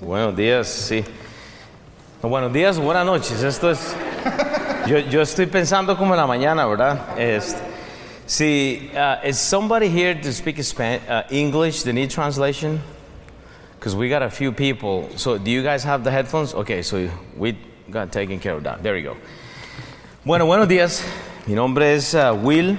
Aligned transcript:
Buenos 0.00 0.36
días, 0.36 0.66
sí. 0.66 1.04
No, 2.20 2.28
buenos 2.28 2.52
días, 2.52 2.76
buenas 2.76 3.06
noches. 3.06 3.40
Esto 3.40 3.70
es. 3.70 3.94
Yo, 4.88 4.98
yo 4.98 5.22
estoy 5.22 5.46
pensando 5.46 5.96
como 5.96 6.12
en 6.12 6.18
la 6.18 6.26
mañana, 6.26 6.66
¿verdad? 6.66 7.16
Este, 7.16 7.60
sí, 8.26 8.90
uh, 8.94 9.24
is 9.24 9.38
somebody 9.38 9.88
here 9.88 10.16
to 10.16 10.32
speak 10.32 10.58
Span 10.58 11.00
uh, 11.08 11.22
English? 11.30 11.84
They 11.84 11.92
need 11.92 12.10
translation? 12.10 12.80
Because 13.78 13.94
we 13.94 14.08
got 14.08 14.22
a 14.22 14.30
few 14.30 14.50
people. 14.50 15.08
So, 15.16 15.38
do 15.38 15.52
you 15.52 15.62
guys 15.62 15.84
have 15.84 16.02
the 16.02 16.10
headphones? 16.10 16.52
Okay, 16.52 16.82
so 16.82 17.08
we 17.36 17.56
got 17.92 18.10
taken 18.10 18.40
care 18.40 18.54
of 18.54 18.64
that. 18.64 18.82
There 18.82 18.94
we 18.94 19.02
go. 19.02 19.16
Bueno, 20.24 20.46
buenos 20.46 20.66
días. 20.66 21.04
Mi 21.46 21.54
nombre 21.54 21.94
es 21.94 22.12
uh, 22.14 22.36
Will. 22.36 22.76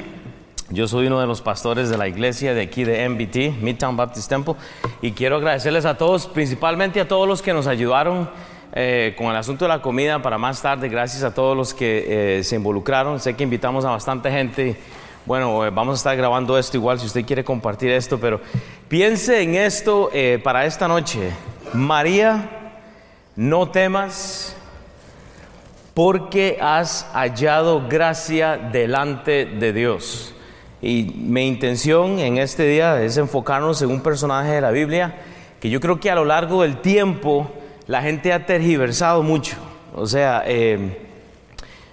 Yo 0.72 0.88
soy 0.88 1.06
uno 1.06 1.20
de 1.20 1.28
los 1.28 1.42
pastores 1.42 1.90
de 1.90 1.98
la 1.98 2.08
iglesia 2.08 2.56
de 2.56 2.64
aquí 2.64 2.84
de 2.84 3.08
MBT, 3.08 3.62
Midtown 3.62 3.96
Baptist 3.96 4.28
Temple, 4.28 4.56
y 5.00 5.12
quiero 5.12 5.36
agradecerles 5.36 5.86
a 5.86 5.96
todos, 5.96 6.26
principalmente 6.26 7.00
a 7.00 7.08
todos 7.08 7.28
los 7.28 7.44
que 7.44 7.54
nos 7.54 7.68
ayudaron 7.68 8.28
eh, 8.74 9.14
con 9.16 9.28
el 9.28 9.36
asunto 9.36 9.66
de 9.66 9.70
la 9.70 9.84
comida 9.84 10.24
para 10.24 10.40
más 10.40 10.64
tarde. 10.64 10.90
Gracias 10.90 11.22
a 11.22 11.36
todos 11.36 11.56
los 11.56 11.76
que 11.76 12.40
eh, 12.40 12.44
se 12.44 12.56
involucraron. 12.56 13.20
Sé 13.20 13.36
que 13.36 13.44
invitamos 13.44 13.86
a 13.86 13.92
bastante 13.92 14.32
gente. 14.32 14.76
Bueno, 15.28 15.64
eh, 15.64 15.70
vamos 15.70 15.94
a 15.94 15.98
estar 15.98 16.18
grabando 16.18 16.58
esto 16.58 16.78
igual 16.78 17.00
si 17.00 17.06
usted 17.06 17.26
quiere 17.26 17.44
compartir 17.44 17.92
esto, 17.92 18.20
pero 18.20 18.42
piense 18.88 19.44
en 19.44 19.54
esto 19.54 20.10
para 20.44 20.66
esta 20.66 20.88
noche. 20.88 21.30
María, 21.74 22.74
no 23.36 23.70
temas 23.70 24.56
porque 25.94 26.58
has 26.60 27.08
hallado 27.14 27.88
gracia 27.88 28.58
delante 28.58 29.46
de 29.46 29.72
Dios. 29.72 30.35
Y 30.86 31.12
mi 31.16 31.48
intención 31.48 32.20
en 32.20 32.38
este 32.38 32.68
día 32.68 33.02
es 33.02 33.18
enfocarnos 33.18 33.82
en 33.82 33.90
un 33.90 34.02
personaje 34.02 34.52
de 34.52 34.62
la 34.62 34.70
Biblia 34.70 35.16
que 35.60 35.72
yo 35.72 35.80
creo 35.80 36.00
que 36.00 36.12
a 36.12 36.16
lo 36.16 36.26
largo 36.26 36.62
del 36.62 36.78
tiempo 36.78 37.52
la 37.88 38.04
gente 38.04 38.32
ha 38.32 38.46
tergiversado 38.46 39.24
mucho. 39.24 39.56
O 39.96 40.06
sea, 40.06 40.44
eh, 40.46 40.96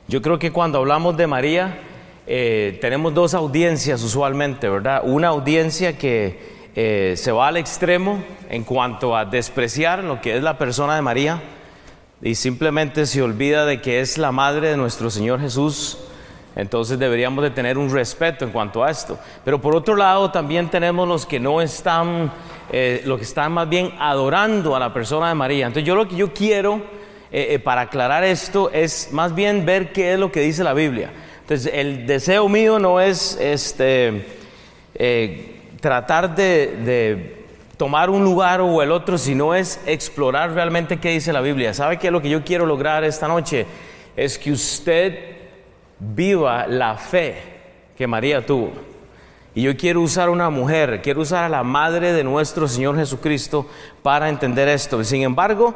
yo 0.09 0.21
creo 0.21 0.39
que 0.39 0.53
cuando 0.53 0.77
hablamos 0.77 1.17
de 1.17 1.27
María 1.27 1.79
eh, 2.27 2.77
tenemos 2.83 3.15
dos 3.15 3.33
audiencias 3.33 4.03
usualmente, 4.03 4.69
¿verdad? 4.69 5.01
Una 5.07 5.29
audiencia 5.29 5.97
que 5.97 6.39
eh, 6.77 7.15
se 7.17 7.33
va 7.33 7.49
al 7.49 7.57
extremo 7.57 8.23
en 8.51 8.63
cuanto 8.63 9.17
a 9.17 9.25
despreciar 9.25 10.05
lo 10.05 10.21
que 10.21 10.37
es 10.37 10.43
la 10.43 10.59
persona 10.59 10.97
de 10.97 11.01
María 11.01 11.41
y 12.21 12.35
simplemente 12.35 13.07
se 13.07 13.23
olvida 13.23 13.65
de 13.65 13.81
que 13.81 14.01
es 14.01 14.19
la 14.19 14.33
madre 14.33 14.69
de 14.69 14.77
nuestro 14.77 15.11
Señor 15.11 15.41
Jesús. 15.41 15.97
Entonces 16.55 16.99
deberíamos 16.99 17.43
de 17.43 17.51
tener 17.51 17.79
un 17.79 17.91
respeto 17.91 18.45
en 18.45 18.51
cuanto 18.51 18.85
a 18.85 18.91
esto. 18.91 19.19
Pero 19.45 19.61
por 19.61 19.75
otro 19.75 19.97
lado 19.97 20.31
también 20.31 20.69
tenemos 20.69 21.09
los 21.09 21.25
que 21.25 21.41
no 21.41 21.63
están, 21.63 22.31
eh, 22.71 23.03
los 23.07 23.19
que 23.19 23.25
están 23.25 23.53
más 23.53 23.69
bien 23.69 23.95
adorando 23.99 24.77
a 24.77 24.79
la 24.79 24.93
persona 24.93 25.29
de 25.29 25.35
María. 25.35 25.67
Entonces 25.67 25.87
yo 25.87 25.95
lo 25.95 26.07
que 26.07 26.17
yo 26.17 26.33
quiero 26.33 26.77
eh, 27.31 27.55
eh, 27.55 27.59
para 27.59 27.83
aclarar 27.83 28.23
esto 28.25 28.71
es 28.71 29.09
más 29.13 29.35
bien 29.35 29.65
ver 29.65 29.93
qué 29.93 30.13
es 30.13 30.19
lo 30.19 30.31
que 30.31 30.41
dice 30.41 30.63
la 30.63 30.75
Biblia. 30.75 31.11
Entonces 31.41 31.73
el 31.75 32.07
deseo 32.07 32.49
mío 32.49 32.79
no 32.79 33.01
es 33.01 33.39
este, 33.41 34.27
tratar 35.81 36.35
de, 36.35 36.77
de 36.85 37.47
tomar 37.79 38.11
un 38.11 38.23
lugar 38.23 38.61
o 38.61 38.83
el 38.83 38.93
otro, 38.93 39.17
sino 39.17 39.55
es 39.55 39.81
explorar 39.87 40.53
realmente 40.53 41.01
qué 41.01 41.11
dice 41.11 41.33
la 41.33 41.41
Biblia. 41.41 41.73
¿Sabe 41.73 41.99
qué 41.99 42.09
es 42.09 42.13
lo 42.13 42.21
que 42.21 42.29
yo 42.29 42.45
quiero 42.45 42.67
lograr 42.67 43.05
esta 43.05 43.27
noche? 43.27 43.67
Es 44.15 44.39
que 44.39 44.53
usted 44.53 45.42
viva 46.15 46.67
la 46.67 46.97
fe 46.97 47.37
que 47.97 48.07
María 48.07 48.45
tuvo. 48.45 48.73
Y 49.55 49.63
yo 49.63 49.77
quiero 49.77 50.01
usar 50.01 50.31
una 50.31 50.49
mujer, 50.51 51.01
quiero 51.03 51.21
usar 51.21 51.45
a 51.45 51.49
la 51.49 51.63
madre 51.63 52.13
de 52.13 52.25
nuestro 52.25 52.67
Señor 52.67 52.97
Jesucristo 52.97 53.67
para 54.03 54.29
entender 54.29 54.69
esto. 54.69 55.05
Sin 55.05 55.23
embargo, 55.23 55.75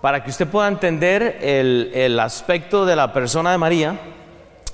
para 0.00 0.22
que 0.22 0.30
usted 0.30 0.46
pueda 0.46 0.68
entender 0.68 1.38
el, 1.42 1.90
el 1.94 2.18
aspecto 2.20 2.86
de 2.86 2.94
la 2.94 3.12
persona 3.12 3.50
de 3.50 3.58
María, 3.58 3.98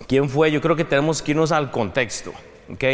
quién 0.06 0.28
fue, 0.28 0.50
yo 0.50 0.60
creo 0.60 0.76
que 0.76 0.84
tenemos 0.84 1.22
que 1.22 1.30
irnos 1.30 1.52
al 1.52 1.70
contexto, 1.70 2.32
¿ok? 2.70 2.84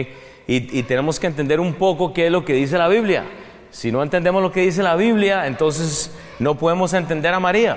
Y, 0.46 0.78
y 0.78 0.82
tenemos 0.84 1.18
que 1.18 1.26
entender 1.26 1.58
un 1.58 1.74
poco 1.74 2.12
qué 2.12 2.26
es 2.26 2.32
lo 2.32 2.44
que 2.44 2.52
dice 2.52 2.78
la 2.78 2.88
Biblia. 2.88 3.24
Si 3.70 3.90
no 3.90 4.02
entendemos 4.02 4.42
lo 4.42 4.52
que 4.52 4.60
dice 4.60 4.82
la 4.84 4.94
Biblia, 4.94 5.46
entonces 5.46 6.12
no 6.38 6.56
podemos 6.56 6.92
entender 6.94 7.34
a 7.34 7.40
María. 7.40 7.76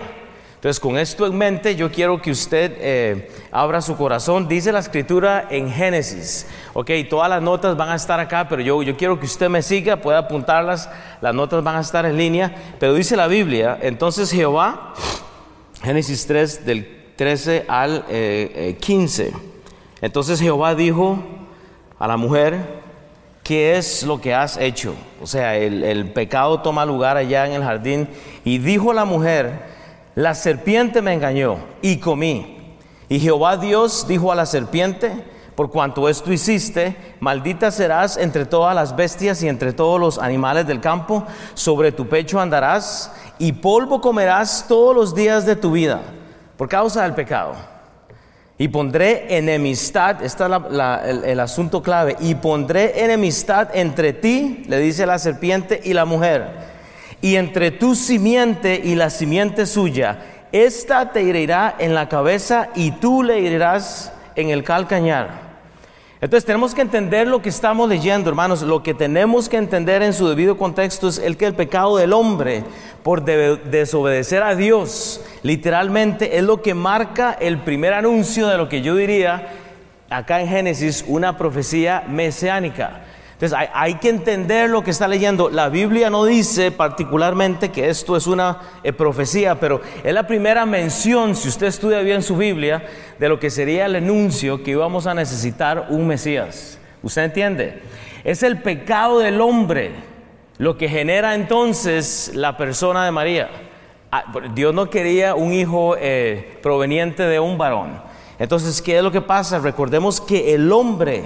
Entonces, 0.63 0.79
con 0.79 0.97
esto 0.97 1.27
en 1.27 1.37
mente, 1.37 1.75
yo 1.75 1.91
quiero 1.91 2.21
que 2.21 2.31
usted 2.31 2.77
eh, 2.79 3.29
abra 3.51 3.81
su 3.81 3.97
corazón. 3.97 4.47
Dice 4.47 4.71
la 4.71 4.79
escritura 4.79 5.45
en 5.49 5.69
Génesis. 5.69 6.47
Ok, 6.71 6.89
todas 7.09 7.29
las 7.29 7.41
notas 7.41 7.75
van 7.75 7.89
a 7.89 7.95
estar 7.95 8.17
acá, 8.21 8.47
pero 8.47 8.61
yo, 8.61 8.81
yo 8.81 8.95
quiero 8.95 9.19
que 9.19 9.25
usted 9.25 9.49
me 9.49 9.61
siga, 9.61 9.97
pueda 9.97 10.19
apuntarlas. 10.19 10.89
Las 11.19 11.35
notas 11.35 11.61
van 11.65 11.75
a 11.75 11.81
estar 11.81 12.05
en 12.05 12.15
línea. 12.15 12.55
Pero 12.79 12.93
dice 12.93 13.17
la 13.17 13.27
Biblia, 13.27 13.77
entonces 13.81 14.31
Jehová, 14.31 14.93
Génesis 15.83 16.25
3, 16.27 16.65
del 16.65 17.11
13 17.17 17.65
al 17.67 18.05
eh, 18.07 18.53
eh, 18.55 18.77
15. 18.79 19.33
Entonces 19.99 20.39
Jehová 20.39 20.75
dijo 20.75 21.21
a 21.99 22.07
la 22.07 22.15
mujer, 22.15 22.83
¿qué 23.43 23.75
es 23.75 24.03
lo 24.03 24.21
que 24.21 24.33
has 24.33 24.55
hecho? 24.55 24.95
O 25.21 25.27
sea, 25.27 25.57
el, 25.57 25.83
el 25.83 26.13
pecado 26.13 26.61
toma 26.61 26.85
lugar 26.85 27.17
allá 27.17 27.47
en 27.47 27.51
el 27.51 27.63
jardín. 27.65 28.07
Y 28.45 28.59
dijo 28.59 28.93
la 28.93 29.03
mujer, 29.03 29.72
la 30.15 30.35
serpiente 30.35 31.01
me 31.01 31.13
engañó 31.13 31.57
y 31.81 31.97
comí. 31.97 32.77
Y 33.09 33.19
Jehová 33.19 33.57
Dios 33.57 34.07
dijo 34.07 34.31
a 34.31 34.35
la 34.35 34.45
serpiente, 34.45 35.11
por 35.55 35.69
cuanto 35.69 36.09
esto 36.09 36.31
hiciste, 36.31 36.95
maldita 37.19 37.69
serás 37.71 38.17
entre 38.17 38.45
todas 38.45 38.75
las 38.75 38.95
bestias 38.95 39.43
y 39.43 39.47
entre 39.47 39.73
todos 39.73 39.99
los 39.99 40.17
animales 40.17 40.65
del 40.65 40.81
campo, 40.81 41.23
sobre 41.53 41.91
tu 41.91 42.07
pecho 42.07 42.39
andarás 42.39 43.11
y 43.37 43.51
polvo 43.51 44.01
comerás 44.01 44.65
todos 44.67 44.95
los 44.95 45.13
días 45.13 45.45
de 45.45 45.55
tu 45.55 45.71
vida, 45.71 46.01
por 46.57 46.69
causa 46.69 47.03
del 47.03 47.13
pecado. 47.13 47.53
Y 48.57 48.67
pondré 48.67 49.37
enemistad, 49.37 50.23
este 50.23 50.43
es 50.45 51.23
el 51.23 51.39
asunto 51.39 51.81
clave, 51.81 52.15
y 52.19 52.35
pondré 52.35 53.03
enemistad 53.03 53.69
entre 53.73 54.13
ti, 54.13 54.63
le 54.67 54.79
dice 54.79 55.05
la 55.05 55.19
serpiente, 55.19 55.81
y 55.83 55.93
la 55.93 56.05
mujer 56.05 56.72
y 57.23 57.37
entre 57.37 57.71
tu 57.71 57.95
simiente 57.95 58.81
y 58.83 58.95
la 58.95 59.09
simiente 59.09 59.65
suya. 59.65 60.19
Esta 60.51 61.13
te 61.13 61.21
herirá 61.21 61.73
en 61.79 61.95
la 61.95 62.09
cabeza 62.09 62.67
y 62.75 62.91
tú 62.91 63.23
le 63.23 63.37
herirás 63.37 64.11
en 64.35 64.49
el 64.49 64.65
calcañar. 64.65 65.29
Entonces 66.19 66.43
tenemos 66.43 66.75
que 66.75 66.81
entender 66.81 67.29
lo 67.29 67.41
que 67.41 67.47
estamos 67.47 67.87
leyendo, 67.87 68.29
hermanos. 68.29 68.61
Lo 68.61 68.83
que 68.83 68.93
tenemos 68.93 69.47
que 69.47 69.55
entender 69.55 70.01
en 70.01 70.11
su 70.11 70.27
debido 70.27 70.57
contexto 70.57 71.07
es 71.07 71.17
el 71.17 71.37
que 71.37 71.45
el 71.45 71.53
pecado 71.53 71.95
del 71.95 72.11
hombre 72.11 72.65
por 73.03 73.23
de 73.23 73.55
desobedecer 73.55 74.43
a 74.43 74.53
Dios, 74.53 75.21
literalmente 75.43 76.37
es 76.37 76.43
lo 76.43 76.61
que 76.61 76.73
marca 76.73 77.37
el 77.39 77.59
primer 77.59 77.93
anuncio 77.93 78.47
de 78.47 78.57
lo 78.57 78.67
que 78.67 78.81
yo 78.81 78.97
diría 78.97 79.47
acá 80.09 80.41
en 80.41 80.49
Génesis, 80.49 81.05
una 81.07 81.37
profecía 81.37 82.03
mesiánica. 82.05 83.05
Entonces 83.43 83.69
hay, 83.73 83.95
que 83.95 84.07
entender 84.07 84.69
lo 84.69 84.85
que 84.85 84.91
está 84.91 85.05
leyendo. 85.05 85.49
La 85.49 85.67
Biblia 85.67 86.09
no 86.09 86.23
dice 86.23 86.71
particularmente 86.71 87.71
que 87.71 87.89
esto 87.89 88.15
es 88.15 88.25
una 88.25 88.57
eh, 88.83 88.93
profecía, 88.93 89.59
pero 89.59 89.81
es 90.01 90.13
la 90.13 90.25
primera 90.25 90.65
mención, 90.65 91.35
si 91.35 91.49
usted 91.49 91.67
estudia 91.67 91.99
bien 91.99 92.23
su 92.23 92.37
Biblia, 92.37 92.85
de 93.19 93.27
lo 93.27 93.41
que 93.41 93.49
sería 93.49 93.87
el 93.87 93.95
anuncio 93.95 94.63
que 94.63 94.71
íbamos 94.71 95.07
a 95.07 95.13
necesitar 95.13 95.87
un 95.89 96.07
Mesías. 96.07 96.79
¿Usted 97.01 97.23
entiende? 97.23 97.81
Es 98.23 98.43
el 98.43 98.61
pecado 98.61 99.19
del 99.19 99.41
hombre 99.41 99.91
lo 100.57 100.77
que 100.77 100.87
genera 100.87 101.35
entonces 101.35 102.31
la 102.33 102.55
persona 102.55 103.03
de 103.03 103.11
María. 103.11 103.49
Dios 104.55 104.73
no 104.73 104.89
quería 104.89 105.35
un 105.35 105.51
hijo 105.51 105.97
eh, 105.99 106.59
proveniente 106.63 107.23
de 107.23 107.41
un 107.41 107.57
varón. 107.57 108.01
Entonces, 108.39 108.81
¿qué 108.81 108.99
es 108.99 109.03
lo 109.03 109.11
que 109.11 109.19
pasa? 109.19 109.59
Recordemos 109.59 110.21
que 110.21 110.55
el 110.55 110.71
hombre 110.71 111.25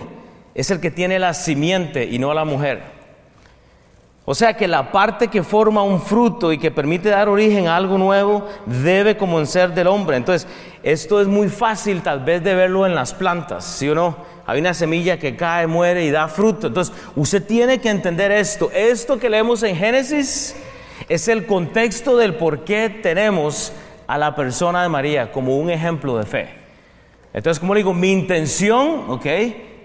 es 0.58 0.72
el 0.72 0.82
que 0.82 0.90
tiene 0.90 1.20
la 1.20 1.36
simiente 1.36 2.04
y 2.04 2.18
no 2.18 2.34
la 2.34 2.44
mujer. 2.44 2.82
O 4.26 4.34
sea 4.34 4.56
que 4.56 4.68
la 4.68 4.92
parte 4.92 5.28
que 5.28 5.44
forma 5.44 5.84
un 5.84 6.02
fruto 6.02 6.52
y 6.52 6.58
que 6.58 6.72
permite 6.72 7.10
dar 7.10 7.30
origen 7.30 7.68
a 7.68 7.78
algo 7.78 7.98
nuevo 7.98 8.46
debe 8.66 9.16
como 9.16 9.40
del 9.40 9.88
hombre. 9.88 10.18
Entonces, 10.18 10.48
esto 10.82 11.22
es 11.22 11.28
muy 11.28 11.48
fácil 11.48 12.02
tal 12.02 12.22
vez 12.26 12.44
de 12.44 12.56
verlo 12.56 12.88
en 12.88 12.96
las 12.96 13.14
plantas, 13.14 13.64
¿sí 13.64 13.88
o 13.88 13.96
no? 13.96 14.18
Hay 14.48 14.60
una 14.60 14.74
semilla 14.74 15.20
que 15.20 15.36
cae, 15.36 15.68
muere 15.68 16.04
y 16.04 16.10
da 16.10 16.28
fruto. 16.28 16.68
Entonces, 16.68 16.94
usted 17.16 17.46
tiene 17.46 17.80
que 17.80 17.90
entender 17.90 18.32
esto. 18.32 18.72
Esto 18.74 19.20
que 19.20 19.30
leemos 19.30 19.62
en 19.62 19.76
Génesis 19.76 20.56
es 21.08 21.28
el 21.28 21.46
contexto 21.46 22.18
del 22.18 22.34
por 22.34 22.66
qué 22.66 22.90
tenemos 22.90 23.72
a 24.08 24.18
la 24.18 24.36
persona 24.36 24.82
de 24.82 24.90
María 24.90 25.32
como 25.32 25.58
un 25.58 25.70
ejemplo 25.70 26.18
de 26.18 26.26
fe. 26.26 26.50
Entonces, 27.32 27.60
como 27.60 27.76
digo, 27.76 27.94
mi 27.94 28.12
intención, 28.12 29.06
¿ok? 29.08 29.26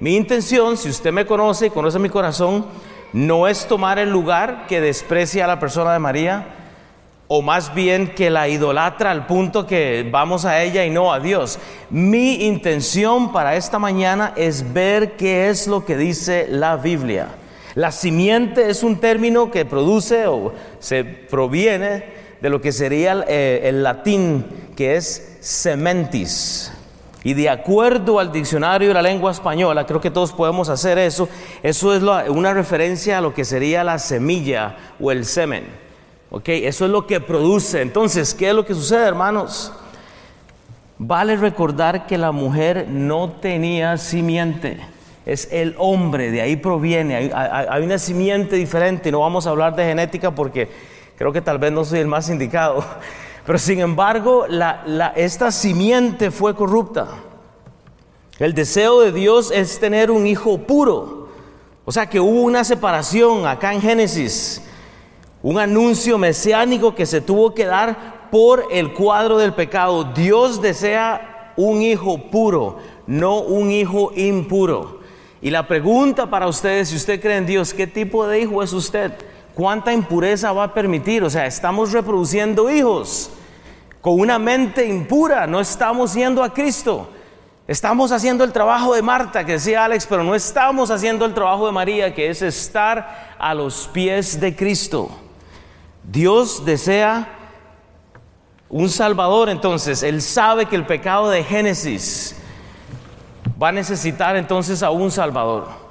Mi 0.02 0.16
intención, 0.16 0.76
si 0.76 0.88
usted 0.88 1.12
me 1.12 1.26
conoce 1.26 1.66
y 1.66 1.70
conoce 1.70 2.00
mi 2.00 2.08
corazón, 2.08 2.66
no 3.12 3.46
es 3.46 3.68
tomar 3.68 4.00
el 4.00 4.10
lugar 4.10 4.66
que 4.66 4.80
desprecia 4.80 5.44
a 5.44 5.46
la 5.46 5.60
persona 5.60 5.92
de 5.92 6.00
María, 6.00 6.44
o 7.28 7.40
más 7.40 7.72
bien 7.72 8.08
que 8.08 8.28
la 8.28 8.48
idolatra 8.48 9.12
al 9.12 9.28
punto 9.28 9.64
que 9.64 10.04
vamos 10.10 10.44
a 10.44 10.60
ella 10.60 10.84
y 10.84 10.90
no 10.90 11.12
a 11.12 11.20
Dios. 11.20 11.60
Mi 11.88 12.46
intención 12.46 13.30
para 13.30 13.54
esta 13.54 13.78
mañana 13.78 14.32
es 14.34 14.72
ver 14.72 15.12
qué 15.12 15.50
es 15.50 15.68
lo 15.68 15.84
que 15.84 15.96
dice 15.96 16.48
la 16.50 16.74
Biblia. 16.74 17.28
La 17.76 17.92
simiente 17.92 18.70
es 18.70 18.82
un 18.82 18.96
término 18.96 19.52
que 19.52 19.64
produce 19.64 20.26
o 20.26 20.52
se 20.80 21.04
proviene 21.04 22.06
de 22.40 22.50
lo 22.50 22.60
que 22.60 22.72
sería 22.72 23.12
el, 23.12 23.24
eh, 23.28 23.68
el 23.68 23.84
latín, 23.84 24.46
que 24.74 24.96
es 24.96 25.36
sementis. 25.38 26.71
Y 27.24 27.34
de 27.34 27.48
acuerdo 27.48 28.18
al 28.18 28.32
diccionario 28.32 28.88
de 28.88 28.94
la 28.94 29.02
lengua 29.02 29.30
española, 29.30 29.86
creo 29.86 30.00
que 30.00 30.10
todos 30.10 30.32
podemos 30.32 30.68
hacer 30.68 30.98
eso, 30.98 31.28
eso 31.62 31.94
es 31.94 32.02
una 32.28 32.52
referencia 32.52 33.18
a 33.18 33.20
lo 33.20 33.32
que 33.32 33.44
sería 33.44 33.84
la 33.84 33.98
semilla 33.98 34.76
o 35.00 35.12
el 35.12 35.24
semen. 35.24 35.64
¿Ok? 36.30 36.48
Eso 36.48 36.86
es 36.86 36.90
lo 36.90 37.06
que 37.06 37.20
produce. 37.20 37.82
Entonces, 37.82 38.34
¿qué 38.34 38.48
es 38.48 38.54
lo 38.54 38.64
que 38.64 38.74
sucede, 38.74 39.06
hermanos? 39.06 39.72
Vale 40.98 41.36
recordar 41.36 42.06
que 42.06 42.16
la 42.16 42.32
mujer 42.32 42.86
no 42.88 43.32
tenía 43.32 43.96
simiente. 43.98 44.80
Es 45.26 45.48
el 45.52 45.74
hombre, 45.78 46.30
de 46.30 46.40
ahí 46.40 46.56
proviene. 46.56 47.30
Hay, 47.34 47.82
una 47.82 47.98
simiente 47.98 48.56
diferente. 48.56 49.12
No 49.12 49.20
vamos 49.20 49.46
a 49.46 49.50
hablar 49.50 49.76
de 49.76 49.84
genética 49.84 50.30
porque 50.30 50.68
creo 51.16 51.32
que 51.32 51.40
tal 51.40 51.58
vez 51.58 51.70
no 51.70 51.84
soy 51.84 52.00
el 52.00 52.06
más 52.06 52.28
indicado. 52.28 52.84
Pero 53.44 53.58
sin 53.58 53.80
embargo, 53.80 54.46
esta 55.16 55.50
simiente 55.50 56.30
fue 56.30 56.54
corrupta. 56.54 57.08
El 58.38 58.54
deseo 58.54 59.00
de 59.00 59.12
Dios 59.12 59.50
es 59.50 59.78
tener 59.80 60.10
un 60.10 60.26
hijo 60.26 60.58
puro. 60.58 61.28
O 61.84 61.90
sea 61.90 62.08
que 62.08 62.20
hubo 62.20 62.42
una 62.42 62.62
separación 62.62 63.46
acá 63.46 63.72
en 63.72 63.80
Génesis, 63.80 64.62
un 65.42 65.58
anuncio 65.58 66.18
mesiánico 66.18 66.94
que 66.94 67.06
se 67.06 67.20
tuvo 67.20 67.52
que 67.54 67.64
dar 67.64 68.30
por 68.30 68.66
el 68.70 68.92
cuadro 68.94 69.38
del 69.38 69.54
pecado. 69.54 70.04
Dios 70.04 70.62
desea 70.62 71.52
un 71.56 71.82
hijo 71.82 72.18
puro, 72.30 72.78
no 73.06 73.40
un 73.40 73.72
hijo 73.72 74.12
impuro. 74.14 75.00
Y 75.40 75.50
la 75.50 75.66
pregunta 75.66 76.30
para 76.30 76.46
ustedes, 76.46 76.90
si 76.90 76.96
usted 76.96 77.20
cree 77.20 77.38
en 77.38 77.46
Dios, 77.46 77.74
¿qué 77.74 77.88
tipo 77.88 78.24
de 78.28 78.40
hijo 78.40 78.62
es 78.62 78.72
usted? 78.72 79.12
¿Cuánta 79.54 79.92
impureza 79.92 80.52
va 80.52 80.64
a 80.64 80.74
permitir? 80.74 81.22
O 81.24 81.30
sea, 81.30 81.46
estamos 81.46 81.92
reproduciendo 81.92 82.70
hijos 82.70 83.30
con 84.00 84.18
una 84.18 84.38
mente 84.38 84.86
impura, 84.86 85.46
no 85.46 85.60
estamos 85.60 86.14
yendo 86.14 86.42
a 86.42 86.52
Cristo. 86.52 87.08
Estamos 87.68 88.10
haciendo 88.10 88.42
el 88.42 88.52
trabajo 88.52 88.94
de 88.94 89.02
Marta, 89.02 89.46
que 89.46 89.52
decía 89.52 89.84
Alex, 89.84 90.06
pero 90.06 90.24
no 90.24 90.34
estamos 90.34 90.90
haciendo 90.90 91.24
el 91.24 91.32
trabajo 91.32 91.66
de 91.66 91.72
María, 91.72 92.12
que 92.12 92.28
es 92.28 92.42
estar 92.42 93.36
a 93.38 93.54
los 93.54 93.88
pies 93.88 94.40
de 94.40 94.56
Cristo. 94.56 95.08
Dios 96.02 96.64
desea 96.64 97.28
un 98.68 98.88
Salvador, 98.88 99.48
entonces, 99.48 100.02
Él 100.02 100.20
sabe 100.20 100.66
que 100.66 100.74
el 100.74 100.86
pecado 100.86 101.30
de 101.30 101.44
Génesis 101.44 102.34
va 103.62 103.68
a 103.68 103.72
necesitar 103.72 104.34
entonces 104.34 104.82
a 104.82 104.90
un 104.90 105.10
Salvador. 105.10 105.81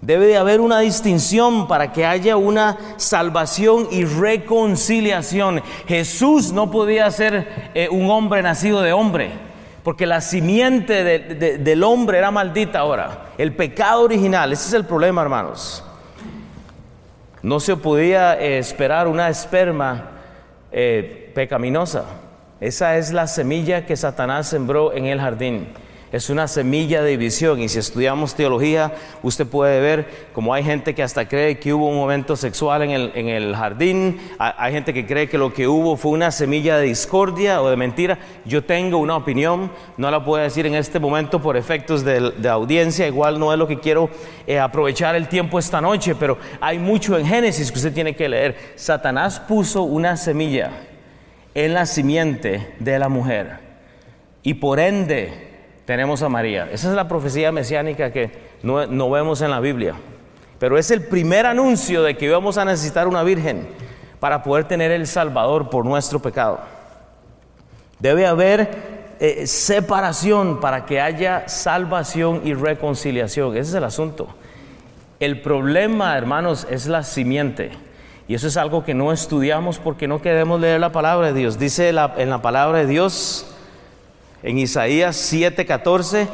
Debe 0.00 0.26
de 0.26 0.36
haber 0.36 0.60
una 0.60 0.80
distinción 0.80 1.66
para 1.66 1.92
que 1.92 2.04
haya 2.04 2.36
una 2.36 2.76
salvación 2.96 3.88
y 3.90 4.04
reconciliación. 4.04 5.62
Jesús 5.88 6.52
no 6.52 6.70
podía 6.70 7.10
ser 7.10 7.70
eh, 7.74 7.88
un 7.90 8.10
hombre 8.10 8.42
nacido 8.42 8.82
de 8.82 8.92
hombre, 8.92 9.30
porque 9.82 10.06
la 10.06 10.20
simiente 10.20 11.02
del 11.58 11.82
hombre 11.82 12.18
era 12.18 12.30
maldita 12.30 12.80
ahora. 12.80 13.30
El 13.38 13.54
pecado 13.54 14.02
original, 14.02 14.52
ese 14.52 14.68
es 14.68 14.74
el 14.74 14.84
problema, 14.84 15.22
hermanos. 15.22 15.82
No 17.42 17.58
se 17.58 17.76
podía 17.76 18.38
eh, 18.38 18.58
esperar 18.58 19.08
una 19.08 19.28
esperma 19.28 20.10
eh, 20.72 21.32
pecaminosa. 21.34 22.04
Esa 22.60 22.96
es 22.96 23.12
la 23.12 23.26
semilla 23.26 23.86
que 23.86 23.96
Satanás 23.96 24.48
sembró 24.48 24.92
en 24.92 25.06
el 25.06 25.20
jardín 25.20 25.68
es 26.16 26.30
una 26.30 26.48
semilla 26.48 27.02
de 27.02 27.10
división 27.10 27.60
y 27.60 27.68
si 27.68 27.78
estudiamos 27.78 28.34
teología 28.34 28.92
usted 29.22 29.46
puede 29.46 29.80
ver 29.80 30.28
como 30.32 30.54
hay 30.54 30.64
gente 30.64 30.94
que 30.94 31.02
hasta 31.02 31.28
cree 31.28 31.58
que 31.58 31.74
hubo 31.74 31.88
un 31.88 31.96
momento 31.96 32.36
sexual 32.36 32.82
en 32.82 33.28
el, 33.28 33.54
jardín, 33.54 34.18
hay 34.38 34.72
gente 34.72 34.94
que 34.94 35.06
cree 35.06 35.28
que 35.28 35.38
lo 35.38 35.52
que 35.52 35.68
hubo 35.68 35.96
fue 35.96 36.12
una 36.12 36.30
semilla 36.30 36.78
de 36.78 36.86
discordia 36.86 37.60
o 37.62 37.70
de 37.70 37.76
mentira. 37.76 38.18
Yo 38.44 38.64
tengo 38.64 38.98
una 38.98 39.16
opinión, 39.16 39.70
no 39.96 40.10
la 40.10 40.24
puedo 40.24 40.42
decir 40.42 40.66
en 40.66 40.74
este 40.74 40.98
momento 40.98 41.40
por 41.40 41.56
efectos 41.56 42.04
de, 42.04 42.48
audiencia, 42.48 43.06
igual 43.06 43.38
no 43.38 43.52
es 43.52 43.58
lo 43.58 43.68
que 43.68 43.78
quiero 43.78 44.08
eh, 44.46 44.58
aprovechar 44.58 45.14
el 45.16 45.28
tiempo 45.28 45.58
esta 45.58 45.80
noche, 45.80 46.14
pero 46.14 46.38
hay 46.60 46.78
mucho 46.78 47.18
en 47.18 47.26
Génesis 47.26 47.70
que 47.70 47.78
usted 47.78 47.92
tiene 47.92 48.16
que 48.16 48.28
leer. 48.28 48.56
Satanás 48.76 49.38
puso 49.40 49.82
una 49.82 50.16
semilla 50.16 50.70
en 51.54 51.74
la 51.74 51.86
simiente 51.86 52.74
de 52.78 52.98
la 52.98 53.08
mujer 53.08 53.58
y 54.42 54.54
por 54.54 54.78
ende 54.78 55.55
tenemos 55.86 56.22
a 56.22 56.28
María. 56.28 56.68
Esa 56.70 56.90
es 56.90 56.94
la 56.94 57.08
profecía 57.08 57.52
mesiánica 57.52 58.10
que 58.10 58.30
no, 58.62 59.10
vemos 59.10 59.40
en 59.40 59.50
la 59.50 59.60
Biblia. 59.60 59.94
Pero 60.58 60.76
es 60.76 60.90
el 60.90 61.02
primer 61.02 61.46
anuncio 61.46 62.02
de 62.02 62.16
que 62.16 62.26
íbamos 62.26 62.58
a 62.58 62.64
necesitar 62.64 63.06
una 63.06 63.22
virgen 63.22 63.68
para 64.18 64.42
poder 64.42 64.64
tener 64.64 64.90
el 64.90 65.06
Salvador 65.06 65.70
por 65.70 65.86
nuestro 65.86 66.20
pecado. 66.20 66.60
Debe 68.00 68.26
haber 68.26 68.68
eh, 69.20 69.46
separación 69.46 70.60
para 70.60 70.84
que 70.86 71.00
haya 71.00 71.48
salvación 71.48 72.42
y 72.44 72.54
reconciliación. 72.54 73.56
Ese 73.56 73.70
es 73.70 73.74
el 73.74 73.84
asunto. 73.84 74.26
El 75.20 75.40
problema, 75.40 76.18
hermanos, 76.18 76.66
es 76.68 76.86
la 76.86 77.04
simiente. 77.04 77.70
Y 78.26 78.34
eso 78.34 78.48
es 78.48 78.56
algo 78.56 78.84
que 78.84 78.92
no 78.92 79.12
estudiamos 79.12 79.78
porque 79.78 80.08
no 80.08 80.20
queremos 80.20 80.60
leer 80.60 80.80
la 80.80 80.90
palabra 80.90 81.28
de 81.28 81.34
Dios. 81.34 81.58
Dice 81.60 81.90
en 81.90 82.30
la 82.30 82.42
palabra 82.42 82.78
de 82.78 82.86
Dios, 82.86 83.55
en 84.46 84.58
Isaías 84.58 85.16
7:14, 85.16 86.28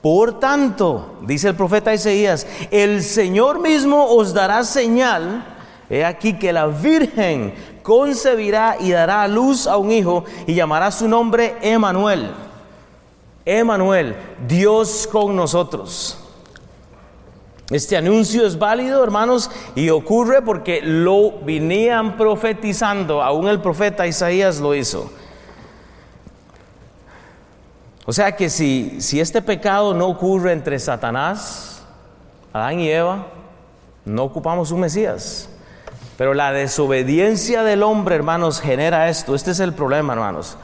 por 0.00 0.40
tanto, 0.40 1.18
dice 1.20 1.48
el 1.48 1.54
profeta 1.54 1.92
Isaías, 1.92 2.46
el 2.70 3.02
Señor 3.02 3.60
mismo 3.60 4.06
os 4.06 4.32
dará 4.32 4.64
señal, 4.64 5.44
he 5.90 6.02
aquí 6.02 6.38
que 6.38 6.54
la 6.54 6.66
Virgen 6.66 7.52
concebirá 7.82 8.78
y 8.80 8.92
dará 8.92 9.22
a 9.22 9.28
luz 9.28 9.66
a 9.66 9.76
un 9.76 9.92
hijo 9.92 10.24
y 10.46 10.54
llamará 10.54 10.90
su 10.90 11.06
nombre 11.06 11.56
Emanuel. 11.60 12.30
Emanuel, 13.44 14.16
Dios 14.48 15.06
con 15.06 15.36
nosotros. 15.36 16.16
Este 17.68 17.94
anuncio 17.94 18.46
es 18.46 18.58
válido, 18.58 19.04
hermanos, 19.04 19.50
y 19.74 19.90
ocurre 19.90 20.40
porque 20.40 20.80
lo 20.82 21.40
venían 21.42 22.16
profetizando, 22.16 23.22
aún 23.22 23.48
el 23.48 23.60
profeta 23.60 24.06
Isaías 24.06 24.60
lo 24.60 24.74
hizo. 24.74 25.12
O 28.10 28.12
sea 28.12 28.34
que 28.34 28.50
si, 28.50 28.96
si 28.98 29.20
este 29.20 29.40
pecado 29.40 29.94
no 29.94 30.08
ocurre 30.08 30.50
entre 30.50 30.80
Satanás, 30.80 31.80
Adán 32.52 32.80
y 32.80 32.88
Eva, 32.90 33.28
no 34.04 34.24
ocupamos 34.24 34.72
un 34.72 34.80
Mesías. 34.80 35.48
Pero 36.18 36.34
la 36.34 36.50
desobediencia 36.50 37.62
del 37.62 37.84
hombre, 37.84 38.16
hermanos, 38.16 38.60
genera 38.60 39.08
esto. 39.08 39.36
Este 39.36 39.52
es 39.52 39.60
el 39.60 39.74
problema, 39.74 40.14
hermanos. 40.14 40.56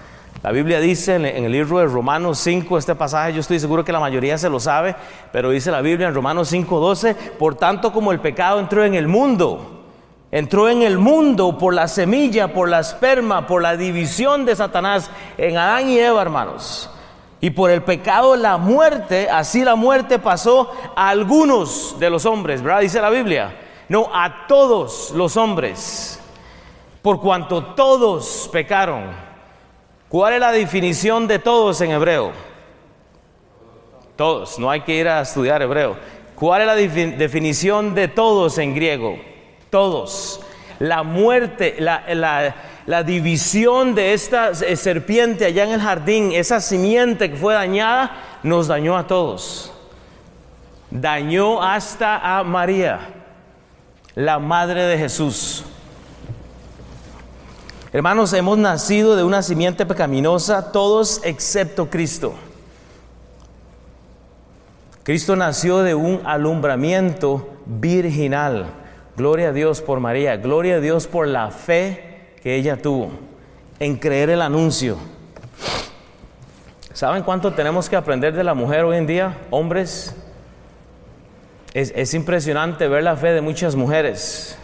La 0.43 0.51
Biblia 0.51 0.81
dice 0.81 1.15
en, 1.15 1.25
el 1.25 1.53
libro 1.53 1.79
de 1.79 1.87
Romanos 1.87 2.41
5, 2.41 2.79
este 2.79 2.97
pasaje 2.97 3.35
yo 3.35 3.43
estoy 3.43 3.61
seguro 3.61 3.85
que 3.85 3.93
la 3.93 4.01
mayoría 4.01 4.37
se 4.39 4.51
lo 4.51 4.59
sabe, 4.59 4.97
pero 5.31 5.51
dice 5.51 5.71
la 5.71 5.83
Biblia 5.83 6.09
en 6.09 6.15
Romanos 6.15 6.49
5, 6.49 6.81
12, 6.81 7.15
por 7.39 7.55
tanto 7.55 7.93
como 7.93 8.11
el 8.11 8.19
pecado 8.19 8.59
entró 8.59 8.85
en 8.85 8.97
el 8.97 9.07
mundo, 9.07 9.85
entró 10.33 10.69
en 10.69 10.83
el 10.83 10.99
mundo 10.99 11.57
por 11.59 11.75
la 11.75 11.87
semilla, 11.87 12.53
por 12.53 12.69
la 12.69 12.81
esperma, 12.81 13.47
por 13.47 13.63
la 13.63 13.77
división 13.77 14.45
de 14.45 14.57
Satanás 14.57 15.13
en 15.39 15.57
Adán 15.57 15.89
y 15.89 16.01
Eva, 16.01 16.23
hermanos. 16.23 16.91
Y 17.41 17.51
por 17.51 17.71
el 17.71 17.83
pecado 17.83 18.35
la 18.37 18.57
muerte, 18.57 19.29
así 19.31 19.63
la 19.65 19.75
muerte 19.75 20.19
pasó 20.19 20.73
a 20.97 21.11
algunos 21.11 21.99
de 21.99 22.09
los 22.09 22.25
hombres, 22.25 22.63
¿verdad? 22.63 22.81
Dice 22.81 23.01
la 23.01 23.11
Biblia. 23.11 23.55
No, 23.89 24.09
a 24.13 24.47
todos 24.47 25.11
los 25.13 25.37
hombres. 25.37 26.19
Por 27.03 27.21
cuanto 27.21 27.63
todos 27.75 28.49
pecaron. 28.53 29.05
¿Cuál 30.09 30.35
es 30.35 30.41
la 30.41 30.53
definición 30.53 31.29
de 31.29 31.39
todos 31.39 31.81
en 31.81 31.91
hebreo? 31.91 32.33
Todos, 34.17 34.59
no 34.59 34.71
hay 34.71 34.81
que 34.81 34.95
ir 34.95 35.09
a 35.09 35.21
estudiar 35.21 35.61
hebreo. 35.61 35.97
¿Cuál 36.35 36.63
es 36.63 36.67
la 36.67 36.75
definición 36.75 37.95
de 37.95 38.09
todos 38.09 38.57
en 38.59 38.75
griego? 38.75 39.19
Todos. 39.71 40.41
La 40.79 41.03
muerte, 41.03 41.77
la, 41.79 42.03
la 42.15 42.55
la 42.87 43.03
división 43.03 43.95
de 43.95 44.13
esta 44.13 44.51
eh, 44.51 44.77
serpiente 44.77 45.45
allá 45.45 45.65
en 45.65 45.73
el 45.73 45.81
jardín, 45.81 46.31
esa 46.33 46.61
simiente 46.61 47.31
que 47.31 47.37
fue 47.37 47.55
dañada, 47.55 48.13
nos 48.45 48.69
dañó 48.69 48.97
a 48.97 49.07
todos. 49.07 49.73
Dañó 50.91 51.63
hasta 51.63 52.39
a 52.39 52.45
María, 52.45 53.01
la 54.15 54.39
madre 54.39 54.85
de 54.85 54.99
Jesús. 54.99 55.65
Hermanos, 57.93 58.33
hemos 58.33 58.57
nacido 58.57 59.17
de 59.17 59.25
una 59.25 59.43
simiente 59.43 59.85
pecaminosa, 59.85 60.71
todos 60.71 61.21
excepto 61.25 61.91
Cristo. 61.91 62.35
Cristo 65.03 65.35
nació 65.35 65.79
de 65.79 65.95
un 65.95 66.21
alumbramiento 66.25 67.49
virginal. 67.67 68.67
Gloria 69.17 69.49
a 69.49 69.53
Dios 69.53 69.81
por 69.81 69.99
María, 69.99 70.37
gloria 70.37 70.77
a 70.77 70.81
Dios 70.81 71.07
por 71.07 71.27
la 71.27 71.51
fe 71.51 72.16
que 72.43 72.57
ella 72.57 72.81
tuvo 72.81 73.11
en 73.79 73.97
creer 73.97 74.31
el 74.31 74.43
anuncio. 74.43 74.97
¿Saben 76.93 77.23
cuánto 77.23 77.53
tenemos 77.53 77.89
que 77.89 77.97
aprender 77.97 78.35
de 78.35 78.45
la 78.45 78.55
mujer 78.55 78.85
hoy 78.85 78.97
en 78.97 79.07
día, 79.07 79.39
hombres? 79.51 80.15
es, 81.77 81.93
es 81.95 82.15
impresionante 82.15 82.89
ver 82.89 83.05
la 83.05 83.17
fe 83.17 83.35
de 83.35 83.43
muchas 83.43 83.77
mujeres 83.77 84.57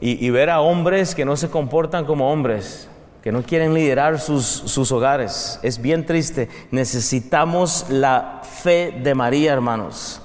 y, 0.00 0.24
y 0.24 0.30
ver 0.30 0.48
a 0.48 0.60
hombres 0.60 1.16
que 1.16 1.24
no 1.24 1.36
se 1.36 1.50
comportan 1.50 2.04
como 2.04 2.32
hombres, 2.32 2.88
que 3.24 3.32
no 3.32 3.42
quieren 3.42 3.74
liderar 3.74 4.20
sus, 4.20 4.44
sus 4.44 4.92
hogares. 4.92 5.58
Es 5.64 5.82
bien 5.82 6.06
triste. 6.06 6.48
Necesitamos 6.70 7.86
la 7.88 8.40
fe 8.44 9.00
de 9.02 9.16
María, 9.16 9.52
hermanos. 9.52 10.21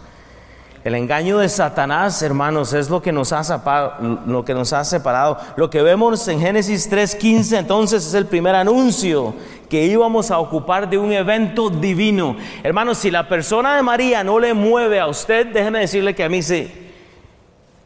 El 0.87 0.95
engaño 0.95 1.39
de 1.39 1.49
Satanás, 1.49 2.21
hermanos, 2.21 2.71
es 2.71 2.89
lo 2.89 3.01
que 3.01 3.11
nos 3.11 3.33
ha 3.33 3.43
separado. 3.43 3.95
Lo, 4.25 4.45
que 4.45 4.53
nos 4.53 4.71
ha 4.71 4.85
separado. 4.85 5.37
lo 5.57 5.69
que 5.69 5.81
vemos 5.81 6.25
en 6.29 6.39
Génesis 6.39 6.89
3:15, 6.89 7.57
entonces 7.57 8.07
es 8.07 8.13
el 8.13 8.25
primer 8.25 8.55
anuncio 8.55 9.33
que 9.69 9.83
íbamos 9.83 10.31
a 10.31 10.39
ocupar 10.39 10.89
de 10.89 10.97
un 10.97 11.11
evento 11.11 11.69
divino. 11.69 12.37
Hermanos, 12.63 12.99
si 12.99 13.11
la 13.11 13.27
persona 13.27 13.75
de 13.75 13.83
María 13.83 14.23
no 14.23 14.39
le 14.39 14.53
mueve 14.53 14.97
a 15.01 15.07
usted, 15.07 15.47
déjeme 15.47 15.79
decirle 15.79 16.15
que 16.15 16.23
a 16.23 16.29
mí 16.29 16.41
sí. 16.41 16.71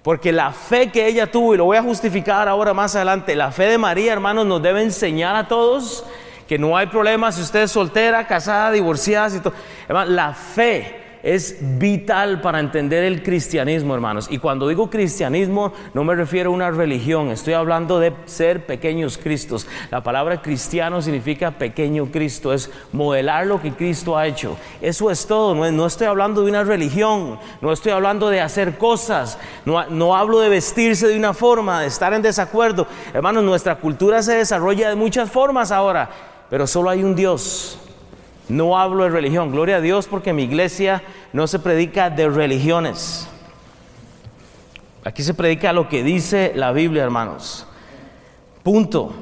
Porque 0.04 0.32
la 0.32 0.52
fe 0.52 0.92
que 0.92 1.08
ella 1.08 1.26
tuvo, 1.26 1.56
y 1.56 1.58
lo 1.58 1.66
voy 1.66 1.78
a 1.78 1.82
justificar 1.82 2.48
ahora 2.48 2.72
más 2.76 2.96
adelante, 2.96 3.36
la 3.36 3.52
fe 3.52 3.64
de 3.64 3.80
María, 3.80 4.14
hermanos, 4.14 4.46
nos 4.46 4.62
debe 4.62 4.84
enseñar 4.84 5.36
a 5.36 5.48
todos 5.48 6.06
que 6.48 6.60
no 6.60 6.78
hay 6.78 6.86
problema 6.86 7.32
si 7.32 7.42
usted 7.42 7.64
es 7.64 7.72
soltera, 7.72 8.28
casada, 8.28 8.70
divorciada, 8.70 9.36
y 9.36 9.40
todo. 9.40 9.54
la 9.90 10.36
fe 10.36 11.01
es 11.24 11.58
vital 11.80 12.42
para 12.42 12.60
entender 12.60 13.04
el 13.04 13.24
cristianismo, 13.24 13.94
hermanos. 13.94 14.28
Y 14.30 14.38
cuando 14.38 14.68
digo 14.68 14.90
cristianismo, 14.90 15.74
no 15.94 16.04
me 16.04 16.16
refiero 16.16 16.50
a 16.50 16.54
una 16.54 16.72
religión, 16.72 17.30
estoy 17.30 17.54
hablando 17.54 18.00
de 18.00 18.14
ser 18.26 18.66
pequeños 18.66 19.18
Cristos. 19.18 19.68
La 19.92 20.02
palabra 20.02 20.42
cristiano 20.42 21.02
significa 21.02 21.52
pequeño 21.52 22.08
Cristo, 22.12 22.54
es 22.54 22.72
modelar 22.92 23.46
lo 23.46 23.62
que 23.62 23.72
Cristo 23.72 24.18
ha 24.18 24.28
hecho. 24.28 24.58
Eso 24.82 25.12
es 25.12 25.26
todo, 25.28 25.54
no, 25.56 25.86
estoy 25.86 26.08
hablando 26.08 26.44
de 26.44 26.50
una 26.50 26.64
religión, 26.64 27.40
no 27.62 27.72
estoy 27.72 27.92
hablando 27.92 28.30
de 28.30 28.42
hacer 28.42 28.78
cosas, 28.78 29.38
no, 29.66 29.88
no 29.90 30.16
hablo 30.16 30.40
de 30.40 30.50
vestirse 30.50 31.08
de 31.08 31.18
una 31.18 31.34
forma, 31.34 31.82
de 31.82 31.88
estar 31.88 32.14
en 32.14 32.22
desacuerdo. 32.22 32.88
Hermanos, 33.14 33.44
nuestra 33.44 33.76
cultura 33.76 34.24
se 34.24 34.36
desarrolla 34.36 34.90
de 34.90 34.96
muchas 34.96 35.30
formas 35.30 35.72
ahora, 35.72 36.10
pero 36.50 36.66
solo 36.68 36.90
hay 36.90 37.04
un 37.04 37.16
Dios. 37.16 37.78
No 38.52 38.78
hablo 38.78 39.06
de 39.06 39.12
religión, 39.12 39.50
gloria 39.50 39.78
a 39.78 39.82
Dios 39.82 40.08
porque 40.08 40.34
mi 40.34 40.44
iglesia 40.44 41.02
no 41.32 41.48
se 41.48 41.58
predica 41.58 42.10
de 42.10 42.28
religiones. 42.28 43.26
Aquí 45.06 45.24
se 45.24 45.34
predica 45.34 45.72
lo 45.72 45.88
que 45.88 46.04
dice 46.04 46.52
la 46.54 46.74
Biblia, 46.74 47.02
hermanos. 47.02 47.66
Punto. 48.62 49.14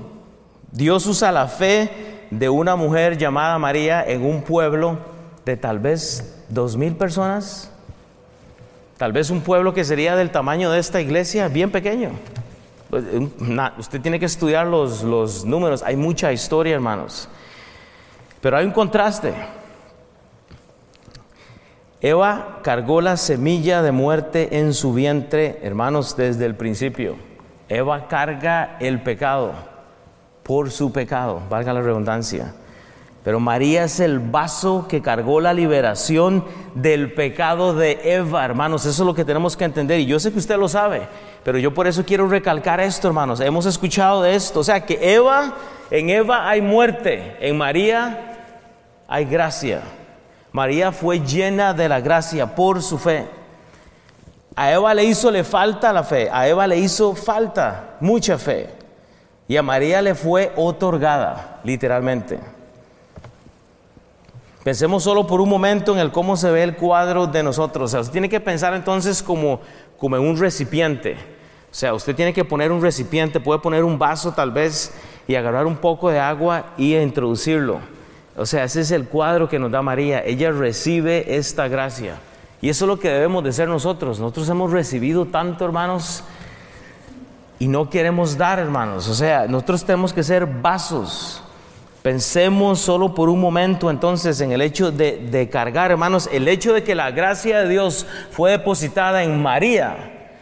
Dios 0.72 1.06
usa 1.06 1.32
la 1.32 1.48
fe 1.48 2.28
de 2.32 2.50
una 2.50 2.76
mujer 2.76 3.20
llamada 3.20 3.60
María 3.60 4.04
en 4.04 4.26
un 4.26 4.42
pueblo 4.42 4.98
de 5.46 5.58
tal 5.58 5.78
vez 5.78 6.44
dos 6.50 6.76
mil 6.76 6.96
personas. 6.96 7.72
Tal 8.98 9.12
vez 9.14 9.30
un 9.30 9.42
pueblo 9.42 9.76
que 9.76 9.86
sería 9.86 10.16
del 10.16 10.32
tamaño 10.32 10.72
de 10.72 10.80
esta 10.80 11.02
iglesia, 11.02 11.50
bien 11.50 11.70
pequeño. 11.70 12.14
Pues, 12.90 13.04
usted 13.78 14.02
tiene 14.02 14.20
que 14.20 14.26
estudiar 14.26 14.66
los, 14.66 15.04
los 15.04 15.46
números. 15.46 15.84
Hay 15.84 15.98
mucha 15.98 16.34
historia, 16.34 16.74
hermanos. 16.74 17.30
Pero 18.42 18.58
hay 18.58 18.66
un 18.66 18.72
contraste. 18.72 19.34
Eva 22.02 22.60
cargó 22.64 23.02
la 23.02 23.18
semilla 23.18 23.82
de 23.82 23.92
muerte 23.92 24.60
en 24.60 24.74
su 24.74 24.94
vientre, 24.94 25.60
hermanos, 25.64 26.16
desde 26.16 26.46
el 26.46 26.56
principio. 26.56 27.18
Eva 27.68 28.08
carga 28.08 28.78
el 28.80 29.02
pecado 29.04 29.52
por 30.44 30.72
su 30.72 30.94
pecado, 30.94 31.42
valga 31.50 31.74
la 31.74 31.82
redundancia. 31.82 32.54
Pero 33.24 33.42
María 33.42 33.84
es 33.84 34.00
el 34.00 34.20
vaso 34.20 34.88
que 34.88 35.02
cargó 35.02 35.42
la 35.42 35.54
liberación 35.54 36.46
del 36.74 37.14
pecado 37.14 37.76
de 37.76 38.00
Eva, 38.04 38.46
hermanos. 38.46 38.86
Eso 38.86 39.04
es 39.04 39.06
lo 39.06 39.14
que 39.14 39.26
tenemos 39.26 39.58
que 39.58 39.66
entender. 39.66 40.00
Y 40.00 40.06
yo 40.06 40.20
sé 40.20 40.32
que 40.32 40.40
usted 40.40 40.58
lo 40.58 40.70
sabe, 40.70 41.02
pero 41.44 41.58
yo 41.58 41.74
por 41.74 41.86
eso 41.86 42.06
quiero 42.06 42.30
recalcar 42.30 42.80
esto, 42.80 43.10
hermanos. 43.10 43.42
Hemos 43.42 43.66
escuchado 43.66 44.24
de 44.24 44.36
esto. 44.36 44.62
O 44.62 44.64
sea, 44.64 44.86
que 44.86 45.14
Eva, 45.14 45.54
en 45.92 46.10
Eva 46.10 46.50
hay 46.50 46.62
muerte, 46.62 47.36
en 47.42 47.58
María 47.58 48.29
hay 49.10 49.26
gracia. 49.26 49.82
María 50.52 50.92
fue 50.92 51.20
llena 51.20 51.74
de 51.74 51.90
la 51.90 52.00
gracia 52.00 52.56
por 52.56 52.82
su 52.82 52.98
fe. 52.98 53.28
A 54.56 54.72
Eva 54.72 54.94
le 54.94 55.04
hizo 55.04 55.32
le 55.32 55.44
falta 55.44 55.92
la 55.92 56.04
fe, 56.04 56.30
a 56.32 56.48
Eva 56.48 56.68
le 56.68 56.78
hizo 56.78 57.16
falta 57.16 57.96
mucha 58.00 58.38
fe. 58.38 58.70
Y 59.48 59.58
a 59.58 59.64
María 59.64 60.02
le 60.02 60.14
fue 60.14 60.52
otorgada, 60.56 61.60
literalmente. 61.64 62.40
Pensemos 64.64 65.04
solo 65.04 65.26
por 65.26 65.42
un 65.42 65.50
momento 65.50 65.94
en 65.94 66.00
el 66.00 66.12
cómo 66.12 66.38
se 66.38 66.52
ve 66.52 66.62
el 66.62 66.76
cuadro 66.76 67.26
de 67.26 67.42
nosotros. 67.42 67.86
O 67.86 67.88
sea, 67.88 68.02
usted 68.02 68.12
tiene 68.12 68.30
que 68.30 68.40
pensar 68.40 68.76
entonces 68.76 69.24
como, 69.24 69.60
como 69.98 70.18
en 70.18 70.22
un 70.22 70.38
recipiente. 70.38 71.14
O 71.72 71.74
sea, 71.74 71.96
usted 71.96 72.16
tiene 72.16 72.34
que 72.34 72.46
poner 72.46 72.72
un 72.72 72.82
recipiente, 72.82 73.40
puede 73.40 73.60
poner 73.60 73.84
un 73.84 73.98
vaso 73.98 74.34
tal 74.34 74.52
vez 74.52 74.94
y 75.28 75.34
agarrar 75.34 75.66
un 75.66 75.78
poco 75.78 76.12
de 76.12 76.20
agua 76.20 76.74
y 76.78 76.96
introducirlo. 76.96 77.80
O 78.40 78.46
sea, 78.46 78.64
ese 78.64 78.80
es 78.80 78.92
el 78.92 79.06
cuadro 79.06 79.50
que 79.50 79.60
nos 79.60 79.70
da 79.70 79.82
María. 79.82 80.24
Ella 80.24 80.50
recibe 80.52 81.36
esta 81.36 81.68
gracia. 81.68 82.16
Y 82.62 82.70
eso 82.70 82.86
es 82.86 82.88
lo 82.88 82.98
que 82.98 83.10
debemos 83.10 83.44
de 83.44 83.52
ser 83.52 83.68
nosotros. 83.68 84.18
Nosotros 84.18 84.48
hemos 84.48 84.72
recibido 84.72 85.26
tanto, 85.26 85.66
hermanos, 85.66 86.24
y 87.60 87.68
no 87.68 87.90
queremos 87.90 88.38
dar, 88.38 88.58
hermanos. 88.58 89.10
O 89.10 89.14
sea, 89.14 89.46
nosotros 89.46 89.84
tenemos 89.84 90.14
que 90.14 90.24
ser 90.24 90.46
vasos. 90.46 91.44
Pensemos 92.02 92.80
solo 92.80 93.14
por 93.14 93.28
un 93.28 93.42
momento 93.42 93.90
entonces 93.90 94.40
en 94.40 94.54
el 94.54 94.62
hecho 94.62 94.90
de, 94.90 95.50
cargar, 95.52 95.92
hermanos, 95.92 96.30
el 96.32 96.48
hecho 96.48 96.72
de 96.74 96.82
que 96.82 96.96
la 96.96 97.12
gracia 97.12 97.60
de 97.60 97.68
Dios 97.68 98.08
fue 98.32 98.52
depositada 98.52 99.22
en 99.22 99.42
María, 99.42 100.38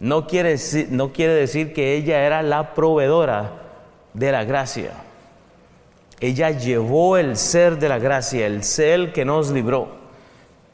no 0.00 0.26
quiere, 0.26 0.56
no 0.88 1.12
quiere 1.12 1.34
decir 1.34 1.74
que 1.74 1.94
ella 1.94 2.24
era 2.24 2.40
la 2.40 2.72
proveedora 2.72 3.52
de 4.14 4.32
la 4.32 4.44
gracia. 4.44 4.92
Ella 6.20 6.50
llevó 6.50 7.16
el 7.16 7.36
ser 7.36 7.78
de 7.78 7.88
la 7.88 7.98
gracia, 7.98 8.46
el 8.46 8.62
ser 8.62 9.12
que 9.12 9.24
nos 9.24 9.50
libró. 9.50 9.88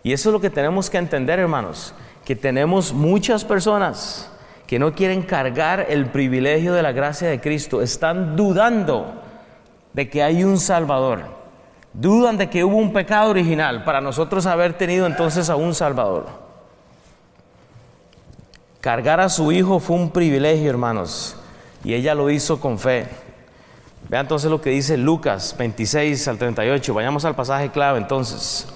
Y 0.02 0.12
eso 0.12 0.28
es 0.28 0.32
lo 0.32 0.40
que 0.40 0.50
tenemos 0.50 0.88
que 0.90 0.98
entender, 0.98 1.38
hermanos, 1.38 1.94
que 2.24 2.36
tenemos 2.36 2.92
muchas 2.92 3.44
personas 3.44 4.30
que 4.66 4.78
no 4.78 4.94
quieren 4.94 5.22
cargar 5.22 5.86
el 5.88 6.06
privilegio 6.06 6.72
de 6.72 6.82
la 6.82 6.92
gracia 6.92 7.28
de 7.28 7.40
Cristo, 7.40 7.82
están 7.82 8.36
dudando 8.36 9.20
de 9.92 10.08
que 10.08 10.22
hay 10.22 10.44
un 10.44 10.58
Salvador, 10.58 11.24
dudan 11.92 12.36
de 12.36 12.48
que 12.48 12.62
hubo 12.62 12.76
un 12.76 12.92
pecado 12.92 13.30
original 13.30 13.82
para 13.82 14.00
nosotros 14.00 14.46
haber 14.46 14.74
tenido 14.74 15.06
entonces 15.06 15.50
a 15.50 15.56
un 15.56 15.74
Salvador. 15.74 16.26
Cargar 18.80 19.18
a 19.20 19.28
su 19.28 19.50
hijo 19.50 19.80
fue 19.80 19.96
un 19.96 20.10
privilegio, 20.10 20.70
hermanos, 20.70 21.36
y 21.82 21.94
ella 21.94 22.14
lo 22.14 22.30
hizo 22.30 22.60
con 22.60 22.78
fe. 22.78 23.08
Vean 24.08 24.22
entonces 24.22 24.50
lo 24.50 24.60
que 24.60 24.70
dice 24.70 24.96
Lucas 24.96 25.54
26 25.56 26.26
al 26.28 26.38
38. 26.38 26.94
Vayamos 26.94 27.24
al 27.24 27.36
pasaje 27.36 27.70
clave 27.70 27.98
entonces. 27.98 28.66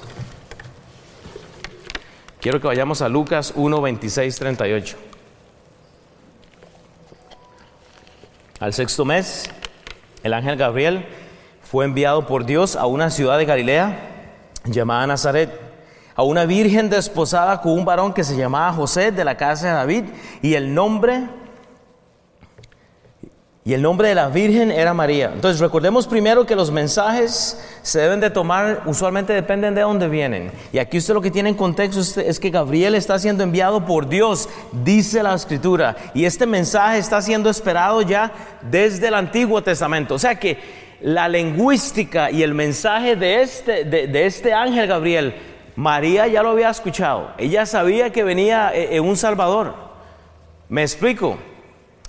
Quiero 2.40 2.60
que 2.60 2.66
vayamos 2.66 3.00
a 3.00 3.08
Lucas 3.08 3.54
1, 3.56 3.80
26, 3.80 4.36
38. 4.36 4.96
Al 8.60 8.72
sexto 8.72 9.04
mes, 9.04 9.50
el 10.22 10.34
ángel 10.34 10.56
Gabriel 10.56 11.06
fue 11.62 11.86
enviado 11.86 12.26
por 12.26 12.44
Dios 12.44 12.76
a 12.76 12.86
una 12.86 13.10
ciudad 13.10 13.38
de 13.38 13.46
Galilea 13.46 13.98
llamada 14.64 15.06
Nazaret, 15.06 15.50
a 16.14 16.22
una 16.22 16.44
virgen 16.44 16.90
desposada 16.90 17.60
con 17.60 17.72
un 17.72 17.84
varón 17.84 18.12
que 18.12 18.24
se 18.24 18.36
llamaba 18.36 18.72
José 18.72 19.10
de 19.10 19.24
la 19.24 19.36
casa 19.36 19.66
de 19.66 19.72
David, 19.72 20.04
y 20.40 20.54
el 20.54 20.74
nombre 20.74 21.24
y 23.66 23.72
el 23.72 23.80
nombre 23.80 24.08
de 24.08 24.14
la 24.14 24.28
Virgen 24.28 24.70
era 24.70 24.92
María. 24.92 25.30
Entonces 25.32 25.58
recordemos 25.58 26.06
primero 26.06 26.44
que 26.44 26.54
los 26.54 26.70
mensajes 26.70 27.58
se 27.80 27.98
deben 27.98 28.20
de 28.20 28.28
tomar, 28.28 28.82
usualmente 28.84 29.32
dependen 29.32 29.74
de 29.74 29.80
dónde 29.80 30.06
vienen. 30.06 30.52
Y 30.70 30.78
aquí 30.78 30.98
usted 30.98 31.14
lo 31.14 31.22
que 31.22 31.30
tiene 31.30 31.48
en 31.48 31.54
contexto 31.54 32.20
es 32.20 32.38
que 32.38 32.50
Gabriel 32.50 32.94
está 32.94 33.18
siendo 33.18 33.42
enviado 33.42 33.86
por 33.86 34.06
Dios, 34.06 34.50
dice 34.84 35.22
la 35.22 35.32
escritura. 35.34 35.96
Y 36.12 36.26
este 36.26 36.44
mensaje 36.44 36.98
está 36.98 37.22
siendo 37.22 37.48
esperado 37.48 38.02
ya 38.02 38.30
desde 38.70 39.08
el 39.08 39.14
Antiguo 39.14 39.62
Testamento. 39.62 40.16
O 40.16 40.18
sea 40.18 40.34
que 40.34 40.58
la 41.00 41.26
lingüística 41.26 42.30
y 42.30 42.42
el 42.42 42.52
mensaje 42.52 43.16
de 43.16 43.40
este, 43.40 43.84
de, 43.84 44.26
este 44.26 44.52
ángel 44.52 44.86
Gabriel, 44.86 45.36
María 45.74 46.26
ya 46.26 46.42
lo 46.42 46.50
había 46.50 46.68
escuchado. 46.68 47.30
Ella 47.38 47.64
sabía 47.64 48.10
que 48.10 48.24
venía 48.24 48.72
eh, 48.74 48.96
eh, 48.96 49.00
un 49.00 49.16
Salvador. 49.16 49.74
¿Me 50.68 50.82
explico? 50.82 51.38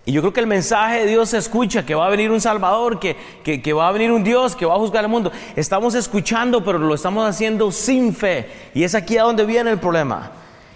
Y 0.08 0.12
yo 0.12 0.22
creo 0.22 0.34
que 0.34 0.40
el 0.40 0.48
mensaje 0.48 1.00
de 1.00 1.08
Dios 1.08 1.30
se 1.30 1.40
escucha, 1.40 1.84
que 1.84 1.96
va 1.96 2.06
a 2.06 2.10
venir 2.10 2.30
un 2.30 2.40
Salvador, 2.40 3.00
que, 3.00 3.16
que, 3.44 3.74
va 3.74 3.88
a 3.88 3.92
venir 3.92 4.12
un 4.12 4.24
Dios, 4.24 4.56
que 4.56 4.64
va 4.64 4.76
a 4.76 4.78
juzgar 4.78 5.04
el 5.04 5.10
mundo. 5.10 5.32
Estamos 5.56 5.96
escuchando, 5.96 6.64
pero 6.64 6.78
lo 6.78 6.94
estamos 6.94 7.28
haciendo 7.28 7.72
sin 7.72 8.14
fe. 8.14 8.48
Y 8.76 8.84
es 8.84 8.94
aquí 8.94 9.18
a 9.18 9.24
donde 9.24 9.46
viene 9.46 9.72
el 9.72 9.80
problema. 9.80 10.32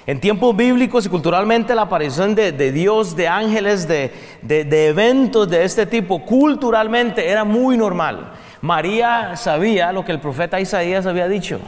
En 0.08 0.20
tiempos 0.20 0.58
bíblicos 0.58 1.06
y 1.06 1.10
culturalmente 1.10 1.76
la 1.76 1.84
aparición 1.84 2.34
de, 2.34 2.52
de 2.52 2.72
Dios, 2.72 3.16
de 3.16 3.28
ángeles, 3.28 3.88
de, 3.88 4.12
de, 4.42 4.64
de 4.64 4.88
eventos 4.88 5.48
de 5.48 5.64
este 5.64 5.86
tipo, 5.86 6.26
culturalmente 6.26 7.30
era 7.30 7.44
muy 7.44 7.78
normal. 7.78 8.32
María 8.62 9.36
sabía 9.36 9.92
lo 9.92 10.04
que 10.04 10.12
el 10.12 10.20
profeta 10.20 10.60
Isaías 10.60 11.06
había 11.06 11.28
dicho. 11.28 11.60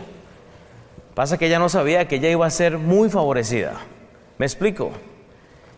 Pasa 1.14 1.38
que 1.38 1.46
ella 1.46 1.60
no 1.60 1.70
sabía 1.70 2.08
que 2.08 2.16
ella 2.16 2.30
iba 2.30 2.48
a 2.48 2.50
ser 2.50 2.80
muy 2.80 3.12
favorecida. 3.12 3.74
¿Me 4.40 4.48
explico? 4.48 4.90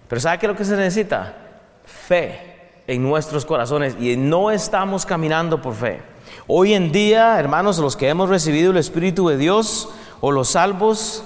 Pero 0.07 0.21
¿sabe 0.21 0.37
qué 0.37 0.45
es 0.45 0.49
lo 0.49 0.57
que 0.57 0.63
se 0.63 0.77
necesita? 0.77 1.42
Fe 1.85 2.53
en 2.87 3.01
nuestros 3.01 3.45
corazones 3.45 3.95
y 3.99 4.15
no 4.17 4.51
estamos 4.51 5.05
caminando 5.05 5.61
por 5.61 5.75
fe. 5.75 6.01
Hoy 6.47 6.73
en 6.73 6.91
día, 6.91 7.39
hermanos, 7.39 7.77
los 7.77 7.95
que 7.95 8.09
hemos 8.09 8.29
recibido 8.29 8.71
el 8.71 8.77
Espíritu 8.77 9.27
de 9.27 9.37
Dios 9.37 9.89
o 10.19 10.31
los 10.31 10.49
salvos, 10.49 11.23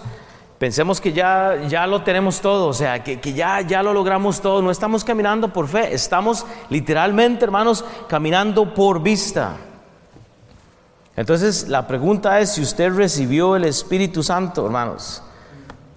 pensemos 0.59 1.01
que 1.01 1.13
ya, 1.13 1.63
ya 1.67 1.87
lo 1.87 2.03
tenemos 2.03 2.41
todo, 2.41 2.67
o 2.67 2.73
sea, 2.73 3.03
que, 3.03 3.19
que 3.19 3.33
ya, 3.33 3.61
ya 3.61 3.81
lo 3.81 3.93
logramos 3.93 4.41
todo. 4.41 4.61
No 4.61 4.71
estamos 4.71 5.03
caminando 5.03 5.51
por 5.51 5.67
fe, 5.67 5.93
estamos 5.93 6.45
literalmente, 6.69 7.45
hermanos, 7.45 7.83
caminando 8.07 8.73
por 8.73 9.01
vista. 9.01 9.57
Entonces, 11.15 11.67
la 11.67 11.87
pregunta 11.87 12.39
es 12.39 12.51
si 12.51 12.61
usted 12.61 12.93
recibió 12.93 13.55
el 13.55 13.65
Espíritu 13.65 14.21
Santo, 14.21 14.65
hermanos. 14.65 15.23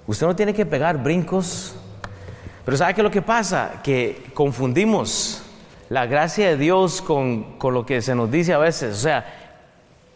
Usted 0.07 0.26
no 0.26 0.35
tiene 0.35 0.55
que 0.55 0.64
pegar 0.64 1.02
brincos. 1.02 1.75
Pero 2.64 2.76
¿sabe 2.76 2.95
qué 2.95 3.00
es 3.00 3.05
lo 3.05 3.11
que 3.11 3.23
pasa? 3.23 3.81
Que 3.83 4.23
confundimos 4.35 5.43
la 5.88 6.07
gracia 6.07 6.49
de 6.49 6.57
Dios 6.57 7.02
con, 7.02 7.59
con 7.59 7.75
lo 7.75 7.85
que 7.85 8.02
se 8.02 8.14
nos 8.14 8.31
dice 8.31 8.52
a 8.52 8.59
veces. 8.59 8.97
O 8.97 9.00
sea, 9.00 9.26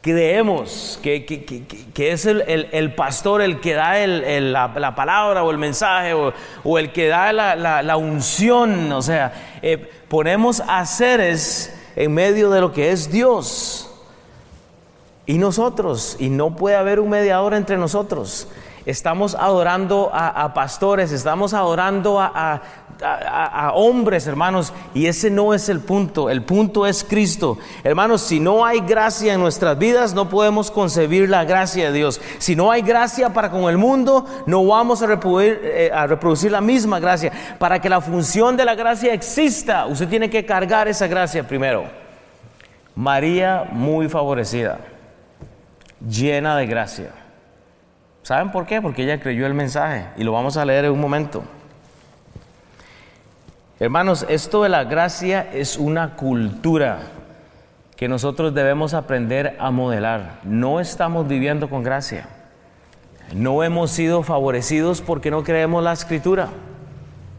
creemos 0.01 1.01
que, 1.03 1.25
que, 1.25 1.45
que, 1.67 2.13
es 2.13 2.27
el, 2.27 2.43
el, 2.47 2.95
pastor 2.95 3.41
el 3.41 3.61
que 3.61 3.75
da 3.75 3.99
el, 3.99 4.53
la, 4.53 4.73
la, 4.77 4.95
palabra 4.95 5.43
o 5.43 5.51
el 5.51 5.59
mensaje 5.59 6.13
o, 6.13 6.33
o 6.63 6.79
el 6.79 6.93
que 6.93 7.09
da 7.09 7.33
la, 7.33 7.57
la, 7.57 7.83
la 7.83 7.97
unción. 7.97 8.93
O 8.93 9.03
sea, 9.03 9.33
eh, 9.63 9.79
ponemos 10.09 10.63
a 10.67 10.85
seres 10.87 11.75
en 11.97 12.13
medio 12.13 12.51
de 12.51 12.61
lo 12.61 12.73
que 12.73 12.93
es 12.93 13.11
Dios 13.11 13.91
y 15.27 15.39
nosotros, 15.39 16.17
y 16.19 16.29
no 16.29 16.55
puede 16.55 16.77
haber 16.77 17.01
un 17.01 17.09
mediador 17.09 17.55
entre 17.55 17.79
nosotros. 17.79 18.47
Estamos 18.87 19.35
adorando 19.35 20.11
a, 20.13 20.53
pastores, 20.53 21.11
estamos 21.11 21.55
adorando 21.55 22.21
a, 22.21 22.61
hombres, 23.75 24.27
hermanos, 24.27 24.73
y 24.93 25.07
ese 25.07 25.31
no 25.31 25.55
es 25.55 25.69
el 25.69 25.81
punto, 25.81 26.29
el 26.29 26.43
punto 26.43 26.87
es 26.87 27.03
Cristo. 27.03 27.59
Hermanos, 27.83 28.21
si 28.21 28.41
no 28.41 28.65
hay 28.65 28.81
gracia 28.81 29.35
en 29.35 29.41
nuestras 29.41 29.79
vidas, 29.79 30.15
no 30.15 30.29
podemos 30.29 30.71
concebir 30.71 31.29
la 31.29 31.45
gracia 31.45 31.87
de 31.87 31.97
Dios. 31.97 32.21
Si 32.39 32.55
no 32.55 32.71
hay 32.71 32.83
gracia 32.83 33.33
para 33.33 33.51
con 33.51 33.65
el 33.71 33.79
mundo, 33.79 34.27
no 34.47 34.65
vamos 34.67 35.03
a 35.03 35.07
reproducir, 35.07 35.61
eh, 35.63 35.91
a 35.93 36.07
reproducir 36.07 36.53
la 36.53 36.61
misma 36.61 37.01
gracia. 37.01 37.33
Para 37.59 37.81
que 37.81 37.89
la 37.89 38.01
función 38.01 38.57
de 38.57 38.67
la 38.67 38.75
gracia 38.75 39.15
exista, 39.15 39.87
usted 39.87 40.09
tiene 40.09 40.29
que 40.29 40.45
cargar 40.45 40.89
esa 40.89 41.07
gracia 41.07 41.47
primero. 41.47 41.85
María 42.95 43.67
muy 43.73 44.09
favorecida 44.09 44.79
llena 46.09 46.57
de 46.57 46.67
gracia. 46.67 47.24
¿Saben 48.25 48.51
por 48.51 48.65
qué? 48.65 48.81
Porque 48.81 49.03
ella 49.03 49.21
creyó 49.21 49.45
el 49.45 49.53
mensaje 49.53 50.07
y 50.17 50.25
lo 50.25 50.33
vamos 50.33 50.57
a 50.57 50.65
leer 50.65 50.87
en 50.87 50.93
un 50.93 51.01
momento. 51.01 51.45
Hermanos, 53.79 54.25
esto 54.31 54.63
de 54.63 54.71
la 54.71 54.85
gracia 54.85 55.47
es 55.53 55.77
una 55.77 56.17
cultura 56.17 57.01
que 57.97 58.09
nosotros 58.09 58.55
debemos 58.55 58.95
aprender 58.95 59.59
a 59.61 59.71
modelar. 59.71 60.41
No 60.43 60.81
estamos 60.81 61.29
viviendo 61.29 61.69
con 61.69 61.83
gracia. 61.83 62.27
No 63.35 63.63
hemos 63.63 63.91
sido 63.91 64.23
favorecidos 64.23 65.03
porque 65.03 65.31
no 65.31 65.45
creemos 65.45 65.85
la 65.85 65.93
escritura. 65.93 66.49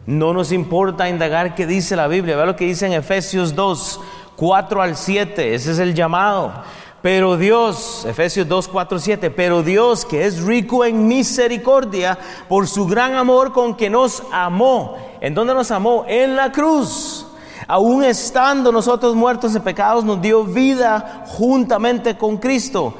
No 0.06 0.32
nos 0.32 0.52
importa 0.52 1.08
indagar 1.08 1.56
qué 1.56 1.66
dice 1.66 1.96
la 1.96 2.06
Biblia. 2.06 2.36
Vea 2.36 2.46
lo 2.46 2.54
que 2.54 2.64
dice 2.64 2.86
en 2.86 2.92
Efesios 2.92 3.56
2, 3.56 4.00
4 4.36 4.82
al 4.82 4.94
7. 4.94 5.52
Ese 5.52 5.72
es 5.72 5.80
el 5.80 5.94
llamado. 5.94 6.62
Pero 7.06 7.36
Dios, 7.36 8.04
Efesios 8.04 8.48
2, 8.48 8.66
4, 8.66 8.98
7, 8.98 9.30
pero 9.30 9.62
Dios 9.62 10.04
que 10.04 10.26
es 10.26 10.42
rico 10.42 10.84
en 10.84 11.06
misericordia 11.06 12.18
por 12.48 12.66
su 12.66 12.84
gran 12.84 13.14
amor 13.14 13.52
con 13.52 13.76
que 13.76 13.88
nos 13.88 14.24
amó. 14.32 14.96
¿En 15.20 15.32
dónde 15.32 15.54
nos 15.54 15.70
amó? 15.70 16.04
En 16.08 16.34
la 16.34 16.50
cruz. 16.50 17.24
Aún 17.68 18.02
estando 18.02 18.72
nosotros 18.72 19.14
muertos 19.14 19.54
en 19.54 19.62
pecados, 19.62 20.04
nos 20.04 20.20
dio 20.20 20.42
vida 20.42 21.22
juntamente 21.28 22.18
con 22.18 22.38
Cristo. 22.38 22.92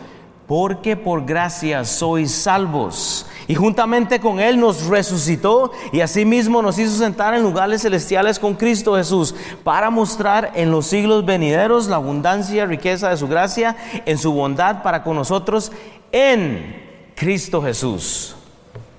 Porque 0.46 0.96
por 0.96 1.26
gracia 1.26 1.84
sois 1.84 2.30
salvos 2.30 3.26
y 3.48 3.54
juntamente 3.54 4.20
con 4.20 4.40
Él 4.40 4.58
nos 4.58 4.86
resucitó 4.86 5.70
y 5.92 6.00
asimismo 6.00 6.62
nos 6.62 6.78
hizo 6.78 6.96
sentar 6.96 7.34
en 7.34 7.42
lugares 7.42 7.82
celestiales 7.82 8.38
con 8.38 8.54
Cristo 8.54 8.96
Jesús 8.96 9.34
para 9.62 9.90
mostrar 9.90 10.52
en 10.54 10.70
los 10.70 10.86
siglos 10.86 11.24
venideros 11.24 11.86
la 11.86 11.96
abundancia 11.96 12.64
y 12.64 12.66
riqueza 12.66 13.10
de 13.10 13.16
su 13.16 13.28
gracia 13.28 13.76
en 14.04 14.18
su 14.18 14.32
bondad 14.32 14.82
para 14.82 15.02
con 15.02 15.16
nosotros 15.16 15.70
en 16.10 16.84
Cristo 17.14 17.62
Jesús. 17.62 18.34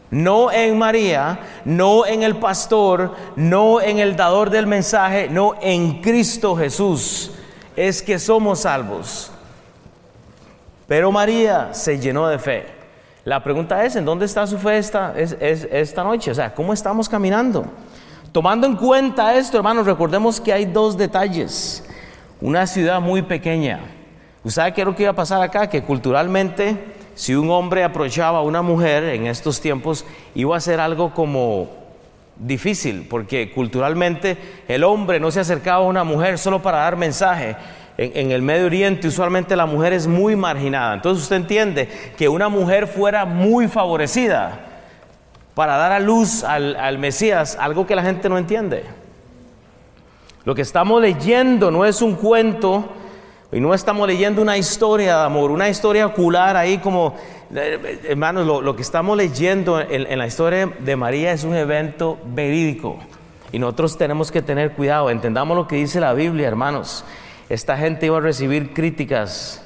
No 0.09 0.51
en 0.51 0.77
María, 0.77 1.39
no 1.65 2.05
en 2.05 2.23
el 2.23 2.37
pastor, 2.37 3.13
no 3.35 3.81
en 3.81 3.99
el 3.99 4.15
dador 4.15 4.49
del 4.49 4.65
mensaje, 4.65 5.27
no 5.29 5.55
en 5.61 6.01
Cristo 6.01 6.55
Jesús. 6.55 7.31
Es 7.75 8.01
que 8.01 8.17
somos 8.17 8.61
salvos. 8.61 9.31
Pero 10.87 11.11
María 11.11 11.73
se 11.73 11.99
llenó 11.99 12.27
de 12.27 12.39
fe. 12.39 12.76
La 13.27 13.43
pregunta 13.43 13.83
es, 13.83 13.97
¿en 13.97 14.05
dónde 14.05 14.25
está 14.25 14.47
su 14.47 14.57
fe 14.57 14.77
esta, 14.77 15.13
noche? 16.05 16.31
O 16.31 16.33
sea, 16.33 16.55
¿cómo 16.55 16.71
estamos 16.71 17.09
caminando? 17.09 17.65
Tomando 18.31 18.65
en 18.65 18.77
cuenta 18.77 19.35
esto, 19.35 19.57
hermanos, 19.57 19.85
recordemos 19.85 20.39
que 20.39 20.53
hay 20.53 20.63
dos 20.63 20.97
detalles. 20.97 21.83
Una 22.39 22.65
ciudad 22.65 23.01
muy 23.01 23.23
pequeña. 23.23 23.81
¿Usted 24.45 24.61
sabe 24.61 24.73
qué 24.73 24.79
es 24.79 24.87
lo 24.87 24.95
que 24.95 25.03
iba 25.03 25.11
a 25.11 25.15
pasar 25.15 25.41
acá? 25.41 25.67
Que 25.67 25.83
culturalmente, 25.83 26.95
si 27.15 27.35
un 27.35 27.49
hombre 27.49 27.83
aprovechaba 27.83 28.37
a 28.37 28.43
una 28.43 28.61
mujer 28.61 29.03
en 29.03 29.27
estos 29.27 29.59
tiempos, 29.59 30.05
iba 30.33 30.55
a 30.55 30.61
ser 30.61 30.79
algo 30.79 31.13
como 31.13 31.67
difícil, 32.37 33.07
porque 33.09 33.51
culturalmente 33.51 34.37
el 34.69 34.85
hombre 34.85 35.19
no 35.19 35.31
se 35.31 35.41
acercaba 35.41 35.83
a 35.83 35.89
una 35.89 36.05
mujer 36.05 36.37
solo 36.37 36.61
para 36.61 36.77
dar 36.77 36.95
mensaje, 36.95 37.57
en, 37.97 38.31
el 38.31 38.43
Medio 38.43 38.67
Oriente 38.67 39.07
usualmente 39.07 39.55
la 39.55 39.65
mujer 39.65 39.93
es 39.93 40.05
muy 40.05 40.35
marginada. 40.35 40.93
Entonces 40.93 41.23
usted 41.23 41.37
entiende 41.37 41.89
que 42.15 42.29
una 42.29 42.47
mujer 42.47 42.87
fuera 42.87 43.25
muy 43.25 43.67
favorecida 43.67 44.59
para 45.55 45.77
dar 45.77 45.91
a 45.91 45.99
luz 45.99 46.43
al, 46.43 46.75
al 46.75 46.99
Mesías, 46.99 47.57
algo 47.59 47.87
que 47.87 47.95
la 47.95 48.03
gente 48.03 48.29
no 48.29 48.37
entiende. 48.37 48.83
Lo 50.45 50.53
que 50.53 50.61
estamos 50.61 51.01
leyendo 51.01 51.71
no 51.71 51.85
es 51.85 52.01
un 52.03 52.15
cuento 52.15 52.87
y 53.51 53.59
no 53.59 53.73
estamos 53.73 54.07
leyendo 54.07 54.43
una 54.43 54.57
historia 54.57 55.17
de 55.17 55.23
amor, 55.23 55.49
una 55.49 55.67
historia 55.67 56.05
ocular 56.05 56.55
ahí 56.55 56.77
como, 56.77 57.15
eh, 57.55 57.99
hermanos, 58.09 58.45
lo, 58.45 58.75
que 58.75 58.83
estamos 58.83 59.17
leyendo 59.17 59.79
en, 59.79 60.05
en, 60.05 60.19
la 60.19 60.27
historia 60.27 60.69
de 60.79 60.95
María 60.95 61.31
es 61.31 61.43
un 61.43 61.55
evento 61.55 62.19
verídico. 62.27 62.99
Y 63.51 63.57
nosotros 63.57 63.97
tenemos 63.97 64.31
que 64.31 64.43
tener 64.43 64.73
cuidado, 64.73 65.09
entendamos 65.09 65.57
lo 65.57 65.67
que 65.67 65.77
dice 65.77 65.99
la 65.99 66.13
Biblia, 66.13 66.47
hermanos 66.47 67.03
esta 67.49 67.77
gente 67.77 68.05
iba 68.07 68.17
a 68.17 68.21
recibir 68.21 68.73
críticas. 68.73 69.61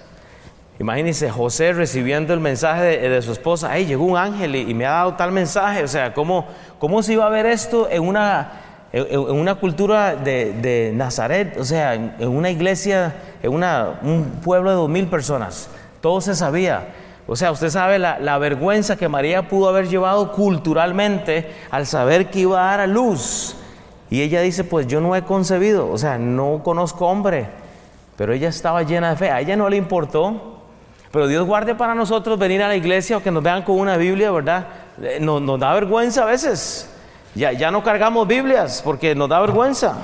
Imagínense 0.79 1.29
José 1.29 1.73
recibiendo 1.73 2.33
el 2.33 2.39
mensaje 2.39 2.97
de, 3.07 3.21
su 3.21 3.31
esposa, 3.31 3.69
ay, 3.71 3.85
llegó 3.85 4.05
un 4.05 4.17
ángel 4.17 4.55
y, 4.55 4.73
me 4.73 4.85
ha 4.85 4.91
dado 4.91 5.13
tal 5.13 5.31
mensaje, 5.31 5.83
o 5.83 5.87
sea, 5.87 6.13
¿cómo, 6.13 6.47
cómo 6.79 7.03
se 7.03 7.13
iba 7.13 7.25
a 7.25 7.29
ver 7.29 7.45
esto 7.45 7.87
en 7.89 8.01
una, 8.01 8.53
en, 8.91 9.19
una 9.19 9.55
cultura 9.55 10.15
de, 10.15 10.91
Nazaret, 10.95 11.57
o 11.57 11.63
sea, 11.63 11.93
en, 11.93 12.27
una 12.27 12.49
iglesia, 12.49 13.15
en 13.43 13.53
una, 13.53 13.99
un 14.01 14.39
pueblo 14.43 14.71
de 14.71 14.75
dos 14.75 14.89
mil 14.89 15.07
personas? 15.07 15.69
Todo 16.01 16.19
se 16.19 16.33
sabía. 16.33 16.87
O 17.27 17.35
sea, 17.35 17.51
usted 17.51 17.69
sabe 17.69 17.99
la, 17.99 18.17
la, 18.17 18.39
vergüenza 18.39 18.95
que 18.95 19.07
María 19.07 19.47
pudo 19.47 19.69
haber 19.69 19.87
llevado 19.87 20.31
culturalmente 20.31 21.51
al 21.69 21.85
saber 21.85 22.31
que 22.31 22.39
iba 22.39 22.59
a 22.59 22.71
dar 22.71 22.79
a 22.79 22.87
luz. 22.87 23.55
Y 24.09 24.21
ella 24.23 24.41
dice, 24.41 24.63
pues 24.63 24.87
yo 24.87 24.99
no 24.99 25.15
he 25.15 25.21
concebido, 25.21 25.89
o 25.89 25.97
sea, 25.99 26.17
no 26.17 26.61
conozco 26.63 27.05
hombre. 27.05 27.60
Pero 28.21 28.33
ella 28.33 28.49
estaba 28.49 28.83
llena 28.83 29.09
de 29.09 29.15
fe, 29.15 29.31
a 29.31 29.41
ella 29.41 29.55
no 29.55 29.67
le 29.67 29.77
importó. 29.77 30.59
Pero 31.11 31.25
Dios 31.25 31.43
guarde 31.43 31.73
para 31.73 31.95
nosotros 31.95 32.37
venir 32.37 32.61
a 32.61 32.67
la 32.67 32.75
iglesia 32.75 33.17
o 33.17 33.23
que 33.23 33.31
nos 33.31 33.41
vean 33.41 33.63
con 33.63 33.79
una 33.79 33.97
Biblia, 33.97 34.29
¿verdad? 34.29 34.67
Eh, 35.01 35.17
nos, 35.19 35.59
da 35.59 35.73
vergüenza 35.73 36.21
a 36.21 36.25
veces. 36.27 36.87
Ya, 37.33 37.51
ya 37.51 37.71
no 37.71 37.83
cargamos 37.83 38.27
Biblias 38.27 38.83
porque 38.85 39.15
nos 39.15 39.27
da 39.27 39.39
vergüenza. 39.39 39.95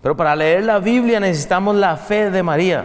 Pero 0.00 0.16
para 0.16 0.36
leer 0.36 0.62
la 0.62 0.78
Biblia 0.78 1.18
necesitamos 1.18 1.74
la 1.74 1.96
fe 1.96 2.30
de 2.30 2.44
María. 2.44 2.84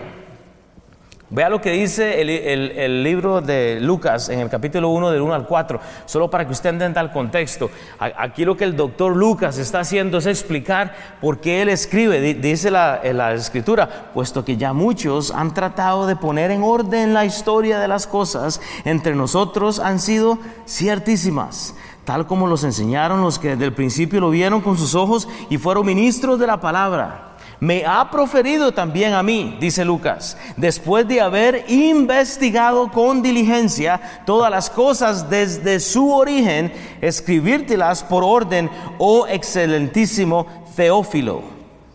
Vea 1.34 1.48
lo 1.48 1.62
que 1.62 1.72
dice 1.72 2.20
el, 2.20 3.04
libro 3.04 3.40
de 3.40 3.80
Lucas 3.80 4.28
en 4.28 4.40
el 4.40 4.50
capítulo 4.50 4.90
1 4.90 5.12
del 5.12 5.22
1 5.22 5.34
al 5.34 5.48
4, 5.48 5.80
solo 6.06 6.30
para 6.30 6.46
que 6.46 6.52
usted 6.52 6.72
entienda 6.72 7.00
el 7.00 7.10
contexto. 7.10 7.70
Aquí 8.00 8.44
lo 8.44 8.58
que 8.58 8.66
el 8.66 8.76
doctor 8.76 9.16
Lucas 9.16 9.58
está 9.58 9.80
haciendo 9.80 10.18
es 10.18 10.26
explicar 10.26 10.94
por 11.22 11.40
qué 11.40 11.62
él 11.62 11.70
escribe, 11.70 12.20
dice 12.34 12.70
la, 12.70 13.00
la 13.14 13.34
escritura, 13.34 14.10
puesto 14.14 14.44
que 14.44 14.58
ya 14.58 14.74
muchos 14.74 15.32
han 15.32 15.54
tratado 15.54 16.06
de 16.06 16.18
poner 16.18 16.52
en 16.52 16.64
orden 16.64 17.14
la 17.14 17.24
historia 17.24 17.80
de 17.80 17.88
las 17.88 18.08
cosas, 18.08 18.60
entre 18.84 19.16
nosotros 19.16 19.80
han 19.80 20.02
sido 20.02 20.38
ciertísimas 20.68 21.76
tal 22.04 22.26
como 22.26 22.48
los 22.48 22.64
enseñaron 22.64 23.22
los 23.22 23.38
que 23.38 23.50
desde 23.50 23.64
el 23.66 23.74
principio 23.74 24.20
lo 24.20 24.32
vieron 24.32 24.60
con 24.60 24.76
sus 24.76 24.96
ojos 24.96 25.30
y 25.50 25.60
fueron 25.60 25.86
ministros 25.86 26.40
de 26.40 26.48
la 26.48 26.60
palabra. 26.60 27.31
Me 27.62 27.86
ha 27.86 28.10
proferido 28.10 28.72
también 28.72 29.14
a 29.14 29.22
mí, 29.22 29.56
dice 29.60 29.86
Lucas, 29.86 30.36
después 30.58 31.08
de 31.08 31.22
haber 31.22 31.64
investigado 31.70 32.92
con 32.92 33.22
diligencia 33.22 34.02
todas 34.26 34.50
las 34.50 34.72
cosas 34.72 35.30
desde 35.30 35.80
su 35.80 36.12
origen, 36.12 36.74
escribírtelas 37.02 38.04
por 38.04 38.24
orden, 38.24 38.68
oh 38.98 39.28
excelentísimo 39.28 40.48
Teófilo, 40.76 41.44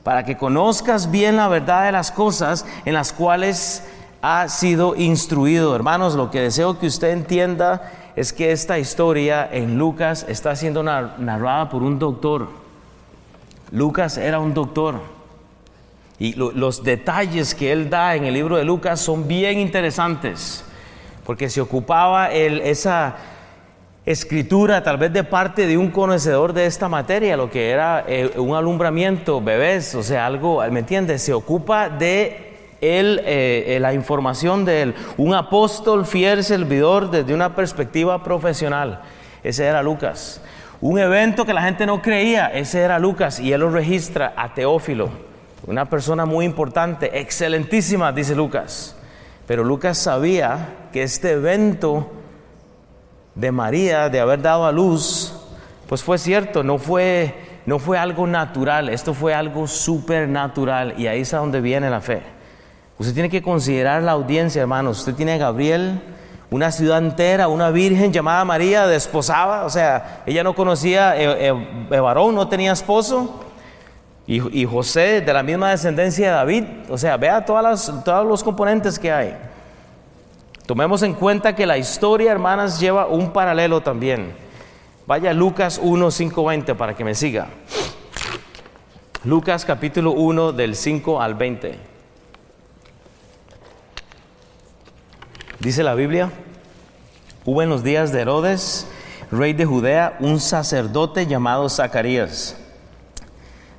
para 0.04 0.24
que 0.24 0.36
conozcas 0.36 1.10
bien 1.10 1.34
la 1.34 1.48
verdad 1.48 1.86
de 1.86 1.92
las 1.92 2.12
cosas 2.12 2.64
en 2.84 2.94
las 2.94 3.12
cuales 3.12 3.82
ha 4.22 4.48
sido 4.48 4.94
instruido. 4.94 5.74
Hermanos, 5.74 6.14
lo 6.14 6.30
que 6.30 6.42
deseo 6.42 6.78
que 6.78 6.86
usted 6.86 7.10
entienda 7.10 7.90
es 8.14 8.32
que 8.32 8.52
esta 8.52 8.78
historia 8.78 9.48
en 9.50 9.78
Lucas 9.78 10.24
está 10.28 10.54
siendo 10.54 10.84
narrada 10.84 11.68
por 11.68 11.82
un 11.82 11.98
doctor. 11.98 12.50
Lucas 13.72 14.16
era 14.16 14.38
un 14.38 14.54
doctor. 14.54 15.15
Y 16.18 16.32
los 16.34 16.82
detalles 16.82 17.54
que 17.54 17.72
él 17.72 17.90
da 17.90 18.14
en 18.14 18.24
el 18.24 18.34
libro 18.34 18.56
de 18.56 18.64
Lucas 18.64 19.00
son 19.00 19.28
bien 19.28 19.58
interesantes, 19.58 20.64
porque 21.24 21.50
se 21.50 21.60
ocupaba 21.60 22.32
esa 22.32 23.16
escritura 24.06 24.82
tal 24.84 24.96
vez 24.96 25.12
de 25.12 25.24
parte 25.24 25.66
de 25.66 25.76
un 25.76 25.90
conocedor 25.90 26.52
de 26.52 26.64
esta 26.64 26.88
materia, 26.88 27.36
lo 27.36 27.50
que 27.50 27.70
era 27.70 28.04
eh, 28.06 28.30
un 28.36 28.54
alumbramiento, 28.54 29.40
bebés, 29.42 29.94
o 29.96 30.02
sea, 30.02 30.24
algo, 30.24 30.62
¿me 30.70 30.78
entiendes? 30.78 31.22
Se 31.22 31.34
ocupa 31.34 31.90
de 31.90 32.46
eh, 32.80 33.64
eh, 33.66 33.78
la 33.80 33.92
información 33.92 34.64
de 34.64 34.82
él, 34.82 34.94
un 35.16 35.34
apóstol 35.34 36.06
fiel 36.06 36.44
servidor 36.44 37.10
desde 37.10 37.34
una 37.34 37.54
perspectiva 37.56 38.22
profesional. 38.22 39.02
Ese 39.42 39.64
era 39.64 39.82
Lucas. 39.82 40.40
Un 40.80 40.98
evento 40.98 41.44
que 41.44 41.52
la 41.54 41.62
gente 41.62 41.84
no 41.84 42.00
creía, 42.00 42.46
ese 42.46 42.80
era 42.80 42.98
Lucas, 43.00 43.40
y 43.40 43.52
él 43.52 43.60
lo 43.60 43.70
registra 43.70 44.34
a 44.36 44.54
Teófilo. 44.54 45.08
Una 45.66 45.90
persona 45.90 46.26
muy 46.26 46.44
importante, 46.44 47.18
excelentísima, 47.18 48.12
dice 48.12 48.36
Lucas. 48.36 48.94
Pero 49.46 49.64
Lucas 49.64 49.98
sabía 49.98 50.88
que 50.92 51.02
este 51.02 51.32
evento 51.32 52.10
de 53.34 53.50
María, 53.50 54.08
de 54.08 54.20
haber 54.20 54.42
dado 54.42 54.64
a 54.64 54.72
luz, 54.72 55.34
pues 55.88 56.02
fue 56.02 56.18
cierto, 56.18 56.62
no 56.62 56.78
fue, 56.78 57.34
no 57.66 57.78
fue 57.78 57.98
algo 57.98 58.26
natural, 58.26 58.88
esto 58.88 59.12
fue 59.12 59.34
algo 59.34 59.66
supernatural 59.66 60.94
y 60.98 61.06
ahí 61.06 61.20
es 61.20 61.34
a 61.34 61.38
donde 61.38 61.60
viene 61.60 61.90
la 61.90 62.00
fe. 62.00 62.22
Usted 62.98 63.12
tiene 63.12 63.28
que 63.28 63.42
considerar 63.42 64.02
la 64.02 64.12
audiencia, 64.12 64.62
hermanos. 64.62 65.00
Usted 65.00 65.14
tiene 65.14 65.34
a 65.34 65.38
Gabriel, 65.38 66.00
una 66.50 66.70
ciudad 66.70 66.98
entera, 66.98 67.48
una 67.48 67.70
virgen 67.70 68.12
llamada 68.12 68.44
María, 68.44 68.86
desposada, 68.86 69.64
o 69.64 69.70
sea, 69.70 70.22
ella 70.26 70.42
no 70.42 70.54
conocía, 70.54 71.16
el 71.16 71.56
eh, 71.58 71.88
eh, 71.90 72.00
varón 72.00 72.34
no 72.36 72.48
tenía 72.48 72.72
esposo. 72.72 73.45
Y, 74.28 74.64
José 74.64 75.20
de 75.20 75.32
la 75.32 75.44
misma 75.44 75.70
descendencia 75.70 76.26
de 76.26 76.32
David, 76.32 76.64
o 76.88 76.98
sea, 76.98 77.16
vea 77.16 77.44
todas 77.44 77.92
todos 78.04 78.26
los 78.26 78.42
componentes 78.42 78.98
que 78.98 79.12
hay. 79.12 79.36
Tomemos 80.66 81.02
en 81.04 81.14
cuenta 81.14 81.54
que 81.54 81.64
la 81.64 81.78
historia, 81.78 82.32
hermanas, 82.32 82.80
lleva 82.80 83.06
un 83.06 83.32
paralelo 83.32 83.82
también. 83.82 84.34
Vaya 85.06 85.32
Lucas 85.32 85.78
1, 85.80 86.10
5, 86.10 86.44
20 86.44 86.74
para 86.74 86.96
que 86.96 87.04
me 87.04 87.14
siga. 87.14 87.46
Lucas 89.22 89.64
capítulo 89.64 90.10
1 90.10 90.50
del 90.52 90.74
5 90.74 91.22
al 91.22 91.36
20. 91.36 91.78
Dice 95.60 95.84
la 95.84 95.94
Biblia, 95.94 96.32
hubo 97.44 97.62
en 97.62 97.68
los 97.68 97.84
días 97.84 98.10
de 98.10 98.22
Herodes, 98.22 98.88
rey 99.30 99.52
de 99.52 99.64
Judea, 99.64 100.16
un 100.18 100.40
sacerdote 100.40 101.28
llamado 101.28 101.68
Zacarías 101.68 102.56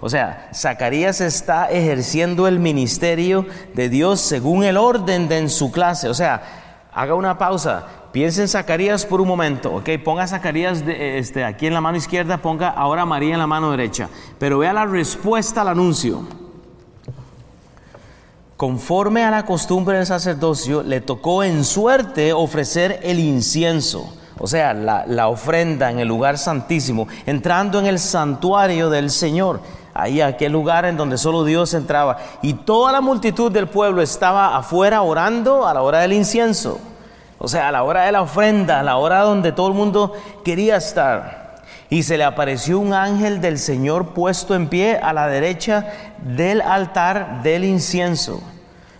o 0.00 0.08
sea, 0.08 0.48
Zacarías 0.54 1.20
está 1.20 1.70
ejerciendo 1.70 2.48
el 2.48 2.58
ministerio 2.58 3.46
de 3.74 3.90
Dios 3.90 4.20
según 4.20 4.64
el 4.64 4.78
orden 4.78 5.28
de 5.28 5.38
en 5.38 5.50
su 5.50 5.70
clase. 5.70 6.08
O 6.08 6.14
sea, 6.14 6.42
haga 6.92 7.14
una 7.14 7.36
pausa. 7.36 7.86
Piense 8.10 8.40
en 8.40 8.48
Zacarías 8.48 9.04
por 9.04 9.20
un 9.20 9.28
momento, 9.28 9.74
¿ok? 9.74 9.90
Ponga 10.02 10.26
Zacarías 10.26 10.84
de, 10.84 11.18
este, 11.18 11.44
aquí 11.44 11.66
en 11.66 11.74
la 11.74 11.82
mano 11.82 11.98
izquierda, 11.98 12.38
ponga 12.38 12.70
ahora 12.70 13.04
María 13.04 13.34
en 13.34 13.38
la 13.38 13.46
mano 13.46 13.70
derecha. 13.70 14.08
Pero 14.38 14.58
vea 14.58 14.72
la 14.72 14.86
respuesta 14.86 15.60
al 15.60 15.68
anuncio. 15.68 16.26
Conforme 18.56 19.22
a 19.22 19.30
la 19.30 19.44
costumbre 19.44 19.98
del 19.98 20.06
sacerdocio, 20.06 20.82
le 20.82 21.02
tocó 21.02 21.44
en 21.44 21.62
suerte 21.64 22.32
ofrecer 22.32 23.00
el 23.02 23.18
incienso, 23.18 24.12
o 24.38 24.46
sea, 24.46 24.74
la 24.74 25.28
ofrenda 25.28 25.90
en 25.90 25.98
el 25.98 26.08
lugar 26.08 26.36
santísimo, 26.36 27.08
entrando 27.24 27.78
en 27.78 27.86
el 27.86 27.98
santuario 27.98 28.90
del 28.90 29.10
Señor 29.10 29.60
ahí 30.02 30.20
aquel 30.20 30.52
lugar 30.52 30.84
en 30.84 30.96
donde 30.96 31.18
solo 31.18 31.44
Dios 31.44 31.74
entraba. 31.74 32.18
Y 32.42 32.54
toda 32.54 32.92
la 32.92 33.00
multitud 33.00 33.50
del 33.50 33.68
pueblo 33.68 34.02
estaba 34.02 34.56
afuera 34.56 35.02
orando 35.02 35.66
a 35.66 35.74
la 35.74 35.82
hora 35.82 36.00
del 36.00 36.12
incienso. 36.12 36.80
O 37.38 37.48
sea, 37.48 37.68
a 37.68 37.72
la 37.72 37.82
hora 37.82 38.02
de 38.02 38.12
la 38.12 38.22
ofrenda, 38.22 38.80
a 38.80 38.82
la 38.82 38.96
hora 38.96 39.20
donde 39.20 39.52
todo 39.52 39.68
el 39.68 39.74
mundo 39.74 40.12
quería 40.44 40.76
estar. 40.76 41.62
Y 41.88 42.02
se 42.02 42.18
le 42.18 42.24
apareció 42.24 42.78
un 42.78 42.92
ángel 42.92 43.40
del 43.40 43.58
Señor 43.58 44.08
puesto 44.08 44.54
en 44.54 44.68
pie 44.68 44.98
a 44.98 45.12
la 45.12 45.26
derecha 45.26 45.86
del 46.18 46.60
altar 46.60 47.42
del 47.42 47.64
incienso. 47.64 48.42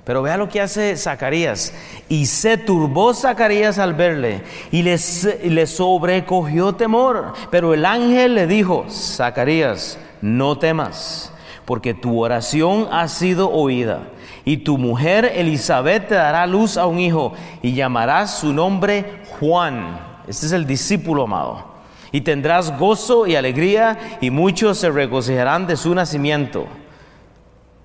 Pero 0.04 0.22
vea 0.22 0.36
lo 0.36 0.48
que 0.48 0.60
hace 0.60 0.96
Zacarías. 0.96 1.72
Y 2.08 2.26
se 2.26 2.56
turbó 2.56 3.14
Zacarías 3.14 3.78
al 3.78 3.94
verle 3.94 4.42
y 4.72 4.82
le 4.82 5.66
sobrecogió 5.66 6.74
temor. 6.74 7.34
Pero 7.50 7.74
el 7.74 7.84
ángel 7.84 8.34
le 8.34 8.46
dijo, 8.46 8.86
Zacarías, 8.90 9.98
no 10.22 10.58
temas, 10.58 11.32
porque 11.64 11.94
tu 11.94 12.22
oración 12.22 12.88
ha 12.90 13.08
sido 13.08 13.50
oída. 13.50 14.02
Y 14.44 14.58
tu 14.58 14.78
mujer 14.78 15.32
Elizabeth 15.34 16.08
te 16.08 16.14
dará 16.14 16.46
luz 16.46 16.76
a 16.76 16.86
un 16.86 16.98
hijo 16.98 17.32
y 17.62 17.74
llamarás 17.74 18.38
su 18.38 18.52
nombre 18.52 19.22
Juan. 19.38 20.00
Este 20.26 20.46
es 20.46 20.52
el 20.52 20.66
discípulo 20.66 21.24
amado. 21.24 21.64
Y 22.12 22.22
tendrás 22.22 22.76
gozo 22.76 23.26
y 23.26 23.36
alegría 23.36 24.18
y 24.20 24.30
muchos 24.30 24.78
se 24.78 24.90
regocijarán 24.90 25.66
de 25.66 25.76
su 25.76 25.94
nacimiento. 25.94 26.66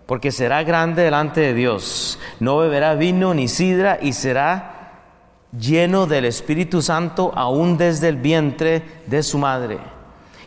Porque 0.05 0.31
será 0.31 0.63
grande 0.63 1.03
delante 1.03 1.41
de 1.41 1.53
Dios. 1.53 2.19
No 2.39 2.57
beberá 2.57 2.95
vino 2.95 3.33
ni 3.33 3.47
sidra 3.47 3.99
y 4.01 4.13
será 4.13 4.71
lleno 5.57 6.05
del 6.05 6.25
Espíritu 6.25 6.81
Santo 6.81 7.31
aún 7.35 7.77
desde 7.77 8.09
el 8.09 8.17
vientre 8.17 8.83
de 9.07 9.23
su 9.23 9.37
madre 9.37 9.94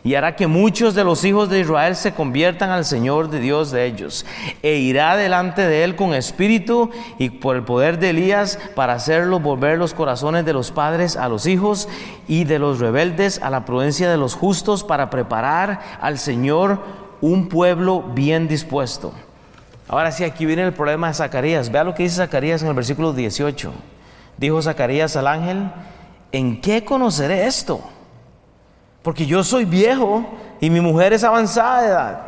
y 0.03 0.15
hará 0.15 0.35
que 0.35 0.47
muchos 0.47 0.95
de 0.95 1.03
los 1.03 1.23
hijos 1.23 1.49
de 1.49 1.59
Israel 1.59 1.95
se 1.95 2.13
conviertan 2.13 2.69
al 2.69 2.85
Señor 2.85 3.29
de 3.29 3.39
Dios 3.39 3.71
de 3.71 3.85
ellos. 3.85 4.25
E 4.63 4.75
irá 4.75 5.17
delante 5.17 5.67
de 5.67 5.83
él 5.83 5.95
con 5.95 6.13
espíritu 6.13 6.89
y 7.17 7.29
por 7.29 7.55
el 7.55 7.63
poder 7.63 7.99
de 7.99 8.11
Elías 8.11 8.59
para 8.75 8.93
hacerlo 8.93 9.39
volver 9.39 9.77
los 9.77 9.93
corazones 9.93 10.45
de 10.45 10.53
los 10.53 10.71
padres 10.71 11.17
a 11.17 11.29
los 11.29 11.45
hijos 11.45 11.87
y 12.27 12.45
de 12.45 12.59
los 12.59 12.79
rebeldes 12.79 13.41
a 13.41 13.49
la 13.49 13.65
prudencia 13.65 14.09
de 14.09 14.17
los 14.17 14.35
justos 14.35 14.83
para 14.83 15.09
preparar 15.09 15.81
al 16.01 16.17
Señor 16.17 16.79
un 17.21 17.49
pueblo 17.49 18.01
bien 18.01 18.47
dispuesto. 18.47 19.13
Ahora 19.87 20.11
sí, 20.11 20.23
aquí 20.23 20.45
viene 20.45 20.63
el 20.63 20.73
problema 20.73 21.07
de 21.07 21.15
Zacarías. 21.15 21.71
Vea 21.71 21.83
lo 21.83 21.95
que 21.95 22.03
dice 22.03 22.17
Zacarías 22.17 22.61
en 22.61 22.67
el 22.69 22.75
versículo 22.75 23.11
18. 23.11 23.73
Dijo 24.37 24.61
Zacarías 24.61 25.15
al 25.15 25.27
ángel, 25.27 25.71
¿en 26.31 26.61
qué 26.61 26.85
conoceré 26.85 27.47
esto? 27.47 27.81
Porque 29.01 29.25
yo 29.25 29.43
soy 29.43 29.65
viejo 29.65 30.25
y 30.59 30.69
mi 30.69 30.81
mujer 30.81 31.13
es 31.13 31.23
avanzada 31.23 31.81
de 31.81 31.87
edad. 31.87 32.21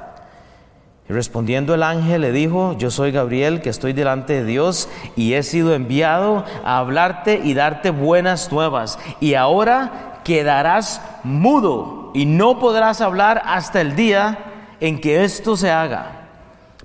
Y 1.09 1.13
respondiendo 1.13 1.73
el 1.73 1.83
ángel 1.83 2.21
le 2.21 2.31
dijo, 2.31 2.77
yo 2.77 2.91
soy 2.91 3.11
Gabriel 3.11 3.61
que 3.61 3.69
estoy 3.69 3.93
delante 3.93 4.33
de 4.33 4.45
Dios 4.45 4.87
y 5.15 5.33
he 5.33 5.43
sido 5.43 5.73
enviado 5.73 6.45
a 6.63 6.77
hablarte 6.77 7.41
y 7.43 7.53
darte 7.53 7.89
buenas 7.89 8.51
nuevas. 8.51 8.97
Y 9.19 9.33
ahora 9.33 10.21
quedarás 10.23 11.01
mudo 11.23 12.11
y 12.13 12.25
no 12.25 12.59
podrás 12.59 13.01
hablar 13.01 13.41
hasta 13.45 13.81
el 13.81 13.95
día 13.95 14.39
en 14.79 15.01
que 15.01 15.23
esto 15.23 15.57
se 15.57 15.71
haga. 15.71 16.21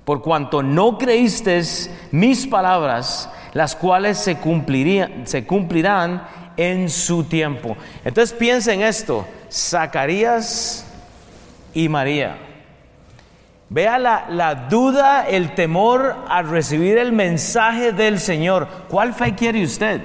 Por 0.03 0.21
cuanto 0.21 0.63
no 0.63 0.97
creíste 0.97 1.61
mis 2.11 2.47
palabras, 2.47 3.29
las 3.53 3.75
cuales 3.75 4.17
se, 4.17 4.37
se 5.25 5.45
cumplirán 5.45 6.27
en 6.57 6.89
su 6.89 7.23
tiempo. 7.23 7.77
Entonces 8.03 8.37
piensa 8.37 8.73
en 8.73 8.81
esto, 8.81 9.25
Zacarías 9.51 10.85
y 11.73 11.87
María. 11.87 12.37
Vea 13.69 13.99
la, 13.99 14.25
la, 14.29 14.55
duda, 14.55 15.27
el 15.27 15.53
temor 15.53 16.15
al 16.29 16.49
recibir 16.49 16.97
el 16.97 17.11
mensaje 17.11 17.91
del 17.91 18.19
Señor. 18.19 18.67
¿Cuál 18.89 19.13
fe 19.13 19.35
quiere 19.35 19.63
usted? 19.63 20.01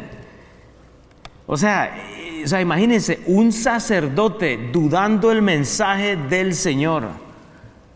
O 1.46 1.56
sea, 1.56 1.92
o 2.44 2.48
sea, 2.48 2.60
imagínense 2.60 3.20
un 3.26 3.52
sacerdote 3.52 4.70
dudando 4.72 5.30
el 5.30 5.42
mensaje 5.42 6.16
del 6.16 6.54
Señor. 6.54 7.04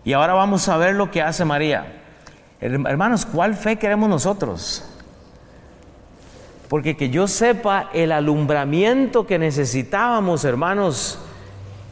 Y 0.05 0.13
ahora 0.13 0.35
vamos 0.35 0.69
a 0.69 0.77
ver 0.77 0.95
lo 0.95 1.11
que 1.11 1.21
hace 1.21 1.45
María. 1.45 2.01
Hermanos, 2.61 3.27
¿cuál 3.27 3.55
fe 3.55 3.77
queremos 3.77 4.09
nosotros? 4.09 4.85
Porque 6.69 6.97
que 6.97 7.11
yo 7.11 7.29
sepa, 7.29 7.91
el 7.93 8.13
alumbramiento 8.13 9.27
que 9.27 9.39
necesitábamos, 9.39 10.45
hermanos, 10.45 11.19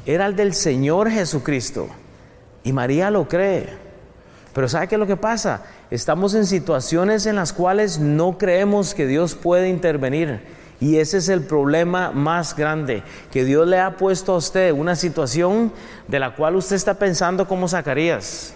era 0.06 0.26
el 0.26 0.36
del 0.36 0.54
Señor 0.54 1.10
Jesucristo. 1.10 1.88
Y 2.64 2.72
María 2.72 3.10
lo 3.10 3.28
cree. 3.28 3.68
Pero 4.52 4.68
¿sabe 4.68 4.88
qué 4.88 4.94
es 4.94 4.98
lo 4.98 5.06
que 5.06 5.16
pasa? 5.16 5.64
Estamos 5.90 6.34
en 6.34 6.46
situaciones 6.46 7.26
en 7.26 7.36
las 7.36 7.52
cuales 7.52 7.98
no 7.98 8.38
creemos 8.38 8.94
que 8.94 9.06
Dios 9.06 9.34
puede 9.34 9.68
intervenir. 9.68 10.40
Y 10.80 10.98
ese 10.98 11.18
es 11.18 11.28
el 11.28 11.42
problema 11.42 12.10
más 12.10 12.56
grande, 12.56 13.02
que 13.30 13.44
Dios 13.44 13.66
le 13.66 13.80
ha 13.80 13.96
puesto 13.96 14.34
a 14.34 14.36
usted 14.36 14.72
una 14.72 14.96
situación 14.96 15.72
de 16.08 16.18
la 16.18 16.34
cual 16.34 16.56
usted 16.56 16.76
está 16.76 16.94
pensando 16.94 17.46
como 17.46 17.68
Zacarías. 17.68 18.54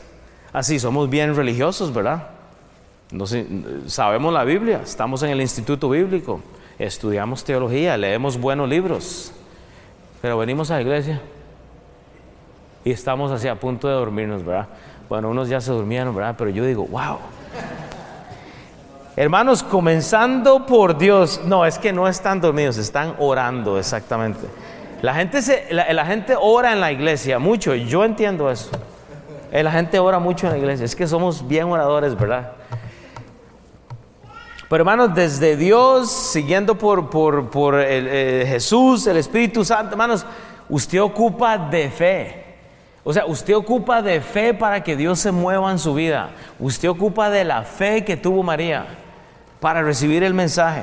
Así, 0.53 0.79
somos 0.79 1.09
bien 1.09 1.35
religiosos, 1.37 1.93
¿verdad? 1.93 2.38
Sabemos 3.87 4.35
la 4.35 4.45
Biblia, 4.45 4.83
estamos 4.85 5.23
en 5.23 5.31
el 5.31 5.41
instituto 5.41 5.89
bíblico, 5.89 6.43
estudiamos 6.79 7.43
teología, 7.43 7.97
leemos 7.97 8.39
buenos 8.39 8.69
libros, 8.69 9.33
pero 10.21 10.37
venimos 10.37 10.71
a 10.71 10.75
la 10.75 10.83
iglesia 10.83 11.23
y 12.85 12.91
estamos 12.91 13.33
así 13.33 13.49
a 13.49 13.55
punto 13.55 13.89
de 13.89 13.95
dormirnos, 13.95 14.45
¿verdad? 14.45 14.69
Bueno, 15.09 15.31
unos 15.31 15.49
ya 15.49 15.59
se 15.59 15.73
durmieron, 15.73 16.15
¿verdad? 16.15 16.35
Pero 16.37 16.51
yo 16.51 16.67
digo, 16.67 16.85
wow. 16.87 17.17
Hermanos, 19.17 19.63
comenzando 19.63 20.67
por 20.67 20.99
Dios, 20.99 21.41
no, 21.47 21.65
es 21.65 21.79
que 21.79 21.95
no 21.95 22.09
están 22.09 22.43
dormidos, 22.43 22.77
están 22.77 23.15
orando 23.19 23.79
exactamente. 23.79 24.47
La 25.01 25.15
gente, 25.15 25.41
se, 25.41 25.67
la, 25.73 26.05
gente 26.05 26.35
ora 26.39 26.73
en 26.73 26.81
la 26.81 26.93
iglesia 26.93 27.39
mucho, 27.39 27.75
yo 27.75 28.05
entiendo 28.05 28.51
eso. 28.51 28.71
Eh, 29.51 29.63
la 29.63 29.73
gente 29.73 29.99
ora 29.99 30.19
mucho 30.19 30.47
en 30.47 30.53
la 30.53 30.59
iglesia, 30.59 30.85
es 30.85 30.95
que 30.95 31.07
somos 31.07 31.49
bien 31.49 31.65
oradores, 31.69 32.15
¿verdad? 32.15 32.53
Pero 34.69 34.83
hermanos, 34.83 35.15
desde 35.15 35.57
Dios, 35.57 36.11
siguiendo 36.11 36.77
por, 36.77 37.09
por, 37.09 37.81
eh, 37.81 38.45
Jesús, 38.47 39.07
el 39.07 39.17
Espíritu 39.17 39.65
Santo, 39.65 39.93
hermanos, 39.93 40.27
usted 40.69 41.01
ocupa 41.01 41.57
de 41.57 41.91
fe. 41.91 42.45
O 43.03 43.13
sea, 43.13 43.25
usted 43.25 43.57
ocupa 43.57 44.03
de 44.03 44.21
fe 44.21 44.53
para 44.53 44.83
que 44.83 44.95
Dios 44.95 45.21
se 45.21 45.33
mueva 45.33 45.71
en 45.73 45.79
su 45.79 45.95
vida. 45.95 46.31
Usted 46.59 46.91
ocupa 46.91 47.31
de 47.31 47.45
la 47.45 47.63
fe 47.63 48.05
que 48.05 48.19
tuvo 48.19 48.43
María 48.43 48.87
para 49.59 49.83
recibir 49.83 50.23
el 50.23 50.35
mensaje. 50.35 50.83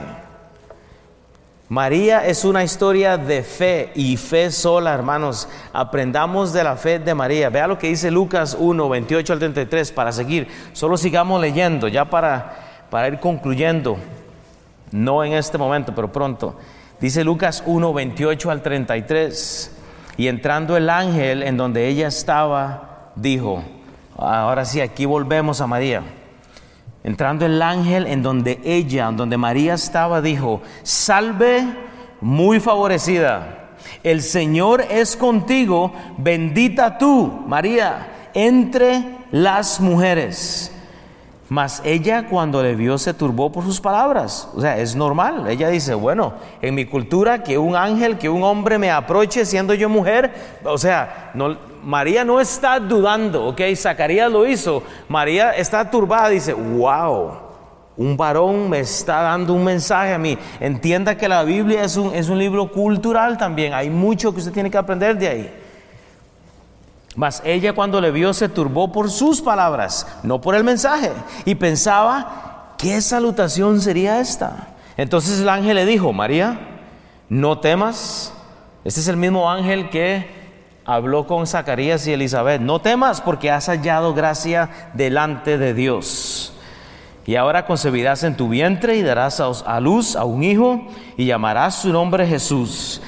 María 1.69 2.25
es 2.25 2.43
una 2.43 2.63
historia 2.63 3.17
de 3.17 3.43
fe 3.43 3.91
y 3.93 4.17
fe 4.17 4.49
sola, 4.49 4.95
hermanos. 4.95 5.47
Aprendamos 5.73 6.53
de 6.53 6.63
la 6.63 6.75
fe 6.75 6.97
de 6.97 7.13
María. 7.13 7.51
Vea 7.51 7.67
lo 7.67 7.77
que 7.77 7.89
dice 7.89 8.09
Lucas 8.09 8.57
1, 8.59 8.89
28 8.89 9.33
al 9.33 9.39
33 9.39 9.91
para 9.91 10.11
seguir. 10.11 10.47
Solo 10.73 10.97
sigamos 10.97 11.39
leyendo, 11.39 11.87
ya 11.87 12.05
para 12.05 12.64
para 12.95 13.09
ir 13.09 13.19
concluyendo, 13.19 13.97
no 14.93 15.21
en 15.21 15.33
este 15.33 15.57
momento, 15.57 15.93
pero 15.93 16.13
pronto. 16.13 16.55
Dice 17.01 17.25
Lucas 17.25 17.61
1, 17.65 17.93
28 17.93 18.49
al 18.49 18.61
33. 18.61 19.75
Y 20.15 20.29
entrando 20.29 20.77
el 20.77 20.89
ángel 20.89 21.43
en 21.43 21.57
donde 21.57 21.89
ella 21.89 22.07
estaba, 22.07 23.11
dijo, 23.17 23.61
ahora 24.17 24.63
sí, 24.63 24.79
aquí 24.79 25.03
volvemos 25.03 25.59
a 25.59 25.67
María. 25.67 26.03
Entrando 27.03 27.45
el 27.45 27.61
ángel 27.61 28.07
en 28.07 28.23
donde 28.23 28.61
ella, 28.63 29.11
donde 29.11 29.35
María 29.35 29.73
estaba, 29.73 30.21
dijo, 30.21 30.61
salve 30.83 31.65
muy 32.21 32.61
favorecida, 32.61 33.71
el 34.03 34.21
Señor 34.21 34.85
es 34.89 35.17
contigo, 35.17 35.91
bendita 36.17 36.97
tú, 36.97 37.43
María, 37.45 38.29
entre 38.33 39.03
las 39.31 39.81
mujeres. 39.81 40.71
Mas 41.47 41.81
ella 41.85 42.27
cuando 42.27 42.63
le 42.63 42.75
vio 42.75 42.97
se 42.97 43.13
turbó 43.13 43.51
por 43.51 43.63
sus 43.63 43.79
palabras. 43.79 44.49
O 44.55 44.61
sea, 44.61 44.79
es 44.79 44.95
normal. 44.95 45.47
Ella 45.47 45.69
dice, 45.69 45.93
bueno, 45.93 46.33
en 46.61 46.73
mi 46.73 46.85
cultura 46.85 47.43
que 47.43 47.57
un 47.57 47.75
ángel, 47.75 48.17
que 48.17 48.29
un 48.29 48.43
hombre 48.43 48.79
me 48.79 48.89
aproche 48.89 49.45
siendo 49.45 49.75
yo 49.75 49.87
mujer, 49.87 50.33
o 50.63 50.77
sea, 50.77 51.31
María 51.83 52.25
no 52.25 52.41
está 52.41 52.79
dudando, 52.79 53.45
ok, 53.45 53.61
Zacarías 53.75 54.31
lo 54.31 54.47
hizo. 54.47 54.81
María 55.07 55.51
está 55.51 55.89
turbada, 55.89 56.29
dice, 56.29 56.53
wow, 56.53 57.33
un 57.95 58.17
varón 58.17 58.67
me 58.67 58.79
está 58.79 59.21
dando 59.21 59.53
un 59.53 59.63
mensaje 59.63 60.13
a 60.13 60.17
mí. 60.17 60.37
Entienda 60.59 61.15
que 61.15 61.29
la 61.29 61.43
Biblia 61.43 61.83
es 61.83 61.95
un, 61.95 62.13
es 62.15 62.27
un 62.27 62.39
libro 62.39 62.71
cultural 62.71 63.37
también. 63.37 63.73
Hay 63.73 63.91
mucho 63.91 64.33
que 64.33 64.39
usted 64.39 64.51
tiene 64.51 64.71
que 64.71 64.77
aprender 64.77 65.15
de 65.15 65.27
ahí. 65.27 65.64
Mas 67.15 67.41
ella 67.45 67.73
cuando 67.73 68.01
le 68.01 68.11
vio 68.11 68.33
se 68.33 68.49
turbó 68.49 68.91
por 68.91 69.09
sus 69.09 69.41
palabras, 69.41 70.05
no 70.23 70.41
por 70.41 70.55
el 70.55 70.63
mensaje, 70.63 71.11
y 71.45 71.55
pensaba, 71.55 72.73
¿qué 72.77 73.01
salutación 73.01 73.81
sería 73.81 74.19
esta? 74.19 74.67
Entonces 74.97 75.39
el 75.39 75.49
ángel 75.49 75.75
le 75.75 75.85
dijo, 75.85 76.11
María, 76.13 76.59
no 77.29 77.59
temas. 77.59 78.33
Este 78.83 78.99
es 78.99 79.07
el 79.07 79.17
mismo 79.17 79.49
ángel 79.49 79.89
que 79.89 80.29
habló 80.85 81.25
con 81.25 81.47
Zacarías 81.47 82.05
y 82.07 82.13
Elizabeth. 82.13 82.61
No 82.61 82.79
temas 82.79 83.21
porque 83.21 83.51
has 83.51 83.67
hallado 83.67 84.13
gracia 84.13 84.69
delante 84.93 85.57
de 85.57 85.73
Dios. 85.73 86.53
Y 87.25 87.37
ahora 87.37 87.65
concebirás 87.65 88.23
en 88.23 88.37
tu 88.37 88.49
vientre 88.49 88.95
y 88.97 89.01
darás 89.01 89.39
a 89.39 89.79
luz 89.79 90.15
a 90.15 90.25
un 90.25 90.43
hijo 90.43 90.87
y 91.17 91.25
llamarás 91.25 91.75
su 91.75 91.91
nombre 91.91 92.27
Jesús. 92.27 93.01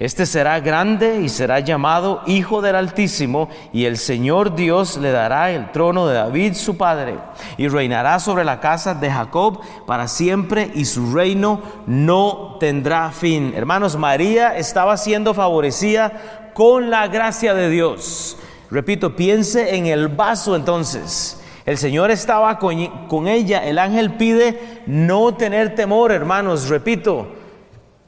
Este 0.00 0.26
será 0.26 0.58
grande 0.58 1.20
y 1.20 1.28
será 1.28 1.60
llamado 1.60 2.22
Hijo 2.26 2.60
del 2.60 2.74
Altísimo, 2.74 3.48
y 3.72 3.84
el 3.84 3.96
Señor 3.96 4.56
Dios 4.56 4.96
le 4.96 5.12
dará 5.12 5.52
el 5.52 5.70
trono 5.70 6.08
de 6.08 6.14
David 6.14 6.54
su 6.54 6.76
padre, 6.76 7.16
y 7.58 7.68
reinará 7.68 8.18
sobre 8.18 8.44
la 8.44 8.58
casa 8.58 8.94
de 8.94 9.08
Jacob 9.08 9.60
para 9.86 10.08
siempre, 10.08 10.68
y 10.74 10.84
su 10.86 11.14
reino 11.14 11.62
no 11.86 12.56
tendrá 12.58 13.12
fin. 13.12 13.52
Hermanos, 13.56 13.96
María 13.96 14.56
estaba 14.56 14.96
siendo 14.96 15.32
favorecida 15.32 16.50
con 16.54 16.90
la 16.90 17.06
gracia 17.06 17.54
de 17.54 17.70
Dios. 17.70 18.36
Repito, 18.72 19.14
piense 19.14 19.76
en 19.76 19.86
el 19.86 20.08
vaso 20.08 20.56
entonces. 20.56 21.40
El 21.66 21.78
Señor 21.78 22.10
estaba 22.10 22.58
con, 22.58 23.28
ella, 23.28 23.64
el 23.64 23.78
ángel 23.78 24.14
pide 24.14 24.82
no 24.86 25.34
tener 25.34 25.76
temor, 25.76 26.10
hermanos, 26.10 26.68
repito 26.68 27.43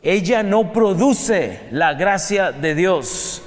ella 0.02 0.42
no 0.42 0.72
produce 0.72 1.68
la 1.70 1.94
gracia 1.94 2.52
de 2.52 2.74
Dios. 2.74 3.42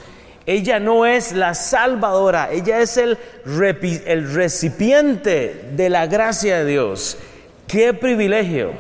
Ella 0.46 0.80
no 0.80 1.06
es 1.06 1.32
la 1.32 1.54
salvadora, 1.54 2.50
ella 2.52 2.80
es 2.80 2.98
el, 2.98 3.20
el 4.06 4.34
recipiente 4.34 5.70
de 5.74 5.90
la 5.90 6.08
gracia 6.08 6.60
de 6.60 6.66
Dios. 6.66 7.18
Qué 7.68 7.94
privilegio. 7.94 8.72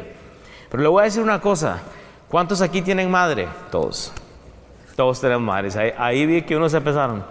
Pero 0.71 0.81
le 0.81 0.89
voy 0.89 1.01
a 1.01 1.05
decir 1.05 1.21
una 1.21 1.39
cosa. 1.39 1.79
¿Cuántos 2.27 2.61
aquí 2.61 2.81
tienen 2.81 3.09
madre? 3.09 3.47
Todos. 3.69 4.11
Todos 4.95 5.21
tenemos 5.21 5.43
madres. 5.43 5.75
Ahí, 5.75 6.25
vi 6.25 6.41
que 6.41 6.55
unos 6.55 6.73
empezaron. 6.73 7.23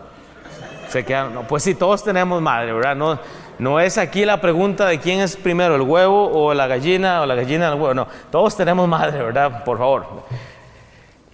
Se 0.89 1.05
quedaron. 1.05 1.45
pues 1.47 1.63
sí, 1.65 1.75
todos 1.75 2.03
tenemos 2.03 2.41
madre, 2.41 2.73
¿verdad? 2.73 2.97
No, 2.97 3.19
no 3.59 3.81
es 3.81 3.99
aquí 3.99 4.25
la 4.25 4.41
pregunta 4.41 4.87
de 4.87 5.01
quién 5.01 5.21
es 5.21 5.37
primero, 5.37 5.75
el 5.75 5.83
huevo 5.83 6.31
o 6.33 6.55
la 6.55 6.67
gallina 6.69 7.23
o 7.23 7.27
la 7.27 7.35
gallina 7.35 7.69
el 7.69 7.75
huevo. 7.75 7.93
No, 7.93 8.07
todos 8.31 8.57
tenemos 8.57 8.87
madre, 8.87 9.23
¿verdad? 9.23 9.65
Por 9.65 9.79
favor. 9.79 10.07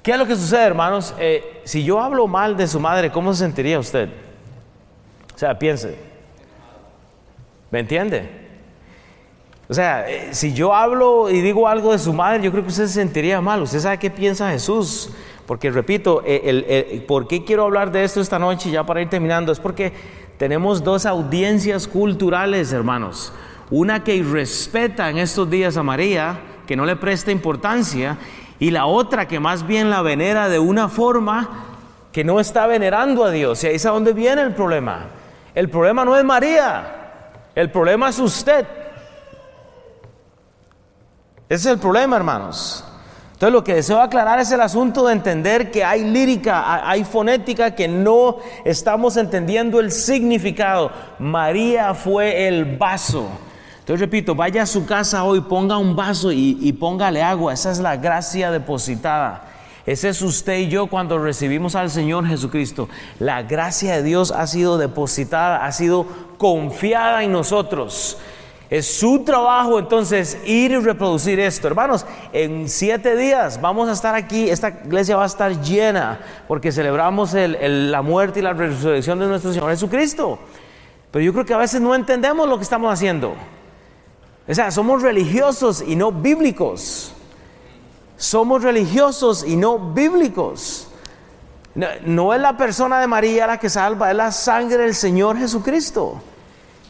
¿Qué 0.02 0.12
es 0.12 0.18
lo 0.18 0.26
que 0.26 0.34
sucede, 0.34 0.64
hermanos? 0.64 1.14
Eh, 1.18 1.62
si 1.64 1.84
yo 1.84 2.00
hablo 2.00 2.26
mal 2.26 2.56
de 2.56 2.66
su 2.66 2.80
madre, 2.80 3.10
¿cómo 3.10 3.32
se 3.32 3.40
sentiría 3.40 3.78
usted? 3.78 4.08
O 5.34 5.38
sea, 5.38 5.58
piense. 5.58 5.96
¿Me 7.70 7.80
entiende? 7.80 8.30
O 9.68 9.74
sea, 9.74 10.08
eh, 10.08 10.28
si 10.32 10.52
yo 10.52 10.74
hablo 10.74 11.30
y 11.30 11.40
digo 11.40 11.68
algo 11.68 11.92
de 11.92 11.98
su 11.98 12.12
madre, 12.12 12.42
yo 12.42 12.50
creo 12.50 12.62
que 12.62 12.68
usted 12.68 12.86
se 12.86 12.94
sentiría 12.94 13.40
mal. 13.40 13.62
¿Usted 13.62 13.80
sabe 13.80 13.98
qué 13.98 14.10
piensa 14.10 14.50
Jesús? 14.50 15.10
Porque 15.46 15.70
repito, 15.70 16.22
eh, 16.24 17.04
¿por 17.08 17.26
qué 17.26 17.44
quiero 17.44 17.64
hablar 17.64 17.90
de 17.90 18.04
esto 18.04 18.20
esta 18.20 18.38
noche 18.38 18.70
ya 18.70 18.84
para 18.84 19.02
ir 19.02 19.08
terminando? 19.08 19.52
Es 19.52 19.60
porque 19.60 19.92
tenemos 20.38 20.82
dos 20.82 21.06
audiencias 21.06 21.86
culturales, 21.86 22.72
hermanos. 22.72 23.32
Una 23.70 24.04
que 24.04 24.22
respeta 24.22 25.10
en 25.10 25.18
estos 25.18 25.48
días 25.48 25.76
a 25.76 25.82
María, 25.82 26.38
que 26.66 26.76
no 26.76 26.84
le 26.84 26.96
presta 26.96 27.30
importancia, 27.30 28.18
y 28.58 28.70
la 28.70 28.86
otra 28.86 29.26
que 29.28 29.40
más 29.40 29.66
bien 29.66 29.90
la 29.90 30.02
venera 30.02 30.48
de 30.48 30.58
una 30.58 30.88
forma 30.88 31.48
que 32.12 32.24
no 32.24 32.40
está 32.40 32.66
venerando 32.66 33.24
a 33.24 33.30
Dios. 33.30 33.62
Y 33.64 33.66
ahí 33.68 33.74
es 33.76 33.86
a 33.86 33.90
dónde 33.90 34.12
viene 34.12 34.42
el 34.42 34.54
problema. 34.54 35.06
El 35.54 35.68
problema 35.68 36.04
no 36.04 36.16
es 36.16 36.24
María, 36.24 37.30
el 37.54 37.70
problema 37.70 38.08
es 38.08 38.18
usted. 38.18 38.66
Ese 41.48 41.68
es 41.68 41.74
el 41.74 41.78
problema, 41.78 42.16
hermanos. 42.16 42.84
Entonces 43.44 43.60
lo 43.60 43.64
que 43.64 43.74
deseo 43.74 44.00
aclarar 44.00 44.38
es 44.38 44.50
el 44.52 44.62
asunto 44.62 45.06
de 45.06 45.12
entender 45.12 45.70
que 45.70 45.84
hay 45.84 46.02
lírica, 46.02 46.88
hay 46.88 47.04
fonética 47.04 47.74
que 47.74 47.86
no 47.86 48.38
estamos 48.64 49.18
entendiendo 49.18 49.80
el 49.80 49.92
significado. 49.92 50.90
María 51.18 51.92
fue 51.92 52.48
el 52.48 52.64
vaso. 52.78 53.28
Entonces 53.80 54.00
repito, 54.00 54.34
vaya 54.34 54.62
a 54.62 54.66
su 54.66 54.86
casa 54.86 55.24
hoy, 55.24 55.42
ponga 55.42 55.76
un 55.76 55.94
vaso 55.94 56.32
y, 56.32 56.56
y 56.58 56.72
póngale 56.72 57.22
agua. 57.22 57.52
Esa 57.52 57.70
es 57.70 57.80
la 57.80 57.98
gracia 57.98 58.50
depositada. 58.50 59.42
Ese 59.84 60.08
es 60.08 60.22
usted 60.22 60.60
y 60.60 60.68
yo 60.68 60.86
cuando 60.86 61.18
recibimos 61.18 61.74
al 61.74 61.90
Señor 61.90 62.26
Jesucristo. 62.26 62.88
La 63.18 63.42
gracia 63.42 63.96
de 63.96 64.02
Dios 64.02 64.30
ha 64.30 64.46
sido 64.46 64.78
depositada, 64.78 65.66
ha 65.66 65.72
sido 65.72 66.06
confiada 66.38 67.22
en 67.22 67.32
nosotros. 67.32 68.16
Es 68.74 68.98
su 68.98 69.20
trabajo 69.20 69.78
entonces 69.78 70.36
ir 70.44 70.72
y 70.72 70.76
reproducir 70.78 71.38
esto. 71.38 71.68
Hermanos, 71.68 72.04
en 72.32 72.68
siete 72.68 73.14
días 73.14 73.60
vamos 73.60 73.88
a 73.88 73.92
estar 73.92 74.16
aquí, 74.16 74.50
esta 74.50 74.70
iglesia 74.84 75.16
va 75.16 75.22
a 75.22 75.26
estar 75.26 75.62
llena 75.62 76.18
porque 76.48 76.72
celebramos 76.72 77.34
la 77.34 78.02
muerte 78.02 78.40
y 78.40 78.42
la 78.42 78.52
resurrección 78.52 79.20
de 79.20 79.26
nuestro 79.28 79.52
Señor 79.52 79.70
Jesucristo. 79.70 80.40
Pero 81.12 81.24
yo 81.24 81.32
creo 81.32 81.44
que 81.44 81.54
a 81.54 81.58
veces 81.58 81.80
no 81.80 81.94
entendemos 81.94 82.48
lo 82.48 82.56
que 82.56 82.64
estamos 82.64 82.92
haciendo. 82.92 83.36
O 84.48 84.52
sea, 84.52 84.72
somos 84.72 85.02
religiosos 85.02 85.84
y 85.86 85.94
no 85.94 86.10
bíblicos. 86.10 87.14
Somos 88.16 88.64
religiosos 88.64 89.44
y 89.46 89.54
no 89.54 89.78
bíblicos. 89.78 90.88
No, 91.76 92.34
es 92.34 92.40
la 92.40 92.56
persona 92.56 93.00
de 93.00 93.06
María 93.06 93.46
la 93.46 93.58
que 93.60 93.70
salva, 93.70 94.10
es 94.10 94.16
la 94.16 94.32
sangre 94.32 94.78
del 94.78 94.96
Señor 94.96 95.38
Jesucristo. 95.38 96.20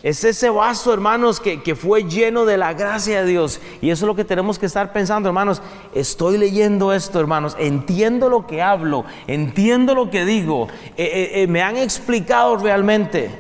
Es 0.04 0.22
ese 0.22 0.50
vaso, 0.50 0.92
hermanos, 0.92 1.40
que, 1.40 1.62
que, 1.62 1.74
fue 1.74 2.04
lleno 2.04 2.44
de 2.44 2.58
la 2.58 2.74
gracia 2.74 3.22
de 3.22 3.26
Dios. 3.26 3.58
Y 3.80 3.88
eso 3.88 4.04
es 4.04 4.06
lo 4.06 4.14
que 4.14 4.26
tenemos 4.26 4.58
que 4.58 4.66
estar 4.66 4.92
pensando, 4.92 5.30
hermanos. 5.30 5.62
Estoy 5.94 6.36
leyendo 6.36 6.92
esto, 6.92 7.18
hermanos. 7.18 7.56
Entiendo 7.58 8.28
lo 8.28 8.46
que 8.46 8.60
hablo, 8.60 9.06
entiendo 9.26 9.94
lo 9.94 10.10
que 10.10 10.26
digo. 10.26 10.68
Eh, 10.98 11.04
eh, 11.06 11.42
eh, 11.42 11.46
me 11.46 11.62
han 11.62 11.78
explicado 11.78 12.58
realmente. 12.58 13.30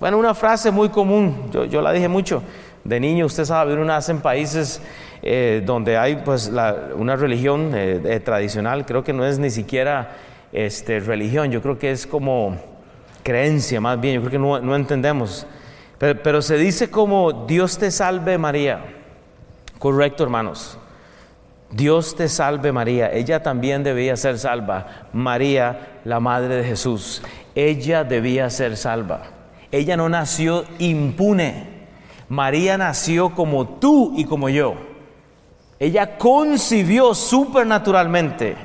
Bueno, 0.00 0.18
una 0.18 0.34
frase 0.34 0.72
muy 0.72 0.88
común, 0.88 1.50
yo, 1.52 1.66
yo 1.66 1.80
la 1.80 1.92
dije 1.92 2.08
mucho. 2.08 2.42
De 2.82 2.98
niño, 2.98 3.26
usted 3.26 3.44
sabe, 3.44 3.72
uno 3.74 3.84
nace 3.84 4.10
en 4.10 4.20
países 4.20 4.82
donde 5.64 5.96
hay 5.96 6.16
pues 6.16 6.52
una 6.96 7.16
religión 7.16 7.72
tradicional, 8.24 8.86
creo 8.86 9.02
que 9.02 9.12
no 9.12 9.24
es 9.24 9.40
ni 9.40 9.50
siquiera 9.50 10.16
este, 10.52 11.00
religión, 11.00 11.50
yo 11.50 11.60
creo 11.62 11.78
que 11.78 11.90
es 11.90 12.06
como 12.06 12.56
creencia 13.26 13.80
más 13.80 14.00
bien, 14.00 14.14
yo 14.14 14.20
creo 14.20 14.30
que 14.30 14.64
no, 14.64 14.76
entendemos. 14.76 15.46
Pero, 15.98 16.42
se 16.42 16.58
dice 16.58 16.90
como 16.90 17.46
Dios 17.46 17.78
te 17.78 17.90
salve 17.90 18.36
María. 18.38 18.84
Correcto, 19.78 20.24
hermanos. 20.24 20.78
Dios 21.70 22.14
te 22.14 22.28
salve 22.28 22.72
María. 22.72 23.10
Ella 23.12 23.42
también 23.42 23.82
debía 23.82 24.16
ser 24.16 24.38
salva. 24.38 25.08
María, 25.12 26.00
la 26.04 26.20
madre 26.20 26.56
de 26.56 26.64
Jesús. 26.64 27.22
Ella 27.54 28.04
debía 28.04 28.50
ser 28.50 28.76
salva. 28.76 29.22
Ella 29.72 29.96
no 29.96 30.08
nació 30.08 30.64
impune. 30.78 31.76
María 32.28 32.76
nació 32.76 33.34
como 33.34 33.66
tú 33.66 34.14
y 34.16 34.24
como 34.24 34.48
yo. 34.48 34.74
Ella 35.78 36.18
concibió 36.18 37.14
supernaturalmente. 37.14 38.56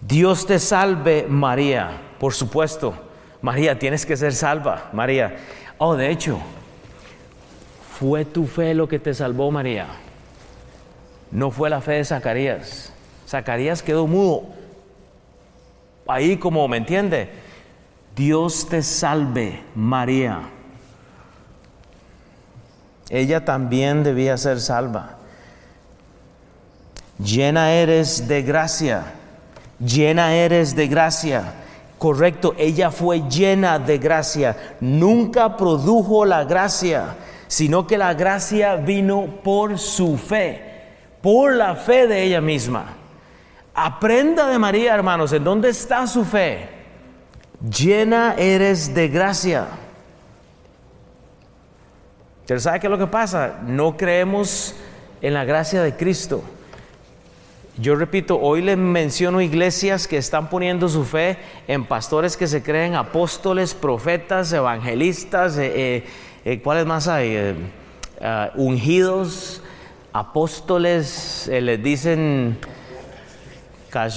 Dios 0.00 0.46
te 0.46 0.58
salve 0.58 1.26
María, 1.28 1.90
por 2.18 2.34
supuesto. 2.34 2.94
María, 3.40 3.78
tienes 3.78 4.06
que 4.06 4.16
ser 4.16 4.34
salva, 4.34 4.90
María. 4.92 5.36
Oh, 5.78 5.96
de 5.96 6.10
hecho, 6.10 6.38
fue 7.98 8.24
tu 8.24 8.46
fe 8.46 8.74
lo 8.74 8.88
que 8.88 8.98
te 8.98 9.14
salvó, 9.14 9.50
María. 9.50 9.86
No 11.30 11.50
fue 11.50 11.70
la 11.70 11.80
fe 11.80 11.92
de 11.92 12.04
Zacarías. 12.04 12.92
Zacarías 13.28 13.82
quedó 13.82 14.06
mudo. 14.06 14.44
Ahí 16.06 16.36
como, 16.36 16.66
¿me 16.68 16.76
entiende? 16.76 17.30
Dios 18.14 18.68
te 18.68 18.82
salve, 18.82 19.62
María. 19.74 20.40
Ella 23.08 23.44
también 23.44 24.02
debía 24.02 24.36
ser 24.36 24.60
salva 24.60 25.18
llena 27.22 27.72
eres 27.72 28.28
de 28.28 28.42
gracia, 28.42 29.04
llena 29.78 30.34
eres 30.34 30.74
de 30.74 30.88
gracia. 30.88 31.54
Correcto, 32.02 32.56
ella 32.58 32.90
fue 32.90 33.22
llena 33.28 33.78
de 33.78 33.96
gracia, 33.98 34.56
nunca 34.80 35.56
produjo 35.56 36.24
la 36.24 36.42
gracia, 36.42 37.14
sino 37.46 37.86
que 37.86 37.96
la 37.96 38.12
gracia 38.14 38.74
vino 38.74 39.24
por 39.44 39.78
su 39.78 40.18
fe, 40.18 40.82
por 41.22 41.54
la 41.54 41.76
fe 41.76 42.08
de 42.08 42.24
ella 42.24 42.40
misma. 42.40 42.86
Aprenda 43.72 44.48
de 44.48 44.58
María, 44.58 44.96
hermanos, 44.96 45.32
¿en 45.32 45.44
dónde 45.44 45.68
está 45.68 46.08
su 46.08 46.24
fe? 46.24 46.68
Llena 47.70 48.34
eres 48.36 48.92
de 48.92 49.06
gracia. 49.06 49.68
¿Pero 52.48 52.58
sabe 52.58 52.80
qué 52.80 52.88
es 52.88 52.90
lo 52.90 52.98
que 52.98 53.06
pasa? 53.06 53.60
No 53.64 53.96
creemos 53.96 54.74
en 55.20 55.34
la 55.34 55.44
gracia 55.44 55.80
de 55.84 55.94
Cristo. 55.94 56.42
Yo 57.78 57.96
repito, 57.96 58.38
hoy 58.38 58.60
les 58.60 58.76
menciono 58.76 59.40
iglesias 59.40 60.06
que 60.06 60.18
están 60.18 60.50
poniendo 60.50 60.90
su 60.90 61.04
fe 61.04 61.38
en 61.66 61.86
pastores 61.86 62.36
que 62.36 62.46
se 62.46 62.62
creen 62.62 62.94
apóstoles, 62.94 63.72
profetas, 63.72 64.52
evangelistas, 64.52 65.56
eh, 65.56 65.72
eh, 65.74 66.04
eh, 66.44 66.60
¿cuáles 66.60 66.84
más 66.84 67.08
hay? 67.08 67.56
Ah, 68.20 68.50
ungidos, 68.56 69.62
apóstoles, 70.12 71.50
les 71.50 71.82
dicen 71.82 72.58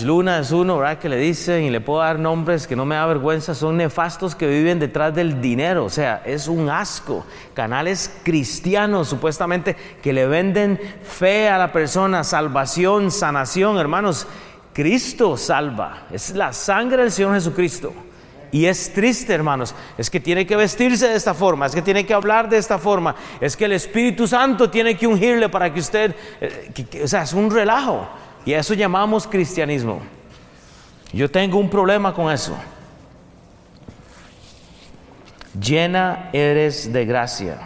Luna 0.04 0.40
es 0.40 0.52
uno, 0.52 0.78
¿verdad? 0.78 1.00
Que 1.00 1.10
le 1.10 1.18
dicen 1.18 1.64
y 1.64 1.70
le 1.70 1.82
puedo 1.82 2.00
dar 2.00 2.18
nombres 2.18 2.66
que 2.66 2.78
no 2.78 2.86
me 2.86 2.96
da 2.96 3.06
vergüenza, 3.08 3.54
son 3.54 3.76
nefastos 3.76 4.34
que 4.34 4.48
viven 4.48 4.80
detrás 4.80 5.14
del 5.14 5.42
dinero, 5.42 5.84
o 5.84 5.90
sea, 5.90 6.22
es 6.26 6.48
un 6.48 6.70
asco. 6.70 7.26
Canales 7.54 8.10
cristianos 8.24 9.10
supuestamente 9.10 9.76
que 10.02 10.14
le 10.14 10.28
venden 10.28 10.80
fe 11.04 11.50
a 11.50 11.58
la 11.58 11.74
persona, 11.74 12.24
salvación, 12.24 13.12
sanación, 13.12 13.78
hermanos. 13.78 14.28
Cristo 14.72 15.36
salva, 15.36 16.08
es 16.10 16.32
la 16.32 16.54
sangre 16.54 17.02
del 17.02 17.12
Señor 17.12 17.34
Jesucristo. 17.34 17.94
Y 18.52 18.68
es 18.68 18.94
triste, 18.94 19.34
hermanos, 19.34 19.76
es 19.98 20.10
que 20.10 20.22
tiene 20.22 20.48
que 20.48 20.56
vestirse 20.56 21.10
de 21.10 21.16
esta 21.16 21.34
forma, 21.34 21.66
es 21.66 21.76
que 21.76 21.82
tiene 21.82 22.06
que 22.06 22.14
hablar 22.14 22.48
de 22.48 22.58
esta 22.58 22.80
forma, 22.80 23.14
es 23.42 23.58
que 23.58 23.66
el 23.66 23.74
Espíritu 23.74 24.26
Santo 24.26 24.70
tiene 24.70 24.96
que 24.96 25.06
ungirle 25.06 25.50
para 25.50 25.74
que 25.74 25.82
usted, 25.82 26.16
eh, 26.40 27.02
o 27.04 27.08
sea, 27.10 27.24
es 27.24 27.34
un 27.34 27.52
relajo. 27.52 28.08
Y 28.46 28.54
a 28.54 28.60
eso 28.60 28.76
llamamos 28.76 29.28
cristianismo. 29.28 30.00
Yo 31.12 31.30
tengo 31.30 31.58
un 31.58 31.70
problema 31.70 32.14
con 32.14 32.32
eso. 32.32 32.56
Llena 35.60 36.30
eres 36.32 36.94
de 36.94 37.06
gracia. 37.06 37.58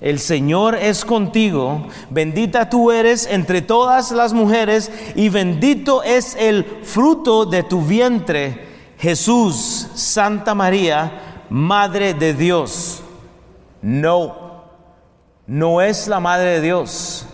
El 0.00 0.18
Señor 0.18 0.74
es 0.74 1.04
contigo, 1.04 1.86
bendita 2.10 2.68
tú 2.68 2.90
eres 2.90 3.26
entre 3.26 3.62
todas 3.62 4.10
las 4.10 4.32
mujeres 4.32 4.90
y 5.14 5.28
bendito 5.28 6.02
es 6.02 6.34
el 6.34 6.64
fruto 6.82 7.46
de 7.46 7.62
tu 7.62 7.80
vientre, 7.82 8.66
Jesús, 8.98 9.88
Santa 9.94 10.54
María, 10.54 11.46
Madre 11.48 12.12
de 12.12 12.34
Dios. 12.34 13.02
No, 13.80 14.64
no 15.46 15.80
es 15.80 16.08
la 16.08 16.20
Madre 16.20 16.54
de 16.54 16.60
Dios 16.60 17.26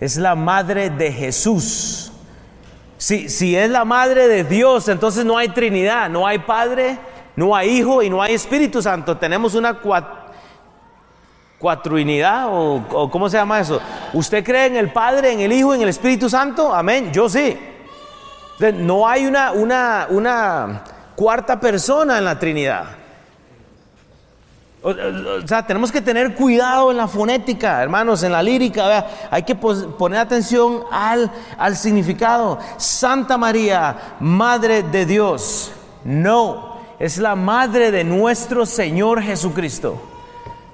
es 0.00 0.16
la 0.16 0.34
madre 0.34 0.90
de 0.90 1.12
Jesús. 1.12 2.12
Si, 2.98 3.28
si 3.28 3.56
es 3.56 3.68
la 3.70 3.84
madre 3.84 4.28
de 4.28 4.44
Dios, 4.44 4.88
entonces 4.88 5.24
no 5.24 5.36
hay 5.36 5.48
Trinidad, 5.50 6.08
no 6.08 6.26
hay 6.26 6.38
Padre, 6.38 6.98
no 7.36 7.54
hay 7.54 7.68
Hijo 7.70 8.02
y 8.02 8.10
no 8.10 8.22
hay 8.22 8.34
Espíritu 8.34 8.80
Santo. 8.80 9.16
Tenemos 9.16 9.54
una 9.54 9.78
cuatruinidad 11.58 12.48
o, 12.48 12.82
o 12.90 13.10
¿cómo 13.10 13.28
se 13.28 13.36
llama 13.36 13.60
eso? 13.60 13.80
¿Usted 14.12 14.42
cree 14.44 14.66
en 14.66 14.76
el 14.76 14.92
Padre, 14.92 15.32
en 15.32 15.40
el 15.40 15.52
Hijo, 15.52 15.74
en 15.74 15.82
el 15.82 15.88
Espíritu 15.88 16.30
Santo? 16.30 16.74
Amén, 16.74 17.12
yo 17.12 17.28
sí. 17.28 17.58
No 18.74 19.06
hay 19.06 19.26
una, 19.26 19.52
una, 19.52 20.06
una 20.08 20.82
cuarta 21.14 21.60
persona 21.60 22.16
en 22.18 22.24
la 22.24 22.38
Trinidad. 22.38 23.05
O, 24.88 25.48
sea, 25.48 25.66
tenemos 25.66 25.90
que 25.90 26.00
tener 26.00 26.36
cuidado 26.36 26.92
en 26.92 26.96
la 26.96 27.08
fonética, 27.08 27.82
hermanos, 27.82 28.22
en 28.22 28.30
la 28.30 28.40
lírica. 28.40 29.04
Hay 29.32 29.42
que 29.42 29.56
poner 29.56 30.20
atención 30.20 30.84
al, 30.92 31.28
al 31.58 31.76
significado. 31.76 32.60
Santa 32.76 33.36
María, 33.36 34.16
Madre 34.20 34.84
de 34.84 35.04
Dios. 35.04 35.72
No, 36.04 36.76
es 37.00 37.18
la 37.18 37.34
Madre 37.34 37.90
de 37.90 38.04
nuestro 38.04 38.64
Señor 38.64 39.20
Jesucristo. 39.22 40.00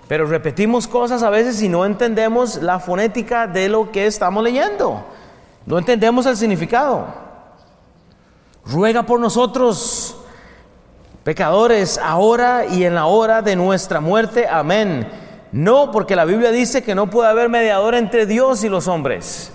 Pero 0.09 0.26
repetimos 0.26 0.86
cosas 0.86 1.22
a 1.22 1.30
veces 1.30 1.62
y 1.62 1.70
no 1.70 1.86
entendemos 1.86 2.57
la 2.57 2.80
fonética 2.80 3.47
de 3.47 3.70
lo 3.70 3.91
que 3.91 4.05
estamos 4.05 4.45
leyendo. 4.45 5.07
No 5.64 5.78
entendemos 5.78 6.26
el 6.26 6.36
significado. 6.36 7.07
Ruega 8.66 9.05
por 9.05 9.18
nosotros 9.18 10.22
pecadores, 11.25 11.99
ahora 11.99 12.66
y 12.66 12.85
en 12.85 12.95
la 12.95 13.07
hora 13.07 13.43
de 13.43 13.57
nuestra 13.57 14.01
muerte. 14.01 14.47
Amén. 14.49 15.09
No, 15.53 15.91
porque 15.91 16.16
la 16.16 16.25
Biblia 16.25 16.51
dice 16.51 16.83
que 16.83 16.95
no 16.95 17.11
puede 17.11 17.29
haber 17.29 17.49
mediador 17.49 17.95
entre 17.95 18.27
Dios 18.27 18.64
y 18.64 18.68
los 18.68 18.89
hombres. 18.89 19.53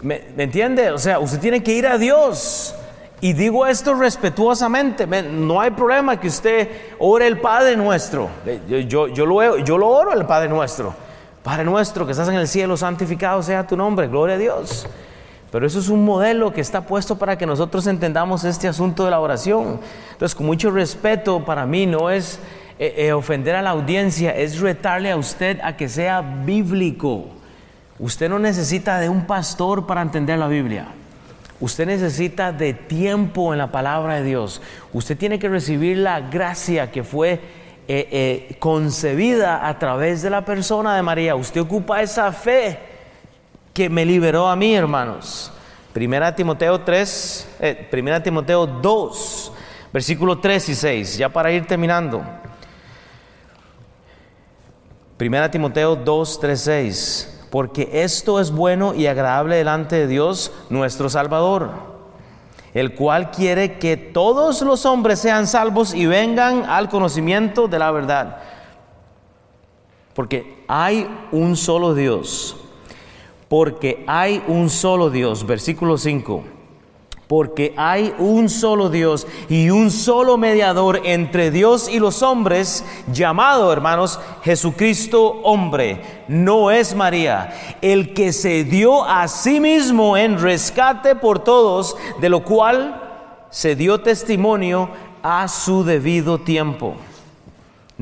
¿Me, 0.00 0.20
entiende? 0.36 0.90
O 0.90 0.98
sea, 0.98 1.20
usted 1.20 1.38
tiene 1.38 1.62
que 1.62 1.72
ir 1.72 1.86
a 1.86 1.96
Dios. 1.96 2.74
Y 3.20 3.34
digo 3.34 3.66
esto 3.66 3.94
respetuosamente, 3.94 5.06
no 5.06 5.60
hay 5.60 5.70
problema 5.70 6.18
que 6.18 6.26
usted 6.26 6.68
ore 6.98 7.28
el 7.28 7.38
Padre 7.40 7.76
nuestro. 7.76 8.28
Yo, 8.68 9.06
yo, 9.06 9.26
lo, 9.26 9.58
yo 9.58 9.78
lo 9.78 9.88
oro 9.88 10.12
el 10.12 10.26
Padre 10.26 10.48
nuestro. 10.48 10.92
Padre 11.44 11.64
nuestro 11.64 12.04
que 12.04 12.12
estás 12.12 12.28
en 12.28 12.34
el 12.34 12.48
cielo, 12.48 12.76
santificado 12.76 13.40
sea 13.44 13.64
tu 13.64 13.76
nombre, 13.76 14.08
gloria 14.08 14.34
a 14.34 14.38
Dios. 14.38 14.88
Pero 15.52 15.66
eso 15.66 15.80
es 15.80 15.90
un 15.90 16.02
modelo 16.02 16.50
que 16.50 16.62
está 16.62 16.86
puesto 16.86 17.18
para 17.18 17.36
que 17.36 17.44
nosotros 17.44 17.86
entendamos 17.86 18.42
este 18.42 18.68
asunto 18.68 19.04
de 19.04 19.10
la 19.10 19.20
oración. 19.20 19.80
Entonces, 20.12 20.34
con 20.34 20.46
mucho 20.46 20.70
respeto, 20.70 21.44
para 21.44 21.66
mí 21.66 21.84
no 21.84 22.08
es 22.08 22.40
eh, 22.78 22.94
eh, 22.96 23.12
ofender 23.12 23.54
a 23.54 23.60
la 23.60 23.68
audiencia, 23.70 24.34
es 24.34 24.60
retarle 24.60 25.10
a 25.10 25.16
usted 25.18 25.60
a 25.62 25.76
que 25.76 25.90
sea 25.90 26.22
bíblico. 26.22 27.26
Usted 27.98 28.30
no 28.30 28.38
necesita 28.38 28.98
de 28.98 29.10
un 29.10 29.26
pastor 29.26 29.86
para 29.86 30.00
entender 30.00 30.38
la 30.38 30.48
Biblia. 30.48 30.86
Usted 31.60 31.84
necesita 31.84 32.50
de 32.50 32.72
tiempo 32.72 33.52
en 33.52 33.58
la 33.58 33.70
palabra 33.70 34.14
de 34.14 34.24
Dios. 34.24 34.62
Usted 34.94 35.18
tiene 35.18 35.38
que 35.38 35.50
recibir 35.50 35.98
la 35.98 36.20
gracia 36.20 36.90
que 36.90 37.04
fue 37.04 37.40
eh, 37.88 38.56
concebida 38.58 39.68
a 39.68 39.78
través 39.78 40.22
de 40.22 40.30
la 40.30 40.46
persona 40.46 40.96
de 40.96 41.02
María. 41.02 41.36
Usted 41.36 41.60
ocupa 41.60 42.00
esa 42.00 42.32
fe 42.32 42.91
que 43.72 43.88
me 43.88 44.04
liberó 44.04 44.48
a 44.48 44.56
mí, 44.56 44.74
hermanos. 44.74 45.52
Primera 45.92 46.34
Timoteo 46.34 46.80
3, 46.80 47.56
eh, 47.60 47.88
Primera 47.90 48.22
Timoteo 48.22 48.66
2, 48.66 49.52
versículo 49.92 50.38
3 50.38 50.68
y 50.70 50.74
6, 50.74 51.18
ya 51.18 51.28
para 51.28 51.52
ir 51.52 51.66
terminando. 51.66 52.22
Primera 55.16 55.50
Timoteo 55.50 55.96
2, 55.96 56.40
3, 56.40 56.60
6 56.60 57.32
porque 57.52 57.90
esto 57.92 58.40
es 58.40 58.50
bueno 58.50 58.94
y 58.94 59.06
agradable 59.06 59.56
delante 59.56 59.96
de 59.96 60.06
Dios 60.06 60.50
nuestro 60.70 61.10
Salvador, 61.10 61.70
el 62.72 62.94
cual 62.94 63.30
quiere 63.30 63.78
que 63.78 63.98
todos 63.98 64.62
los 64.62 64.86
hombres 64.86 65.18
sean 65.18 65.46
salvos 65.46 65.92
y 65.92 66.06
vengan 66.06 66.64
al 66.64 66.88
conocimiento 66.88 67.68
de 67.68 67.78
la 67.78 67.90
verdad. 67.90 68.38
Porque 70.14 70.64
hay 70.66 71.06
un 71.30 71.54
solo 71.54 71.94
Dios, 71.94 72.56
porque 73.52 74.02
hay 74.06 74.42
un 74.48 74.70
solo 74.70 75.10
Dios, 75.10 75.44
versículo 75.44 75.98
5 75.98 76.42
porque 77.26 77.74
hay 77.76 78.14
un 78.18 78.48
solo 78.48 78.88
Dios 78.88 79.26
y 79.50 79.68
un 79.68 79.90
solo 79.90 80.38
mediador 80.38 81.02
entre 81.04 81.50
Dios 81.50 81.88
y 81.90 81.98
los 81.98 82.22
hombres, 82.22 82.82
llamado, 83.12 83.70
hermanos, 83.70 84.20
Jesucristo 84.42 85.40
hombre. 85.42 86.24
No 86.28 86.70
es 86.70 86.94
María, 86.94 87.76
el 87.82 88.14
que 88.14 88.32
se 88.32 88.64
dio 88.64 89.04
a 89.04 89.28
sí 89.28 89.60
mismo 89.60 90.16
en 90.16 90.38
rescate 90.38 91.14
por 91.14 91.38
todos, 91.38 91.96
de 92.22 92.30
lo 92.30 92.44
cual 92.44 93.46
se 93.50 93.76
dio 93.76 94.00
testimonio 94.00 94.88
a 95.22 95.46
su 95.48 95.84
debido 95.84 96.38
tiempo. 96.38 96.96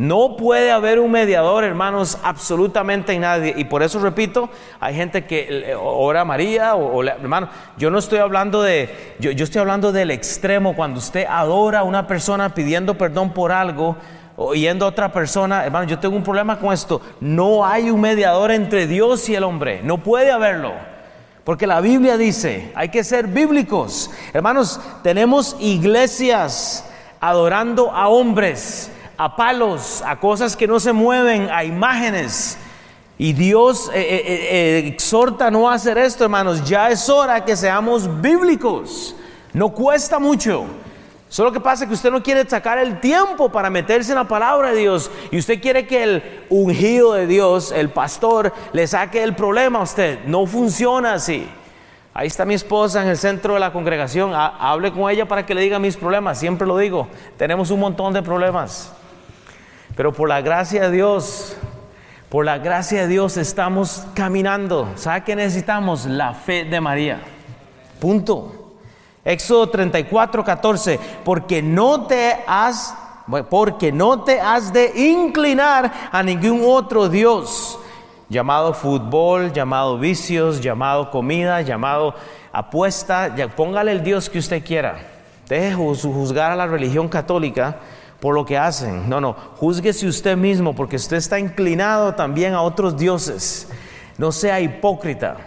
No 0.00 0.34
puede 0.34 0.70
haber 0.70 0.98
un 0.98 1.10
mediador, 1.10 1.62
hermanos, 1.62 2.16
absolutamente 2.22 3.12
en 3.12 3.20
nadie. 3.20 3.52
Y 3.54 3.64
por 3.64 3.82
eso 3.82 4.00
repito, 4.00 4.48
hay 4.80 4.94
gente 4.94 5.26
que 5.26 5.46
eh, 5.50 5.74
ora 5.78 6.22
a 6.22 6.24
María 6.24 6.74
o, 6.74 7.04
hermano, 7.04 7.50
yo 7.76 7.90
no 7.90 7.98
estoy 7.98 8.18
hablando 8.18 8.62
de, 8.62 9.14
yo 9.18 9.30
estoy 9.44 9.60
hablando 9.60 9.92
del 9.92 10.10
extremo, 10.10 10.74
cuando 10.74 11.00
usted 11.00 11.26
adora 11.28 11.80
a 11.80 11.82
una 11.82 12.06
persona 12.06 12.54
pidiendo 12.54 12.96
perdón 12.96 13.34
por 13.34 13.52
algo, 13.52 13.94
o 14.36 14.54
yendo 14.54 14.86
a 14.86 14.88
otra 14.88 15.12
persona, 15.12 15.66
hermano, 15.66 15.86
yo 15.86 15.98
tengo 15.98 16.16
un 16.16 16.24
problema 16.24 16.58
con 16.58 16.72
esto. 16.72 17.02
No 17.20 17.66
hay 17.66 17.90
un 17.90 18.00
mediador 18.00 18.52
entre 18.52 18.86
Dios 18.86 19.28
y 19.28 19.34
el 19.34 19.44
hombre, 19.44 19.82
no 19.84 19.98
puede 19.98 20.30
haberlo. 20.30 20.72
Porque 21.44 21.66
la 21.66 21.82
Biblia 21.82 22.16
dice, 22.16 22.72
hay 22.74 22.88
que 22.88 23.04
ser 23.04 23.26
bíblicos. 23.26 24.10
Hermanos, 24.32 24.80
tenemos 25.02 25.58
iglesias 25.60 26.86
adorando 27.20 27.92
a 27.92 28.08
hombres 28.08 28.90
a 29.20 29.36
palos, 29.36 30.02
a 30.06 30.18
cosas 30.18 30.56
que 30.56 30.66
no 30.66 30.80
se 30.80 30.94
mueven, 30.94 31.50
a 31.50 31.62
imágenes. 31.62 32.56
Y 33.18 33.34
Dios 33.34 33.90
eh, 33.92 34.00
eh, 34.00 34.22
eh, 34.26 34.82
exhorta 34.86 35.48
a 35.48 35.50
no 35.50 35.68
hacer 35.68 35.98
esto, 35.98 36.24
hermanos. 36.24 36.64
Ya 36.64 36.88
es 36.88 37.06
hora 37.10 37.44
que 37.44 37.54
seamos 37.54 38.22
bíblicos. 38.22 39.14
No 39.52 39.68
cuesta 39.68 40.18
mucho. 40.18 40.64
Solo 41.28 41.52
que 41.52 41.60
pasa 41.60 41.86
que 41.86 41.92
usted 41.92 42.10
no 42.10 42.22
quiere 42.22 42.48
sacar 42.48 42.78
el 42.78 42.98
tiempo 42.98 43.50
para 43.50 43.68
meterse 43.68 44.12
en 44.12 44.16
la 44.16 44.24
palabra 44.24 44.72
de 44.72 44.78
Dios 44.78 45.10
y 45.30 45.38
usted 45.38 45.60
quiere 45.60 45.86
que 45.86 46.02
el 46.02 46.46
ungido 46.48 47.12
de 47.12 47.26
Dios, 47.26 47.72
el 47.72 47.90
pastor, 47.90 48.54
le 48.72 48.86
saque 48.86 49.22
el 49.22 49.34
problema 49.34 49.80
a 49.80 49.82
usted. 49.82 50.24
No 50.24 50.46
funciona 50.46 51.12
así. 51.12 51.46
Ahí 52.14 52.26
está 52.26 52.46
mi 52.46 52.54
esposa 52.54 53.02
en 53.02 53.08
el 53.08 53.18
centro 53.18 53.52
de 53.52 53.60
la 53.60 53.70
congregación. 53.70 54.32
hable 54.34 54.90
con 54.92 55.10
ella 55.10 55.28
para 55.28 55.44
que 55.44 55.54
le 55.54 55.60
diga 55.60 55.78
mis 55.78 55.98
problemas. 55.98 56.38
Siempre 56.38 56.66
lo 56.66 56.78
digo. 56.78 57.06
Tenemos 57.36 57.70
un 57.70 57.80
montón 57.80 58.14
de 58.14 58.22
problemas. 58.22 58.94
Pero 60.00 60.14
por 60.14 60.30
la 60.30 60.40
gracia 60.40 60.88
de 60.88 60.92
Dios, 60.92 61.54
por 62.30 62.46
la 62.46 62.56
gracia 62.56 63.02
de 63.02 63.08
Dios 63.08 63.36
estamos 63.36 64.02
caminando. 64.14 64.88
¿Sabe 64.94 65.24
qué 65.24 65.36
necesitamos? 65.36 66.06
La 66.06 66.32
fe 66.32 66.64
de 66.64 66.80
María. 66.80 67.20
Punto. 68.00 68.78
Éxodo 69.22 69.68
34, 69.68 70.42
14. 70.42 70.98
Porque 71.22 71.60
no 71.62 72.06
te 72.06 72.34
has, 72.46 72.96
porque 73.50 73.92
no 73.92 74.22
te 74.22 74.40
has 74.40 74.72
de 74.72 74.90
inclinar 74.96 75.92
a 76.10 76.22
ningún 76.22 76.62
otro 76.64 77.10
Dios. 77.10 77.78
Llamado 78.30 78.72
fútbol, 78.72 79.52
llamado 79.52 79.98
vicios, 79.98 80.62
llamado 80.62 81.10
comida, 81.10 81.60
llamado 81.60 82.14
apuesta. 82.54 83.34
Póngale 83.54 83.92
el 83.92 84.02
Dios 84.02 84.30
que 84.30 84.38
usted 84.38 84.64
quiera. 84.64 84.96
Deje 85.46 85.74
juzgar 85.74 86.52
a 86.52 86.56
la 86.56 86.66
religión 86.66 87.06
católica 87.06 87.76
por 88.20 88.34
lo 88.34 88.44
que 88.44 88.58
hacen. 88.58 89.08
No, 89.08 89.20
no, 89.20 89.34
júzguese 89.56 90.06
usted 90.06 90.36
mismo 90.36 90.74
porque 90.74 90.96
usted 90.96 91.16
está 91.16 91.38
inclinado 91.38 92.14
también 92.14 92.54
a 92.54 92.62
otros 92.62 92.96
dioses. 92.96 93.68
No 94.18 94.30
sea 94.32 94.60
hipócrita. 94.60 95.38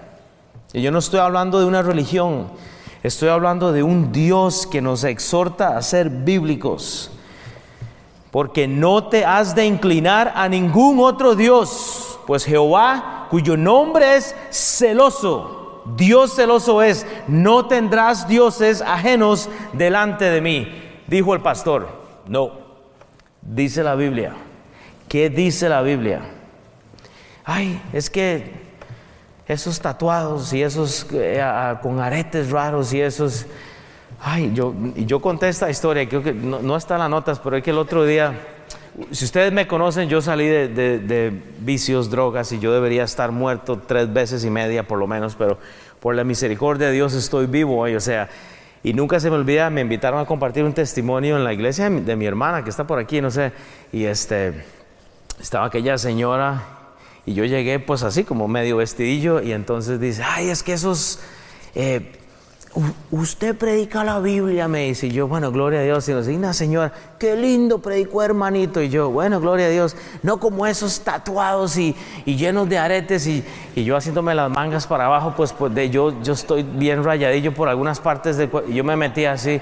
Y 0.74 0.82
yo 0.82 0.92
no 0.92 1.00
estoy 1.00 1.20
hablando 1.20 1.60
de 1.60 1.66
una 1.66 1.84
religión, 1.84 2.48
estoy 3.04 3.30
hablando 3.30 3.72
de 3.72 3.84
un 3.84 4.12
Dios 4.12 4.66
que 4.66 4.82
nos 4.82 5.04
exhorta 5.04 5.78
a 5.78 5.82
ser 5.84 6.10
bíblicos. 6.10 7.12
Porque 8.32 8.68
no 8.68 9.04
te 9.10 9.24
has 9.24 9.54
de 9.54 9.68
inclinar 9.68 10.34
a 10.36 10.50
ningún 10.50 11.00
otro 11.00 11.36
Dios, 11.36 12.20
pues 12.26 12.44
Jehová, 12.46 13.28
cuyo 13.30 13.56
nombre 13.56 14.16
es 14.16 14.36
celoso, 14.50 15.84
Dios 15.96 16.34
celoso 16.34 16.82
es, 16.82 17.06
no 17.28 17.68
tendrás 17.68 18.28
dioses 18.28 18.82
ajenos 18.82 19.50
delante 19.74 20.26
de 20.26 20.42
mí, 20.42 20.68
dijo 21.06 21.36
el 21.36 21.42
pastor. 21.42 21.88
No, 22.28 22.63
dice 23.46 23.84
la 23.84 23.96
Biblia. 23.96 24.34
¿Qué 25.08 25.30
dice 25.30 25.70
la 25.70 25.82
Biblia? 25.82 26.22
Ay, 27.46 27.82
es 27.92 28.10
que 28.10 28.64
esos 29.48 29.80
tatuados 29.80 30.54
y 30.54 30.64
esos 30.64 31.06
eh, 31.14 31.44
con 31.82 32.00
aretes 32.00 32.50
raros 32.50 32.94
y 32.94 33.02
esos... 33.02 33.46
Ay, 34.22 34.52
yo, 34.54 34.74
yo 34.96 35.22
conté 35.22 35.50
esta 35.50 35.70
historia, 35.70 36.08
creo 36.08 36.24
que 36.24 36.34
no, 36.34 36.78
está 36.78 36.94
en 36.96 37.02
las 37.02 37.10
notas, 37.10 37.40
pero 37.40 37.58
es 37.58 37.64
que 37.64 37.72
el 37.72 37.78
otro 37.78 38.06
día, 38.06 38.40
si 39.12 39.26
ustedes 39.26 39.52
me 39.52 39.68
conocen, 39.68 40.08
yo 40.08 40.22
salí 40.22 40.48
de, 40.48 41.44
vicios, 41.60 42.10
drogas 42.10 42.54
y 42.54 42.60
yo 42.60 42.74
debería 42.74 43.04
estar 43.04 43.34
muerto 43.34 43.82
tres 43.86 44.12
veces 44.14 44.46
y 44.46 44.50
media 44.50 44.88
por 44.88 44.98
lo 44.98 45.08
menos, 45.08 45.36
pero 45.36 45.58
por 46.00 46.16
la 46.16 46.24
misericordia 46.24 46.88
de 46.88 46.94
Dios 46.94 47.14
estoy 47.14 47.48
vivo 47.48 47.80
hoy, 47.80 47.96
o 47.96 48.00
sea, 48.00 48.30
y 48.84 48.94
nunca 48.94 49.20
se 49.20 49.30
me 49.30 49.38
olvida, 49.38 49.70
me 49.70 49.82
invitaron 49.82 50.20
a 50.20 50.26
compartir 50.26 50.64
un 50.64 50.74
testimonio 50.74 51.38
en 51.38 51.44
la 51.44 51.54
iglesia 51.54 51.90
de 51.90 52.16
mi, 52.16 52.26
hermana 52.26 52.64
que 52.64 52.70
está 52.70 52.86
por 52.86 53.00
aquí, 53.00 53.22
no 53.22 53.32
sé. 53.32 53.54
Y 53.94 54.04
este, 54.04 54.66
estaba 55.40 55.68
aquella 55.68 55.98
señora 55.98 56.64
y 57.26 57.34
yo 57.34 57.46
llegué 57.46 57.80
pues 57.80 58.04
así 58.04 58.26
como 58.26 58.50
medio 58.50 58.78
vestidillo 58.78 59.42
y 59.42 59.54
entonces 59.54 60.00
dice, 60.00 60.24
ay, 60.24 60.50
es 60.50 60.64
que 60.64 60.74
esos... 60.74 61.22
Eh, 61.76 62.20
usted 63.12 63.56
predica 63.56 64.04
la 64.04 64.20
Biblia, 64.20 64.68
me 64.68 64.86
dice. 64.86 65.08
Y 65.08 65.12
yo, 65.12 65.28
bueno, 65.28 65.52
gloria 65.52 65.80
a 65.80 65.84
Dios. 65.84 66.08
Y 66.10 66.14
nos 66.14 66.26
dice, 66.26 66.54
señora, 66.54 66.92
qué 67.20 67.36
lindo 67.36 67.80
predicó 67.80 68.24
hermanito. 68.24 68.82
Y 68.82 68.90
yo, 68.90 69.10
bueno, 69.10 69.40
gloria 69.40 69.68
a 69.68 69.70
Dios. 69.70 69.96
No 70.22 70.40
como 70.40 70.66
esos 70.66 71.02
tatuados 71.02 71.78
y, 71.78 71.96
llenos 72.26 72.68
de 72.70 72.78
aretes. 72.78 73.28
Y, 73.28 73.44
yo 73.76 73.96
haciéndome 73.96 74.36
las 74.36 74.50
mangas 74.50 74.88
para 74.88 75.06
abajo, 75.06 75.34
pues, 75.36 75.54
pues 75.54 75.74
de, 75.74 75.90
yo, 75.90 76.22
yo 76.22 76.34
estoy 76.34 76.64
bien 76.64 77.04
rayadillo 77.04 77.54
por 77.54 77.70
algunas 77.70 78.00
partes 78.00 78.38
del 78.38 78.50
cuerpo. 78.50 78.72
Y 78.72 78.76
yo 78.76 78.84
me 78.84 78.96
metí 78.96 79.26
así. 79.26 79.62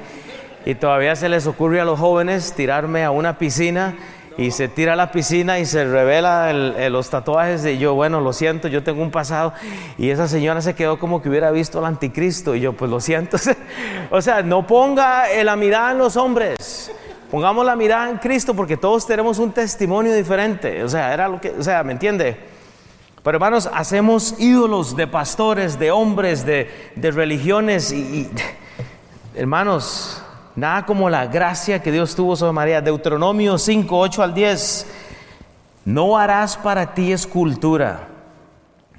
Y 0.66 0.76
todavía 0.76 1.16
se 1.16 1.28
les 1.28 1.48
ocurre 1.48 1.82
a 1.82 1.86
los 1.86 2.00
jóvenes 2.00 2.54
tirarme 2.54 3.04
a 3.04 3.12
una 3.12 3.38
piscina 3.38 3.96
y 4.42 4.52
se 4.52 4.68
tira 4.68 4.94
a 4.94 4.96
la 4.96 5.12
piscina 5.12 5.60
y 5.60 5.66
se 5.66 5.86
revela 5.86 6.52
los 6.90 7.10
tatuajes 7.10 7.64
y 7.66 7.78
yo, 7.78 7.94
bueno, 7.94 8.22
lo 8.22 8.34
siento, 8.34 8.68
yo 8.68 8.84
tengo 8.84 9.04
un 9.04 9.12
pasado 9.12 9.54
y 9.98 10.10
esa 10.10 10.28
señora 10.28 10.62
se 10.62 10.74
quedó 10.74 10.98
como 10.98 11.22
que 11.22 11.30
hubiera 11.30 11.52
visto 11.52 11.78
al 11.78 11.86
anticristo 11.86 12.56
y 12.56 12.62
yo, 12.62 12.74
pues 12.74 12.90
lo 12.90 13.00
siento. 13.00 13.38
o 14.10 14.22
sea, 14.22 14.42
no 14.42 14.66
ponga 14.66 15.26
la 15.44 15.56
mirada 15.56 15.92
en 15.92 16.00
los 16.00 16.18
hombres, 16.18 16.92
pongamos 17.30 17.66
la 17.66 17.76
mirada 17.76 18.10
en 18.10 18.18
Cristo 18.18 18.56
porque 18.56 18.78
todos 18.78 19.06
tenemos 19.06 19.38
un 19.38 19.52
testimonio 19.52 20.14
diferente. 20.14 20.84
O 20.84 20.90
sea, 20.90 21.14
era 21.14 21.28
lo 21.28 21.40
que, 21.40 21.52
o 21.52 21.62
sea, 21.62 21.84
¿me 21.84 21.92
entiende? 21.92 22.38
Pero 23.24 23.36
hermanos, 23.36 23.70
hacemos 23.72 24.36
ídolos 24.40 24.96
de 24.96 25.06
pastores, 25.06 25.78
de 25.78 25.92
hombres, 25.92 26.44
de, 26.44 26.68
religiones 26.96 27.92
y, 27.92 28.28
hermanos, 29.36 30.24
nada 30.56 30.86
como 30.86 31.10
la 31.10 31.28
gracia 31.28 31.82
que 31.82 31.92
Dios 31.92 32.16
tuvo 32.16 32.36
sobre 32.36 32.54
María. 32.54 32.82
Deuteronomio 32.82 33.58
5, 33.58 33.98
8 33.98 34.24
al 34.24 34.34
10. 34.34 34.88
No 35.86 36.18
harás 36.18 36.58
para 36.58 36.94
ti 36.94 37.12
escultura, 37.12 38.08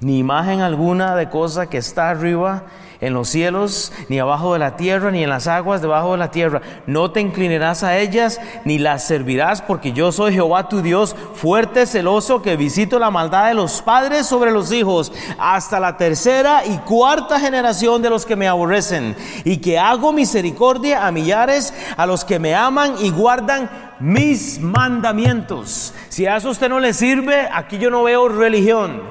ni 0.01 0.19
imagen 0.19 0.61
alguna 0.61 1.15
de 1.15 1.29
cosa 1.29 1.67
que 1.67 1.77
está 1.77 2.09
arriba 2.09 2.63
en 3.01 3.13
los 3.13 3.29
cielos, 3.29 3.91
ni 4.09 4.19
abajo 4.19 4.53
de 4.53 4.59
la 4.59 4.75
tierra, 4.75 5.11
ni 5.11 5.23
en 5.23 5.29
las 5.29 5.47
aguas 5.47 5.81
debajo 5.81 6.13
de 6.13 6.17
la 6.17 6.31
tierra. 6.31 6.61
No 6.87 7.11
te 7.11 7.21
inclinarás 7.21 7.83
a 7.83 7.97
ellas, 7.97 8.39
ni 8.65 8.79
las 8.79 9.05
servirás, 9.05 9.61
porque 9.61 9.93
yo 9.93 10.11
soy 10.11 10.33
Jehová 10.33 10.69
tu 10.69 10.81
Dios, 10.81 11.15
fuerte, 11.35 11.85
celoso, 11.85 12.41
que 12.41 12.57
visito 12.57 12.99
la 12.99 13.11
maldad 13.11 13.47
de 13.47 13.53
los 13.53 13.81
padres 13.81 14.27
sobre 14.27 14.51
los 14.51 14.71
hijos, 14.71 15.11
hasta 15.37 15.79
la 15.79 15.97
tercera 15.97 16.65
y 16.65 16.77
cuarta 16.79 17.39
generación 17.39 18.01
de 18.01 18.09
los 18.09 18.25
que 18.25 18.35
me 18.35 18.47
aborrecen, 18.47 19.15
y 19.43 19.57
que 19.57 19.79
hago 19.79 20.13
misericordia 20.13 21.05
a 21.05 21.11
millares, 21.11 21.73
a 21.97 22.05
los 22.05 22.23
que 22.23 22.39
me 22.39 22.55
aman 22.55 22.95
y 22.99 23.09
guardan 23.09 23.69
mis 23.99 24.59
mandamientos. 24.59 25.93
Si 26.09 26.25
a 26.25 26.37
eso 26.37 26.49
usted 26.49 26.69
no 26.69 26.79
le 26.79 26.93
sirve, 26.93 27.47
aquí 27.51 27.77
yo 27.77 27.89
no 27.89 28.03
veo 28.03 28.27
religión. 28.27 29.01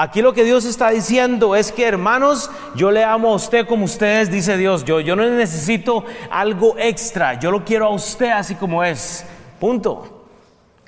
Aquí 0.00 0.22
lo 0.22 0.32
que 0.32 0.44
Dios 0.44 0.64
está 0.64 0.88
diciendo 0.88 1.54
es 1.54 1.70
que 1.72 1.86
hermanos, 1.86 2.50
yo 2.74 2.90
le 2.90 3.04
amo 3.04 3.32
a 3.32 3.34
usted 3.34 3.66
como 3.66 3.84
ustedes, 3.84 4.30
dice 4.30 4.56
Dios. 4.56 4.82
Yo, 4.82 4.98
yo 5.00 5.14
no 5.14 5.28
necesito 5.28 6.06
algo 6.30 6.74
extra, 6.78 7.38
yo 7.38 7.50
lo 7.50 7.66
quiero 7.66 7.84
a 7.84 7.90
usted 7.90 8.30
así 8.30 8.54
como 8.54 8.82
es. 8.82 9.26
Punto. 9.58 10.24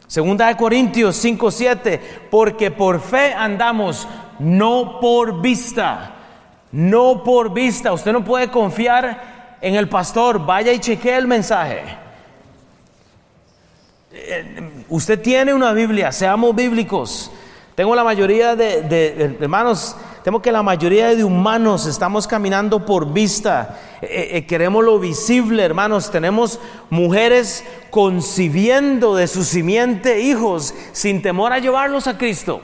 Segunda 0.07 0.47
de 0.47 0.57
Corintios 0.57 1.15
5, 1.17 1.51
7, 1.51 2.01
porque 2.31 2.71
por 2.71 3.03
fe 3.03 3.35
andamos, 3.35 4.09
no 4.39 4.99
por 4.99 5.43
vista. 5.43 6.15
No 6.71 7.23
por 7.23 7.53
vista. 7.53 7.93
Usted 7.93 8.15
no 8.15 8.25
puede 8.25 8.49
confiar 8.49 9.59
en 9.61 9.75
el 9.75 9.91
pastor. 9.91 10.39
Vaya 10.47 10.73
y 10.73 10.79
chequee 10.79 11.19
el 11.19 11.27
mensaje. 11.27 11.83
Eh, 14.11 14.85
usted 14.89 15.21
tiene 15.21 15.53
una 15.53 15.75
Biblia, 15.75 16.11
seamos 16.13 16.57
bíblicos. 16.57 17.31
Tengo 17.75 17.95
la 17.95 18.05
mayoría 18.05 18.55
de, 18.55 19.37
hermanos, 19.41 19.97
tengo 20.23 20.43
que 20.43 20.53
la 20.53 20.63
mayoría 20.63 21.15
de 21.15 21.25
humanos 21.25 21.87
estamos 21.87 22.27
caminando 22.27 22.85
por 22.85 23.11
vista. 23.11 23.79
Eh, 24.03 24.07
eh, 24.11 24.37
eh, 24.37 24.47
queremos 24.47 24.85
lo 24.85 24.99
visible, 24.99 25.63
hermanos. 25.63 26.11
Tenemos 26.11 26.61
mujeres 26.91 27.65
concibiendo 27.91 29.17
de 29.17 29.27
su 29.27 29.43
simiente 29.43 30.21
hijos 30.21 30.75
sin 30.93 31.23
temor 31.23 31.55
a 31.55 31.61
llevarlos 31.61 32.07
a 32.07 32.19
Cristo. 32.19 32.61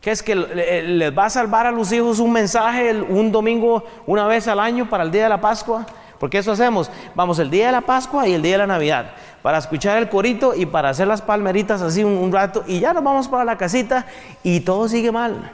¿Qué 0.00 0.12
es 0.12 0.22
que 0.22 0.34
les 0.34 1.16
va 1.16 1.26
a 1.26 1.30
salvar 1.30 1.66
a 1.66 1.70
los 1.70 1.92
hijos 1.92 2.18
un 2.18 2.32
mensaje 2.32 2.94
un 2.94 3.30
domingo 3.30 3.84
una 4.06 4.26
vez 4.26 4.48
al 4.48 4.60
año 4.60 4.88
para 4.88 5.04
el 5.04 5.10
día 5.10 5.24
de 5.24 5.28
la 5.28 5.40
Pascua? 5.40 5.84
Porque 6.18 6.38
eso 6.38 6.52
hacemos. 6.52 6.90
Vamos 7.14 7.38
el 7.38 7.50
día 7.50 7.66
de 7.66 7.72
la 7.72 7.80
Pascua 7.82 8.26
y 8.26 8.32
el 8.32 8.40
día 8.40 8.52
de 8.52 8.58
la 8.58 8.66
Navidad 8.66 9.12
para 9.46 9.58
escuchar 9.58 9.98
el 9.98 10.08
corito 10.08 10.56
y 10.56 10.66
para 10.66 10.88
hacer 10.88 11.06
las 11.06 11.22
palmeritas 11.22 11.80
así 11.80 12.02
un, 12.02 12.32
rato 12.32 12.64
y 12.66 12.80
ya 12.80 12.92
nos 12.92 13.04
vamos 13.04 13.28
para 13.28 13.44
la 13.44 13.56
casita 13.56 14.04
y 14.42 14.58
todo 14.58 14.88
sigue 14.88 15.12
mal. 15.12 15.52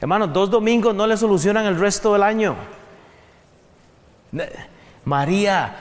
Hermanos, 0.00 0.32
dos 0.32 0.48
domingos 0.50 0.94
no 0.94 1.06
le 1.06 1.18
solucionan 1.18 1.66
el 1.66 1.78
resto 1.78 2.14
del 2.14 2.22
año. 2.22 2.56
María, 5.04 5.76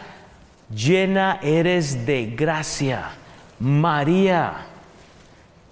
llena 0.70 1.40
eres 1.42 2.06
de 2.06 2.26
gracia. 2.26 3.12
María, 3.58 4.66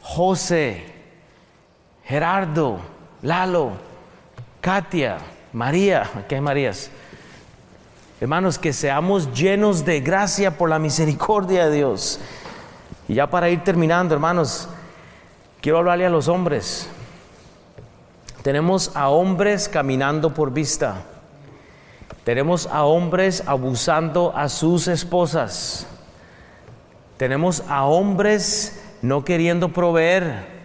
José, 0.01 0.85
Gerardo, 2.05 2.79
Lalo, 3.23 3.73
Katia, 4.61 5.17
María, 5.51 6.09
¿qué 6.29 6.35
hay 6.35 6.41
Marías? 6.41 6.89
Hermanos, 8.19 8.57
que 8.57 8.73
seamos 8.73 9.31
llenos 9.31 9.85
de 9.85 10.01
gracia 10.01 10.57
por 10.57 10.69
la 10.69 10.79
misericordia 10.79 11.67
de 11.67 11.75
Dios. 11.75 12.19
Y 13.07 13.13
ya 13.13 13.29
para 13.29 13.49
ir 13.49 13.63
terminando, 13.63 14.15
hermanos, 14.15 14.67
quiero 15.61 15.77
hablarle 15.77 16.07
a 16.07 16.09
los 16.09 16.27
hombres. 16.27 16.89
Tenemos 18.41 18.95
a 18.95 19.09
hombres 19.09 19.69
caminando 19.69 20.33
por 20.33 20.51
vista. 20.51 21.03
Tenemos 22.23 22.65
a 22.65 22.85
hombres 22.85 23.43
abusando 23.45 24.33
a 24.35 24.49
sus 24.49 24.87
esposas. 24.87 25.85
Tenemos 27.17 27.63
a 27.69 27.85
hombres 27.85 28.83
no 29.03 29.23
queriendo 29.23 29.69
proveer. 29.69 30.56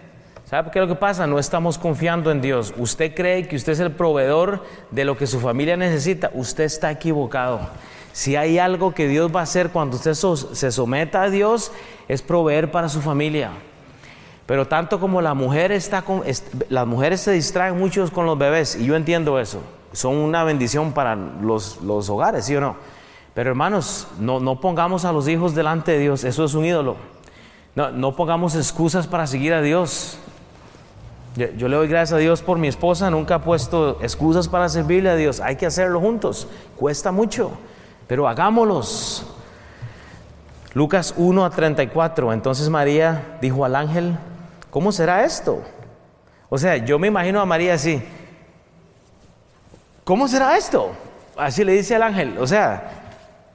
¿Sabe 0.53 0.69
qué 0.69 0.77
es 0.77 0.87
lo 0.87 0.93
que 0.93 0.99
pasa? 0.99 1.25
No 1.25 1.39
estamos 1.39 1.79
confiando 1.79 2.29
en 2.29 2.39
Dios. 2.39 2.75
Usted 2.77 3.15
cree 3.15 3.47
que 3.47 3.55
usted 3.55 3.71
es 3.71 3.79
el 3.79 3.91
proveedor 3.91 4.63
de 4.91 5.03
lo 5.03 5.17
que 5.17 5.25
su 5.25 5.39
familia 5.39 5.75
necesita. 5.77 6.29
Usted 6.35 6.65
está 6.65 6.91
equivocado. 6.91 7.59
Si 8.11 8.35
hay 8.35 8.59
algo 8.59 8.93
que 8.93 9.07
Dios 9.07 9.35
va 9.35 9.39
a 9.39 9.43
hacer 9.45 9.71
cuando 9.71 9.97
usted 9.97 10.13
se 10.13 10.71
someta 10.71 11.23
a 11.23 11.31
Dios, 11.31 11.71
es 12.07 12.21
proveer 12.21 12.69
para 12.69 12.87
su 12.87 13.01
familia. 13.01 13.49
Pero 14.45 14.67
tanto 14.67 14.99
como 14.99 15.23
la 15.23 15.33
mujer 15.33 15.71
está 15.71 16.03
con, 16.03 16.21
las 16.69 16.85
mujeres 16.85 17.21
se 17.21 17.31
distraen 17.31 17.75
muchos 17.79 18.11
con 18.11 18.27
los 18.27 18.37
bebés, 18.37 18.75
y 18.75 18.85
yo 18.85 18.95
entiendo 18.95 19.39
eso. 19.39 19.59
Son 19.91 20.15
una 20.15 20.43
bendición 20.43 20.91
para 20.91 21.15
los, 21.15 21.79
hogares, 21.81 22.45
¿sí 22.45 22.55
o 22.55 22.61
no? 22.61 22.75
Pero 23.33 23.49
hermanos, 23.49 24.07
no, 24.19 24.61
pongamos 24.61 25.03
a 25.03 25.13
los 25.13 25.27
hijos 25.27 25.55
delante 25.55 25.93
de 25.93 25.97
Dios, 25.97 26.23
eso 26.23 26.45
es 26.45 26.53
un 26.53 26.65
ídolo. 26.65 26.95
No 27.73 28.15
pongamos 28.15 28.53
excusas 28.53 29.07
para 29.07 29.25
seguir 29.25 29.51
a 29.55 29.63
Dios. 29.63 30.19
Yo, 31.35 31.67
le 31.67 31.75
doy 31.75 31.87
gracias 31.87 32.13
a 32.15 32.19
Dios 32.19 32.43
por 32.43 32.59
mi 32.59 32.67
esposa, 32.67 33.09
nunca 33.09 33.35
ha 33.35 33.43
puesto 33.43 33.97
excusas 34.03 34.47
para 34.47 34.69
servirle 34.69 35.09
a 35.09 35.15
Dios. 35.15 35.39
Hay 35.39 35.55
que 35.55 35.65
hacerlo 35.65 35.99
juntos, 35.99 36.47
cuesta 36.77 37.11
mucho, 37.11 37.51
pero 38.07 38.27
hagámoslos. 38.27 39.25
Lucas 40.75 41.13
1 41.17 41.45
a 41.45 41.49
34, 41.49 42.33
entonces 42.33 42.69
María 42.69 43.37
dijo 43.41 43.65
al 43.65 43.75
ángel, 43.75 44.15
¿cómo 44.69 44.91
será 44.91 45.23
esto? 45.23 45.61
O 46.49 46.57
sea, 46.59 46.77
yo 46.77 46.99
me 46.99 47.07
imagino 47.07 47.41
a 47.41 47.45
María 47.45 47.73
así, 47.73 48.03
¿cómo 50.03 50.27
será 50.27 50.55
esto? 50.55 50.91
Así 51.35 51.63
le 51.63 51.73
dice 51.73 51.95
al 51.95 52.03
ángel, 52.03 52.37
o 52.37 52.45
sea, 52.45 52.91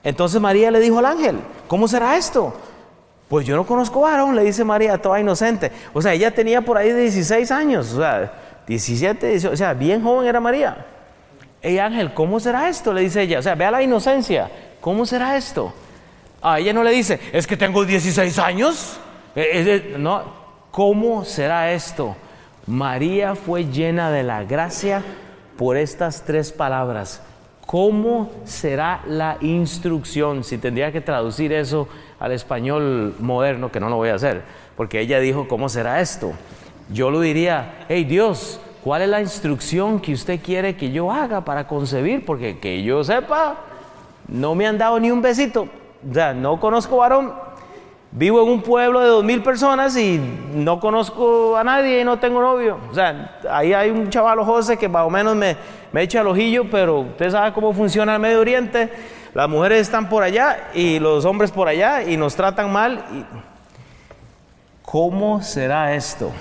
entonces 0.03 0.41
María 0.41 0.73
le 0.73 0.81
dijo 0.81 0.99
al 0.99 1.07
ángel, 1.07 1.39
¿cómo 1.69 1.87
será 1.87 2.17
esto? 2.17 2.55
Pues 3.29 3.47
yo 3.47 3.57
no 3.57 3.67
conozco 3.67 4.01
varón, 4.01 4.35
le 4.35 4.43
dice 4.43 4.65
María, 4.65 4.97
toda 4.99 5.21
inocente. 5.21 5.71
O 5.93 6.01
sea, 6.01 6.15
ella 6.15 6.31
tenía 6.31 6.63
por 6.63 6.79
ahí 6.79 6.93
16 6.93 7.51
años, 7.51 7.93
o 7.93 7.99
sea, 7.99 8.33
17, 8.67 9.27
18, 9.29 9.53
o 9.53 9.57
sea, 9.57 9.75
bien 9.75 10.03
joven 10.03 10.29
era 10.29 10.41
María. 10.41 10.87
Ey 11.61 11.79
Ángel, 11.79 12.15
¿cómo 12.15 12.41
será 12.41 12.69
esto? 12.69 12.93
Le 12.93 13.03
dice 13.03 13.23
ella, 13.23 13.41
o 13.41 13.43
sea, 13.43 13.55
vea 13.55 13.71
la 13.71 13.83
inocencia, 13.83 14.51
¿cómo 14.81 15.05
será 15.05 15.37
esto? 15.37 15.75
A 16.41 16.61
ella 16.61 16.73
no 16.73 16.83
le 16.83 16.93
dice, 16.93 17.21
es 17.33 17.47
que 17.47 17.57
tengo 17.57 17.85
16 17.85 18.39
años. 18.39 18.99
Eh, 19.35 19.97
no, 19.99 20.23
¿cómo 20.71 21.25
será 21.25 21.73
esto? 21.73 22.17
María 22.67 23.35
fue 23.35 23.65
llena 23.65 24.11
de 24.11 24.23
la 24.23 24.45
gracia 24.45 25.03
por 25.57 25.77
estas 25.77 26.25
tres 26.25 26.53
palabras. 26.53 27.23
¿Cómo 27.67 28.31
será 28.45 29.03
la 29.07 29.37
instrucción? 29.41 30.45
Si 30.45 30.59
tendría 30.59 30.93
que 30.93 31.01
traducir 31.01 31.53
eso 31.53 31.89
al 32.21 32.33
español 32.33 33.15
moderno, 33.19 33.71
que 33.71 33.81
no 33.81 33.89
lo 33.89 33.97
voy 33.97 34.09
a 34.09 34.15
hacer, 34.15 34.43
porque 34.77 35.01
ella 35.01 35.21
dijo, 35.21 35.47
¿cómo 35.49 35.69
será 35.69 36.01
esto? 36.01 36.33
Yo 36.93 37.11
lo 37.11 37.21
diría, 37.21 37.85
hey 37.89 38.05
Dios, 38.05 38.61
¿cuál 38.83 39.03
es 39.03 39.09
la 39.09 39.21
instrucción 39.21 40.01
que 40.01 40.13
usted 40.13 40.41
quiere 40.41 40.77
que 40.77 40.91
yo 40.91 41.13
haga 41.13 41.45
para 41.45 41.67
concebir? 41.67 42.25
Porque 42.25 42.59
que 42.59 42.83
yo 42.83 43.05
sepa, 43.05 43.57
no 44.27 44.55
me 44.55 44.67
han 44.67 44.79
dado 44.79 44.99
ni 44.99 45.11
un 45.11 45.23
besito. 45.23 45.69
O 46.09 46.15
sea, 46.15 46.33
no 46.33 46.59
conozco 46.59 46.97
varón. 46.99 47.33
Vivo 48.11 48.43
en 48.43 48.49
un 48.49 48.63
pueblo 48.63 49.01
de 49.01 49.09
dos 49.09 49.23
mil 49.23 49.43
personas 49.43 49.95
y 49.97 50.19
no 50.55 50.81
conozco 50.81 51.57
a 51.59 51.63
nadie 51.63 52.01
y 52.01 52.05
no 52.05 52.19
tengo 52.19 52.41
novio. 52.41 52.79
O 52.91 52.95
sea, 52.95 53.39
ahí 53.51 53.75
hay 53.75 53.91
un 53.91 54.09
chaval 54.09 54.39
José 54.41 54.79
que 54.79 54.89
más 54.89 55.05
o 55.05 55.11
menos 55.11 55.37
me, 55.37 55.57
me 55.93 56.03
echa 56.03 56.23
el 56.23 56.27
ojillo, 56.27 56.65
pero 56.71 57.01
usted 57.01 57.31
sabe 57.31 57.53
cómo 57.53 57.75
funciona 57.75 58.15
el 58.15 58.21
Medio 58.21 58.41
Oriente 58.41 58.91
las 59.39 59.49
mujeres 59.49 59.83
están 59.83 60.09
por 60.09 60.25
allá 60.25 60.69
y 60.75 60.99
los 60.99 61.25
hombres 61.25 61.53
por 61.53 61.69
allá 61.69 62.03
y 62.03 62.17
nos 62.17 62.35
tratan 62.35 62.73
mal. 62.73 63.05
¿Cómo 64.83 65.45
será 65.45 65.95
esto? 65.95 66.33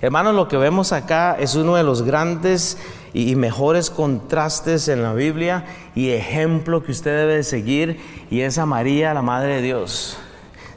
Hermanos, 0.00 0.34
lo 0.34 0.48
que 0.48 0.56
vemos 0.56 0.90
acá 0.90 1.36
es 1.38 1.54
uno 1.54 1.76
de 1.76 1.84
los 1.84 2.02
grandes 2.02 2.78
y 3.12 3.36
mejores 3.36 3.90
contrastes 3.90 4.88
en 4.88 5.04
la 5.04 5.12
Biblia 5.12 5.66
y 5.94 6.10
ejemplo 6.10 6.82
que 6.82 6.90
usted 6.90 7.16
debe 7.16 7.44
seguir 7.44 8.00
y 8.28 8.40
es 8.40 8.58
a 8.58 8.66
María, 8.66 9.14
la 9.14 9.22
Madre 9.22 9.54
de 9.54 9.62
Dios. 9.62 10.18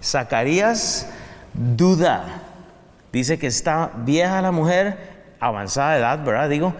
Zacarías 0.03 1.09
duda. 1.51 2.43
Dice 3.11 3.39
que 3.39 3.47
está 3.47 3.89
vieja 3.95 4.39
la 4.43 4.51
mujer, 4.51 4.99
avanzada 5.39 5.93
de 5.93 5.99
edad, 5.99 6.23
¿verdad? 6.23 6.47
Digo, 6.47 6.75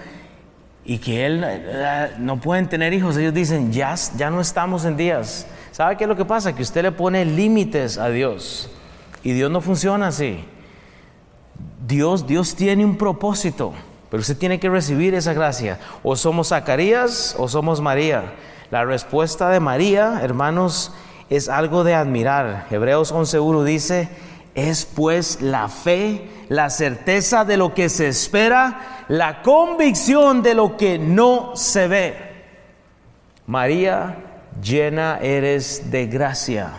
y 0.83 0.97
que 0.97 1.25
él 1.25 1.43
eh, 1.45 2.11
no 2.19 2.39
pueden 2.39 2.67
tener 2.67 2.93
hijos, 2.93 3.17
ellos 3.17 3.33
dicen, 3.33 3.71
ya, 3.71 3.95
ya 4.17 4.29
no 4.29 4.41
estamos 4.41 4.85
en 4.85 4.97
días. 4.97 5.45
¿Sabe 5.71 5.95
qué 5.97 6.03
es 6.05 6.07
lo 6.07 6.15
que 6.15 6.25
pasa? 6.25 6.53
Que 6.53 6.63
usted 6.63 6.83
le 6.83 6.91
pone 6.91 7.23
límites 7.23 7.97
a 7.97 8.09
Dios 8.09 8.69
y 9.23 9.33
Dios 9.33 9.51
no 9.51 9.61
funciona 9.61 10.07
así. 10.07 10.43
Dios, 11.87 12.25
Dios 12.25 12.55
tiene 12.55 12.85
un 12.85 12.97
propósito, 12.97 13.73
pero 14.09 14.21
usted 14.21 14.37
tiene 14.37 14.59
que 14.59 14.69
recibir 14.69 15.13
esa 15.13 15.33
gracia. 15.33 15.79
O 16.03 16.15
somos 16.15 16.49
Zacarías 16.49 17.35
o 17.37 17.47
somos 17.47 17.81
María. 17.81 18.33
La 18.71 18.85
respuesta 18.85 19.49
de 19.49 19.59
María, 19.59 20.21
hermanos, 20.23 20.93
es 21.29 21.49
algo 21.49 21.83
de 21.83 21.93
admirar. 21.93 22.67
Hebreos 22.71 23.13
11.1 23.13 23.63
dice, 23.63 24.09
es 24.55 24.85
pues 24.85 25.41
la 25.41 25.69
fe, 25.69 26.29
la 26.49 26.69
certeza 26.69 27.45
de 27.45 27.57
lo 27.57 27.73
que 27.73 27.89
se 27.89 28.07
espera, 28.07 29.05
la 29.07 29.41
convicción 29.41 30.43
de 30.43 30.53
lo 30.53 30.77
que 30.77 30.99
no 30.99 31.55
se 31.55 31.87
ve. 31.87 32.15
María, 33.47 34.17
llena 34.61 35.19
eres 35.21 35.91
de 35.91 36.07
gracia. 36.07 36.71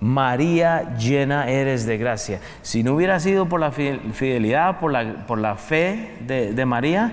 María, 0.00 0.96
llena 0.96 1.50
eres 1.50 1.84
de 1.84 1.98
gracia. 1.98 2.40
Si 2.62 2.82
no 2.82 2.94
hubiera 2.94 3.20
sido 3.20 3.46
por 3.46 3.60
la 3.60 3.70
fidelidad, 3.70 4.78
por 4.80 4.92
la, 4.92 5.26
por 5.26 5.38
la 5.38 5.56
fe 5.56 6.16
de, 6.26 6.52
de 6.52 6.66
María, 6.66 7.12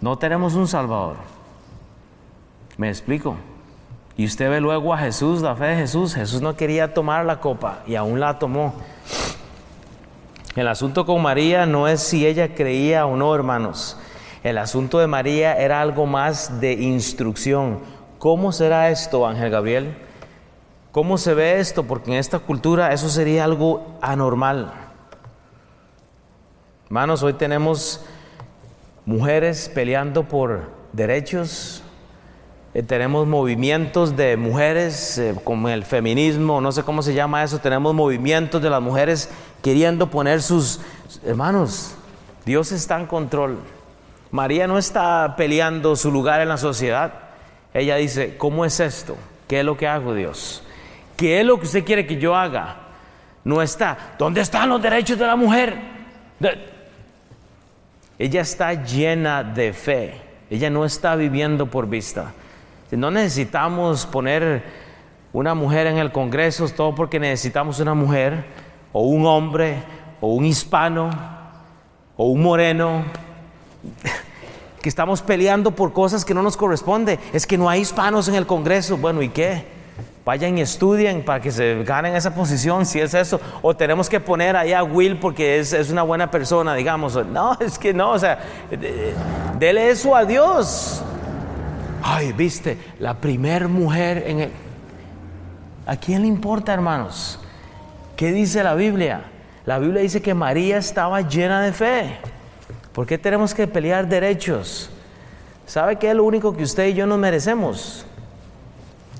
no 0.00 0.18
tenemos 0.18 0.54
un 0.54 0.68
Salvador. 0.68 1.16
¿Me 2.76 2.88
explico? 2.88 3.36
Y 4.16 4.26
usted 4.26 4.48
ve 4.48 4.60
luego 4.60 4.94
a 4.94 4.98
Jesús, 4.98 5.42
la 5.42 5.56
fe 5.56 5.66
de 5.66 5.76
Jesús. 5.76 6.14
Jesús 6.14 6.40
no 6.40 6.56
quería 6.56 6.94
tomar 6.94 7.24
la 7.24 7.40
copa 7.40 7.80
y 7.86 7.96
aún 7.96 8.20
la 8.20 8.38
tomó. 8.38 8.74
El 10.54 10.68
asunto 10.68 11.04
con 11.04 11.20
María 11.20 11.66
no 11.66 11.88
es 11.88 12.00
si 12.00 12.26
ella 12.26 12.54
creía 12.54 13.06
o 13.06 13.16
no, 13.16 13.34
hermanos. 13.34 13.98
El 14.44 14.58
asunto 14.58 14.98
de 14.98 15.06
María 15.06 15.54
era 15.58 15.80
algo 15.80 16.06
más 16.06 16.60
de 16.60 16.74
instrucción. 16.74 17.80
¿Cómo 18.18 18.52
será 18.52 18.90
esto, 18.90 19.26
Ángel 19.26 19.50
Gabriel? 19.50 19.96
¿Cómo 20.92 21.18
se 21.18 21.34
ve 21.34 21.58
esto? 21.58 21.82
Porque 21.82 22.12
en 22.12 22.18
esta 22.18 22.38
cultura 22.38 22.92
eso 22.92 23.08
sería 23.08 23.42
algo 23.42 23.98
anormal. 24.00 24.72
Hermanos, 26.86 27.22
hoy 27.24 27.32
tenemos 27.32 28.04
mujeres 29.04 29.68
peleando 29.74 30.28
por 30.28 30.70
derechos, 30.92 31.83
eh, 32.74 32.82
tenemos 32.82 33.26
movimientos 33.28 34.16
de 34.16 34.36
mujeres, 34.36 35.16
eh, 35.18 35.34
como 35.44 35.68
el 35.68 35.84
feminismo, 35.84 36.60
no 36.60 36.72
sé 36.72 36.82
cómo 36.82 37.02
se 37.02 37.14
llama 37.14 37.44
eso, 37.44 37.60
tenemos 37.60 37.94
movimientos 37.94 38.60
de 38.60 38.68
las 38.68 38.82
mujeres 38.82 39.30
queriendo 39.62 40.10
poner 40.10 40.42
sus... 40.42 40.80
Hermanos, 41.24 41.94
Dios 42.44 42.72
está 42.72 42.98
en 42.98 43.06
control. 43.06 43.58
María 44.32 44.66
no 44.66 44.76
está 44.76 45.36
peleando 45.36 45.94
su 45.94 46.10
lugar 46.10 46.40
en 46.40 46.48
la 46.48 46.56
sociedad. 46.56 47.12
Ella 47.72 47.94
dice, 47.94 48.36
¿cómo 48.36 48.64
es 48.64 48.80
esto? 48.80 49.16
¿Qué 49.46 49.60
es 49.60 49.64
lo 49.64 49.76
que 49.76 49.86
hago, 49.86 50.12
Dios? 50.12 50.64
¿Qué 51.16 51.40
es 51.40 51.46
lo 51.46 51.60
que 51.60 51.66
usted 51.66 51.84
quiere 51.84 52.06
que 52.06 52.16
yo 52.16 52.34
haga? 52.34 52.78
No 53.44 53.62
está. 53.62 54.14
¿Dónde 54.18 54.40
están 54.40 54.68
los 54.68 54.82
derechos 54.82 55.16
de 55.16 55.26
la 55.26 55.36
mujer? 55.36 55.76
Ella 58.18 58.40
está 58.40 58.74
llena 58.74 59.44
de 59.44 59.72
fe. 59.72 60.20
Ella 60.50 60.70
no 60.70 60.84
está 60.84 61.14
viviendo 61.14 61.66
por 61.66 61.88
vista. 61.88 62.32
No 62.96 63.10
necesitamos 63.10 64.06
poner 64.06 64.62
una 65.32 65.54
mujer 65.54 65.88
en 65.88 65.98
el 65.98 66.12
Congreso, 66.12 66.68
todo 66.68 66.94
porque 66.94 67.18
necesitamos 67.18 67.80
una 67.80 67.94
mujer, 67.94 68.44
o 68.92 69.02
un 69.02 69.26
hombre, 69.26 69.82
o 70.20 70.28
un 70.28 70.44
hispano, 70.44 71.10
o 72.16 72.26
un 72.26 72.42
moreno, 72.42 73.04
que 74.80 74.88
estamos 74.88 75.22
peleando 75.22 75.72
por 75.72 75.92
cosas 75.92 76.24
que 76.24 76.34
no 76.34 76.42
nos 76.42 76.56
corresponde. 76.56 77.18
Es 77.32 77.46
que 77.46 77.58
no 77.58 77.68
hay 77.68 77.80
hispanos 77.80 78.28
en 78.28 78.36
el 78.36 78.46
Congreso. 78.46 78.96
Bueno, 78.96 79.22
¿y 79.22 79.30
qué? 79.30 79.64
Vayan 80.24 80.56
y 80.56 80.62
estudien 80.62 81.24
para 81.24 81.40
que 81.40 81.50
se 81.50 81.82
ganen 81.84 82.14
esa 82.14 82.34
posición, 82.34 82.86
si 82.86 83.00
es 83.00 83.12
eso. 83.14 83.40
O 83.60 83.74
tenemos 83.74 84.08
que 84.08 84.20
poner 84.20 84.56
ahí 84.56 84.72
a 84.72 84.84
Will 84.84 85.18
porque 85.18 85.58
es, 85.58 85.72
es 85.72 85.90
una 85.90 86.02
buena 86.02 86.30
persona, 86.30 86.74
digamos. 86.74 87.14
No, 87.26 87.56
es 87.60 87.78
que 87.78 87.92
no, 87.92 88.12
o 88.12 88.18
sea, 88.18 88.38
dele 89.58 89.90
eso 89.90 90.14
a 90.14 90.24
Dios. 90.24 91.02
Ay, 92.06 92.34
viste, 92.34 92.76
la 92.98 93.14
primer 93.14 93.66
mujer 93.66 94.24
en 94.26 94.40
el... 94.40 94.50
¿A 95.86 95.96
quién 95.96 96.20
le 96.20 96.28
importa, 96.28 96.74
hermanos? 96.74 97.40
¿Qué 98.14 98.30
dice 98.30 98.62
la 98.62 98.74
Biblia? 98.74 99.24
La 99.64 99.78
Biblia 99.78 100.02
dice 100.02 100.20
que 100.20 100.34
María 100.34 100.76
estaba 100.76 101.22
llena 101.22 101.62
de 101.62 101.72
fe. 101.72 102.18
¿Por 102.92 103.06
qué 103.06 103.16
tenemos 103.16 103.54
que 103.54 103.66
pelear 103.66 104.06
derechos? 104.06 104.90
¿Sabe 105.64 105.96
qué 105.96 106.10
es 106.10 106.14
lo 106.14 106.24
único 106.24 106.54
que 106.54 106.64
usted 106.64 106.88
y 106.88 106.92
yo 106.92 107.06
nos 107.06 107.18
merecemos? 107.18 108.04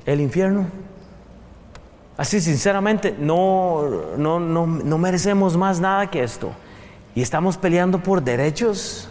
El 0.05 0.21
infierno. 0.21 0.67
Así 2.19 2.39
sinceramente, 2.39 3.17
no, 3.19 4.13
no, 4.19 4.39
no, 4.39 4.67
no 4.67 4.99
merecemos 4.99 5.57
más 5.57 5.81
nada 5.81 6.11
que 6.11 6.23
esto. 6.23 6.53
Y 7.15 7.23
estamos 7.23 7.57
peleando 7.57 7.99
por 8.03 8.21
derechos 8.21 9.09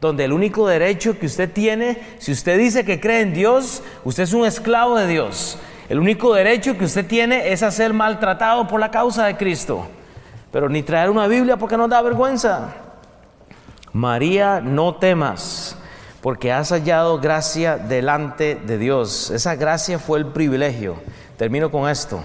donde 0.00 0.24
el 0.24 0.32
único 0.32 0.66
derecho 0.66 1.18
que 1.18 1.26
usted 1.26 1.50
tiene, 1.52 1.98
si 2.18 2.32
usted 2.32 2.58
dice 2.58 2.84
que 2.84 3.00
cree 3.00 3.20
en 3.20 3.34
Dios, 3.34 3.82
usted 4.04 4.24
es 4.24 4.32
un 4.32 4.44
esclavo 4.44 4.96
de 4.96 5.06
Dios. 5.06 5.58
El 5.88 6.00
único 6.00 6.34
derecho 6.34 6.76
que 6.76 6.84
usted 6.84 7.06
tiene 7.06 7.52
es 7.52 7.62
a 7.62 7.70
ser 7.70 7.92
maltratado 7.92 8.66
por 8.66 8.80
la 8.80 8.90
causa 8.90 9.26
de 9.26 9.36
Cristo. 9.36 9.86
Pero 10.50 10.68
ni 10.68 10.82
traer 10.82 11.10
una 11.10 11.26
Biblia 11.26 11.56
porque 11.56 11.76
nos 11.76 11.88
da 11.88 12.02
vergüenza. 12.02 12.74
María, 13.92 14.60
no 14.60 14.96
temas, 14.96 15.76
porque 16.20 16.52
has 16.52 16.70
hallado 16.70 17.20
gracia 17.20 17.78
delante 17.78 18.56
de 18.56 18.78
Dios. 18.78 19.30
Esa 19.30 19.54
gracia 19.54 19.98
fue 19.98 20.18
el 20.18 20.26
privilegio. 20.26 20.96
Termino 21.36 21.70
con 21.70 21.88
esto. 21.88 22.22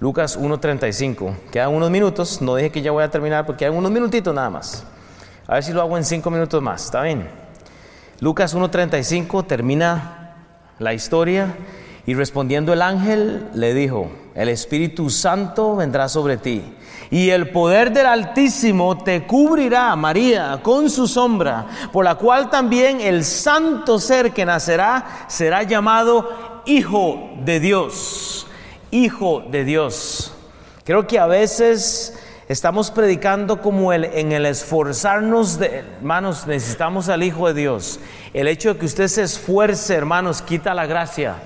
Lucas 0.00 0.38
1.35. 0.38 1.34
Quedan 1.52 1.72
unos 1.72 1.90
minutos. 1.90 2.42
No 2.42 2.56
dije 2.56 2.70
que 2.70 2.82
ya 2.82 2.90
voy 2.90 3.04
a 3.04 3.10
terminar 3.10 3.46
porque 3.46 3.60
quedan 3.60 3.76
unos 3.76 3.90
minutitos 3.90 4.34
nada 4.34 4.50
más. 4.50 4.84
A 5.46 5.54
ver 5.54 5.62
si 5.62 5.72
lo 5.72 5.82
hago 5.82 5.98
en 5.98 6.04
cinco 6.04 6.30
minutos 6.30 6.62
más, 6.62 6.86
¿está 6.86 7.02
bien? 7.02 7.28
Lucas 8.20 8.56
1.35 8.56 9.46
termina 9.46 10.36
la 10.78 10.94
historia 10.94 11.54
y 12.06 12.14
respondiendo 12.14 12.72
el 12.72 12.80
ángel 12.80 13.48
le 13.52 13.74
dijo, 13.74 14.10
el 14.34 14.48
Espíritu 14.48 15.10
Santo 15.10 15.76
vendrá 15.76 16.08
sobre 16.08 16.38
ti 16.38 16.62
y 17.10 17.28
el 17.28 17.50
poder 17.50 17.92
del 17.92 18.06
Altísimo 18.06 19.04
te 19.04 19.26
cubrirá, 19.26 19.94
María, 19.96 20.60
con 20.62 20.88
su 20.88 21.06
sombra, 21.06 21.66
por 21.92 22.06
la 22.06 22.14
cual 22.14 22.48
también 22.48 23.02
el 23.02 23.22
santo 23.22 23.98
ser 23.98 24.32
que 24.32 24.46
nacerá 24.46 25.26
será 25.28 25.62
llamado 25.62 26.62
Hijo 26.64 27.32
de 27.44 27.60
Dios, 27.60 28.46
Hijo 28.90 29.44
de 29.50 29.64
Dios. 29.64 30.32
Creo 30.84 31.06
que 31.06 31.18
a 31.18 31.26
veces 31.26 32.18
Estamos 32.46 32.90
predicando 32.90 33.62
como 33.62 33.94
el, 33.94 34.04
en 34.04 34.32
el 34.32 34.44
esforzarnos, 34.44 35.58
de, 35.58 35.82
hermanos, 35.96 36.46
necesitamos 36.46 37.08
al 37.08 37.22
Hijo 37.22 37.48
de 37.48 37.54
Dios. 37.54 38.00
El 38.34 38.48
hecho 38.48 38.74
de 38.74 38.80
que 38.80 38.84
usted 38.84 39.08
se 39.08 39.22
esfuerce, 39.22 39.94
hermanos, 39.94 40.42
quita 40.42 40.74
la 40.74 40.84
gracia. 40.84 41.36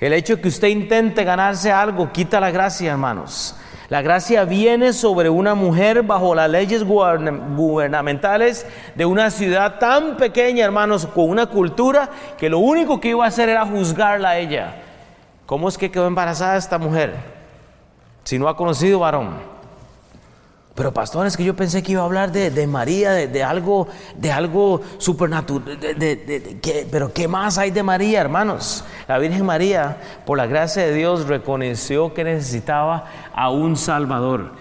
El 0.00 0.14
hecho 0.14 0.36
de 0.36 0.42
que 0.42 0.48
usted 0.48 0.68
intente 0.68 1.22
ganarse 1.24 1.70
algo, 1.70 2.12
quita 2.12 2.40
la 2.40 2.50
gracia, 2.50 2.92
hermanos. 2.92 3.56
La 3.90 4.00
gracia 4.00 4.46
viene 4.46 4.94
sobre 4.94 5.28
una 5.28 5.54
mujer 5.54 6.02
bajo 6.02 6.34
las 6.34 6.48
leyes 6.48 6.82
gubernamentales 6.82 8.64
de 8.94 9.04
una 9.04 9.30
ciudad 9.30 9.78
tan 9.78 10.16
pequeña, 10.16 10.64
hermanos, 10.64 11.04
con 11.04 11.28
una 11.28 11.44
cultura 11.44 12.08
que 12.38 12.48
lo 12.48 12.60
único 12.60 12.98
que 12.98 13.10
iba 13.10 13.22
a 13.22 13.28
hacer 13.28 13.50
era 13.50 13.66
juzgarla 13.66 14.30
a 14.30 14.38
ella. 14.38 14.76
¿Cómo 15.44 15.68
es 15.68 15.76
que 15.76 15.90
quedó 15.90 16.06
embarazada 16.06 16.56
esta 16.56 16.78
mujer? 16.78 17.16
Si 18.24 18.38
no 18.38 18.48
ha 18.48 18.56
conocido 18.56 19.00
varón. 19.00 19.51
Pero 20.74 20.92
pastor, 20.92 21.26
es 21.26 21.36
que 21.36 21.44
yo 21.44 21.54
pensé 21.54 21.82
que 21.82 21.92
iba 21.92 22.00
a 22.00 22.06
hablar 22.06 22.32
de, 22.32 22.66
María, 22.66 23.12
de, 23.12 23.44
algo, 23.44 23.88
de 24.16 24.32
algo 24.32 24.80
supernatural. 24.96 25.78
pero 26.90 27.12
¿qué 27.12 27.28
más 27.28 27.58
hay 27.58 27.70
de 27.70 27.82
María, 27.82 28.22
hermanos? 28.22 28.82
La 29.06 29.18
Virgen 29.18 29.44
María, 29.44 29.98
por 30.24 30.38
la 30.38 30.46
gracia 30.46 30.82
de 30.82 30.94
Dios, 30.94 31.26
reconoció 31.26 32.14
que 32.14 32.24
necesitaba 32.24 33.04
a 33.34 33.50
un 33.50 33.76
Salvador. 33.76 34.52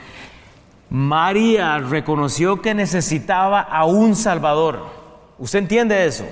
María 0.90 1.78
reconoció 1.78 2.62
que 2.62 2.74
necesitaba 2.74 3.62
a 3.62 3.86
un 3.86 4.18
Salvador. 4.18 4.88
¿Usted 5.40 5.60
entiende 5.60 6.06
eso? 6.06 6.26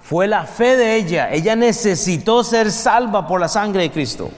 Fue 0.00 0.26
la 0.26 0.44
fe 0.44 0.76
de 0.76 0.96
ella. 0.96 1.30
Ella 1.30 1.54
necesitó 1.54 2.42
ser 2.42 2.72
salva 2.72 3.26
por 3.26 3.38
la 3.38 3.48
sangre 3.48 3.82
de 3.82 3.90
Cristo. 3.90 4.30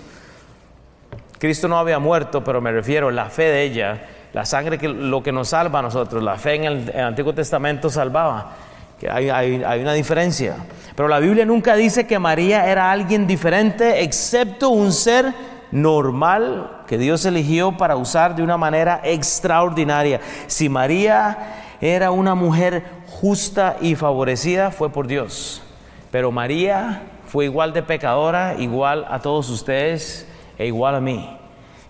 Cristo 1.39 1.69
no 1.69 1.79
había 1.79 2.01
muerto, 2.01 2.43
pero 2.43 2.61
me 2.61 2.73
refiero 2.73 3.09
a 3.09 3.13
la 3.13 3.27
fe 3.27 3.45
de 3.45 3.63
ella 3.63 4.09
la 4.35 4.45
sangre 4.45 4.79
que 4.79 4.89
lo 4.89 5.23
que 5.23 5.31
nos 5.31 5.51
salva 5.51 5.79
a 5.79 5.83
nosotros, 5.83 6.21
la 6.23 6.37
fe 6.37 6.57
en 6.57 6.65
el, 6.65 7.01
Antiguo 7.01 7.33
Testamento 7.33 7.89
salvaba. 7.89 8.51
Que 8.99 9.09
hay, 9.09 9.31
hay, 9.31 9.81
una 9.81 9.93
diferencia. 9.93 10.57
Pero 10.97 11.09
la 11.09 11.21
Biblia 11.21 11.47
nunca 11.47 11.77
dice 11.77 12.07
que 12.07 12.19
María 12.19 12.67
era 12.67 12.91
alguien 12.91 13.29
diferente, 13.29 14.03
excepto 14.03 14.71
un 14.71 14.93
ser 14.93 15.33
normal 15.71 16.83
que 16.89 16.99
Dios 16.99 17.25
eligió 17.25 17.77
para 17.77 17.97
usar 17.97 18.35
de 18.35 18.43
una 18.43 18.57
manera 18.57 19.01
extraordinaria. 19.05 20.21
Si 20.49 20.69
María 20.69 21.77
era 21.81 22.11
una 22.11 22.35
mujer 22.35 22.85
justa 23.07 23.77
y 23.81 23.95
favorecida 23.95 24.73
fue 24.73 24.91
por 24.91 25.07
Dios. 25.07 25.63
Pero 26.11 26.33
María 26.33 27.03
fue 27.27 27.45
igual 27.45 27.73
de 27.73 27.85
pecadora, 27.85 28.57
igual 28.59 29.07
a 29.09 29.21
todos 29.21 29.49
ustedes 29.49 30.27
e 30.59 30.67
igual 30.67 30.97
a 30.97 31.01
mí. 31.01 31.39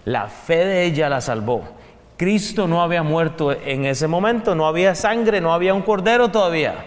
La 0.04 0.28
fe 0.28 0.64
de 0.66 0.84
ella 0.84 1.08
la 1.08 1.22
salvó. 1.22 1.64
Cristo 2.16 2.68
no 2.68 2.82
había 2.82 3.02
muerto 3.02 3.52
en 3.52 3.84
ese 3.86 4.06
momento, 4.06 4.54
no 4.54 4.66
había 4.66 4.94
sangre, 4.94 5.40
no 5.40 5.52
había 5.52 5.74
un 5.74 5.82
cordero 5.82 6.30
todavía. 6.30 6.84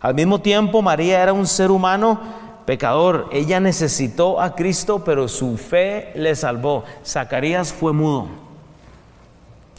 Al 0.00 0.14
mismo 0.14 0.40
tiempo, 0.40 0.82
María 0.82 1.22
era 1.22 1.32
un 1.32 1.46
ser 1.46 1.70
humano 1.70 2.20
pecador. 2.64 3.28
Ella 3.32 3.60
necesitó 3.60 4.40
a 4.40 4.54
Cristo, 4.54 5.04
pero 5.04 5.28
su 5.28 5.56
fe 5.56 6.12
le 6.14 6.34
salvó. 6.34 6.84
Zacarías 7.04 7.72
fue 7.72 7.92
mudo. 7.92 8.28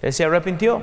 Él 0.02 0.14
se 0.14 0.24
arrepintió. 0.24 0.82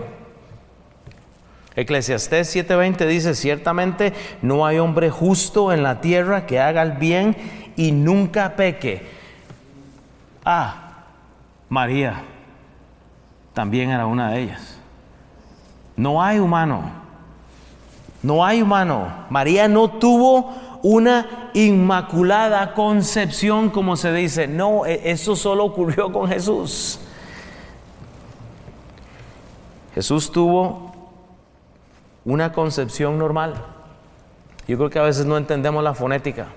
Eclesiastés 1.77 2.55
7:20 2.55 3.07
dice, 3.07 3.35
ciertamente 3.35 4.13
no 4.43 4.67
hay 4.67 4.79
hombre 4.79 5.09
justo 5.09 5.73
en 5.73 5.85
la 5.85 6.01
tierra 6.01 6.45
que 6.45 6.59
haga 6.59 6.83
el 6.83 6.93
bien 6.93 7.37
y 7.77 7.93
nunca 7.93 8.57
peque. 8.57 9.07
Ah, 10.45 11.05
María 11.69 12.25
también 13.53 13.91
era 13.91 14.07
una 14.07 14.31
de 14.31 14.43
ellas. 14.43 14.79
No 15.97 16.23
hay 16.23 16.39
humano, 16.39 16.83
no 18.23 18.45
hay 18.45 18.63
humano. 18.63 19.27
María 19.29 19.69
no 19.69 19.91
tuvo 19.91 20.55
una 20.83 21.51
inmaculada 21.55 22.75
concepción, 22.75 23.71
como 23.71 23.97
se 23.97 24.13
dice. 24.13 24.47
No, 24.47 24.87
e, 24.87 25.11
eso 25.11 25.37
solo 25.37 25.65
ocurrió 25.65 26.13
con 26.13 26.29
Jesús. 26.29 27.01
Jesús 29.95 30.31
tuvo 30.31 30.93
una 32.25 32.53
concepción 32.53 33.19
normal. 33.19 33.55
Yo 34.69 34.77
creo 34.77 34.91
que 34.91 34.99
a 34.99 35.03
veces 35.03 35.27
no 35.27 35.37
entendemos 35.37 35.83
la 35.83 35.95
fonética. 35.95 36.49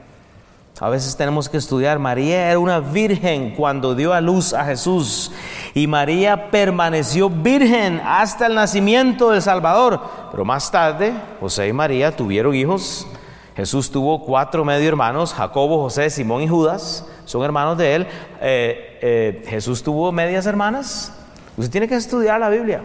A 0.80 0.90
veces 0.90 1.16
tenemos 1.16 1.50
que 1.50 1.58
estudiar. 1.58 2.00
María 2.00 2.50
era 2.50 2.60
una 2.60 2.80
virgen 2.80 3.56
cuando 3.56 3.96
dio 3.96 4.14
a 4.14 4.22
luz 4.22 4.54
a 4.54 4.66
Jesús. 4.66 5.32
Y 5.74 5.88
María 5.88 6.52
permaneció 6.52 7.30
virgen 7.30 8.02
hasta 8.06 8.46
el 8.46 8.56
nacimiento 8.56 9.32
del 9.32 9.42
Salvador. 9.42 10.00
Pero 10.32 10.46
más 10.46 10.70
tarde, 10.70 11.14
José 11.40 11.68
y 11.68 11.74
María 11.74 12.16
tuvieron 12.16 12.54
hijos. 12.54 13.08
Jesús 13.56 13.90
tuvo 13.92 14.24
cuatro 14.24 14.66
medio 14.66 14.88
hermanos, 14.88 15.34
Jacobo, 15.34 15.82
José, 15.82 16.10
Simón 16.10 16.42
y 16.44 16.48
Judas. 16.48 17.08
Son 17.26 17.44
hermanos 17.44 17.78
de 17.78 17.96
él. 17.96 18.08
Eh, 18.42 19.00
eh, 19.02 19.44
Jesús 19.48 19.82
tuvo 19.82 20.12
medias 20.12 20.46
hermanas. 20.46 21.14
Usted 21.58 21.72
tiene 21.72 21.88
que 21.88 21.96
estudiar 21.96 22.40
la 22.40 22.50
Biblia. 22.50 22.82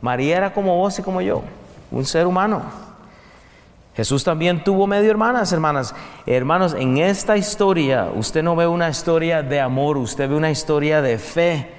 María 0.00 0.36
era 0.36 0.52
como 0.52 0.76
vos 0.76 0.98
y 0.98 1.02
como 1.02 1.20
yo 1.20 1.42
un 1.90 2.04
ser 2.04 2.26
humano. 2.26 2.62
Jesús 3.94 4.24
también 4.24 4.62
tuvo 4.62 4.86
medio 4.86 5.10
hermanas, 5.10 5.52
hermanas. 5.52 5.94
Hermanos, 6.26 6.74
en 6.78 6.98
esta 6.98 7.36
historia 7.36 8.10
usted 8.14 8.42
no 8.42 8.54
ve 8.54 8.66
una 8.66 8.90
historia 8.90 9.42
de 9.42 9.58
amor, 9.58 9.96
usted 9.96 10.28
ve 10.28 10.36
una 10.36 10.50
historia 10.50 11.00
de 11.00 11.18
fe. 11.18 11.75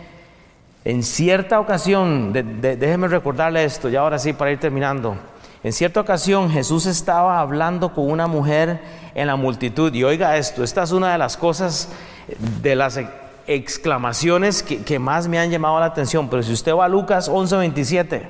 En 0.88 1.04
cierta 1.04 1.60
ocasión, 1.60 2.32
déjeme 2.32 3.10
recordarle 3.10 3.66
esto, 3.66 3.90
ya 3.90 4.00
ahora 4.00 4.18
sí 4.18 4.32
para 4.32 4.54
ir 4.54 4.58
terminando. 4.58 5.18
En 5.62 5.74
cierta 5.74 6.00
ocasión 6.00 6.50
Jesús 6.50 6.86
estaba 6.86 7.42
hablando 7.42 7.94
con 7.94 8.10
una 8.10 8.26
mujer 8.26 8.80
en 9.14 9.28
la 9.28 9.36
multitud 9.36 9.94
y 9.94 10.06
oiga 10.06 10.38
esto, 10.38 10.64
esta 10.64 10.84
es 10.84 10.94
una 10.94 11.12
de 11.12 11.18
las 11.18 11.36
cosas 11.36 11.90
de 12.62 12.74
las 12.78 13.02
exclamaciones 13.48 14.64
que, 14.64 14.82
que 14.82 14.98
más 14.98 15.28
me 15.28 15.38
han 15.40 15.52
llamado 15.52 15.78
la 15.78 15.88
atención, 15.88 16.30
pero 16.30 16.42
si 16.42 16.54
usted 16.54 16.74
va 16.74 16.86
a 16.86 16.88
Lucas 16.88 17.30
11:27, 17.30 18.22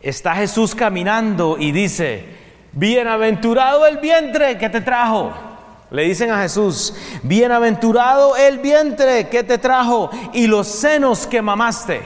está 0.00 0.34
Jesús 0.34 0.74
caminando 0.74 1.56
y 1.56 1.70
dice, 1.70 2.24
bienaventurado 2.72 3.86
el 3.86 3.98
vientre 3.98 4.58
que 4.58 4.68
te 4.68 4.80
trajo. 4.80 5.51
Le 5.92 6.04
dicen 6.04 6.30
a 6.30 6.40
Jesús, 6.40 6.94
bienaventurado 7.22 8.34
el 8.34 8.60
vientre 8.60 9.28
que 9.28 9.44
te 9.44 9.58
trajo 9.58 10.10
y 10.32 10.46
los 10.46 10.66
senos 10.66 11.26
que 11.26 11.42
mamaste. 11.42 12.00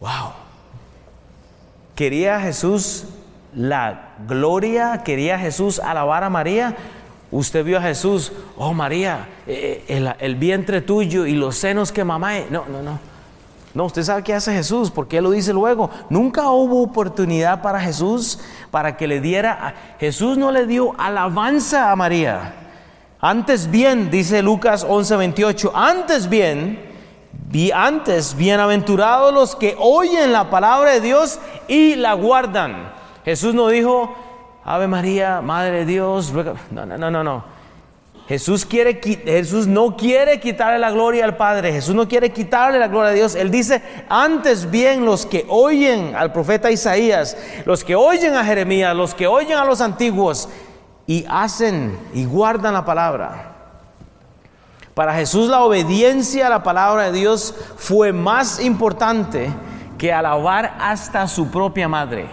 Wow. 0.00 0.32
¿Quería 1.94 2.38
Jesús 2.38 3.04
la 3.54 4.10
gloria? 4.28 5.02
¿Quería 5.04 5.38
Jesús 5.38 5.78
alabar 5.78 6.22
a 6.22 6.28
María? 6.28 6.76
Usted 7.30 7.64
vio 7.64 7.78
a 7.78 7.82
Jesús, 7.82 8.30
oh 8.58 8.74
María, 8.74 9.28
eh, 9.46 9.82
eh, 9.88 10.14
el, 10.18 10.36
vientre 10.36 10.82
tuyo 10.82 11.24
y 11.24 11.32
los 11.32 11.56
senos 11.56 11.92
que 11.92 12.04
mamá. 12.04 12.34
No, 12.50 12.66
no, 12.68 12.82
no. 12.82 13.15
No, 13.76 13.84
usted 13.84 14.04
sabe 14.04 14.22
qué 14.22 14.32
hace 14.32 14.54
Jesús, 14.54 14.90
porque 14.90 15.18
Él 15.18 15.24
lo 15.24 15.32
dice 15.32 15.52
luego. 15.52 15.90
Nunca 16.08 16.50
hubo 16.50 16.82
oportunidad 16.82 17.60
para 17.60 17.78
Jesús 17.78 18.38
para 18.70 18.96
que 18.96 19.06
le 19.06 19.20
diera. 19.20 19.74
Jesús 20.00 20.38
no 20.38 20.50
le 20.50 20.66
dio 20.66 20.98
alabanza 20.98 21.92
a 21.92 21.96
María. 21.96 22.54
Antes 23.20 23.70
bien, 23.70 24.10
dice 24.10 24.40
Lucas 24.40 24.82
11:28, 24.82 25.72
antes 25.74 26.30
bien, 26.30 26.90
vi 27.50 27.70
antes, 27.70 28.34
bienaventurados 28.34 29.34
los 29.34 29.54
que 29.54 29.76
oyen 29.78 30.32
la 30.32 30.48
palabra 30.48 30.92
de 30.92 31.02
Dios 31.02 31.38
y 31.68 31.96
la 31.96 32.14
guardan. 32.14 32.94
Jesús 33.26 33.52
no 33.54 33.68
dijo, 33.68 34.16
Ave 34.64 34.88
María, 34.88 35.42
Madre 35.42 35.80
de 35.80 35.84
Dios. 35.84 36.32
No, 36.70 36.86
no, 36.86 36.96
no, 36.96 37.10
no, 37.10 37.22
no. 37.22 37.55
Jesús, 38.28 38.66
quiere, 38.66 39.00
Jesús 39.00 39.68
no 39.68 39.96
quiere 39.96 40.40
quitarle 40.40 40.80
la 40.80 40.90
gloria 40.90 41.24
al 41.24 41.36
Padre, 41.36 41.72
Jesús 41.72 41.94
no 41.94 42.08
quiere 42.08 42.30
quitarle 42.30 42.80
la 42.80 42.88
gloria 42.88 43.10
a 43.10 43.14
Dios. 43.14 43.36
Él 43.36 43.52
dice, 43.52 43.80
antes 44.08 44.68
bien 44.68 45.04
los 45.04 45.24
que 45.24 45.46
oyen 45.48 46.16
al 46.16 46.32
profeta 46.32 46.72
Isaías, 46.72 47.36
los 47.64 47.84
que 47.84 47.94
oyen 47.94 48.34
a 48.34 48.44
Jeremías, 48.44 48.96
los 48.96 49.14
que 49.14 49.28
oyen 49.28 49.56
a 49.56 49.64
los 49.64 49.80
antiguos 49.80 50.48
y 51.06 51.24
hacen 51.28 51.96
y 52.14 52.24
guardan 52.24 52.74
la 52.74 52.84
palabra. 52.84 53.52
Para 54.94 55.14
Jesús 55.14 55.48
la 55.48 55.62
obediencia 55.62 56.48
a 56.48 56.50
la 56.50 56.64
palabra 56.64 57.04
de 57.04 57.12
Dios 57.12 57.54
fue 57.76 58.12
más 58.12 58.58
importante 58.58 59.50
que 59.98 60.12
alabar 60.12 60.74
hasta 60.80 61.28
su 61.28 61.48
propia 61.50 61.86
madre. 61.86 62.26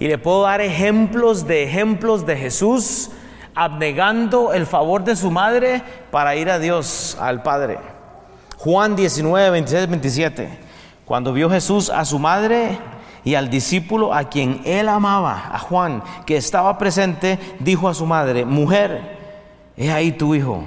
Y 0.00 0.08
le 0.08 0.18
puedo 0.18 0.42
dar 0.42 0.60
ejemplos 0.60 1.46
de 1.46 1.62
ejemplos 1.62 2.26
de 2.26 2.36
Jesús 2.36 3.10
abnegando 3.54 4.52
el 4.52 4.66
favor 4.66 5.04
de 5.04 5.16
su 5.16 5.30
madre 5.30 5.82
para 6.10 6.36
ir 6.36 6.50
a 6.50 6.58
Dios, 6.58 7.16
al 7.20 7.42
Padre. 7.42 7.78
Juan 8.58 8.96
19, 8.96 9.50
26, 9.50 9.88
27. 9.88 10.58
Cuando 11.04 11.32
vio 11.32 11.50
Jesús 11.50 11.90
a 11.90 12.04
su 12.04 12.18
madre 12.18 12.78
y 13.24 13.34
al 13.34 13.50
discípulo 13.50 14.14
a 14.14 14.28
quien 14.28 14.62
él 14.64 14.88
amaba, 14.88 15.50
a 15.52 15.58
Juan, 15.58 16.02
que 16.26 16.36
estaba 16.36 16.78
presente, 16.78 17.38
dijo 17.60 17.88
a 17.88 17.94
su 17.94 18.06
madre, 18.06 18.44
mujer, 18.44 19.18
he 19.76 19.90
ahí 19.90 20.12
tu 20.12 20.34
hijo. 20.34 20.64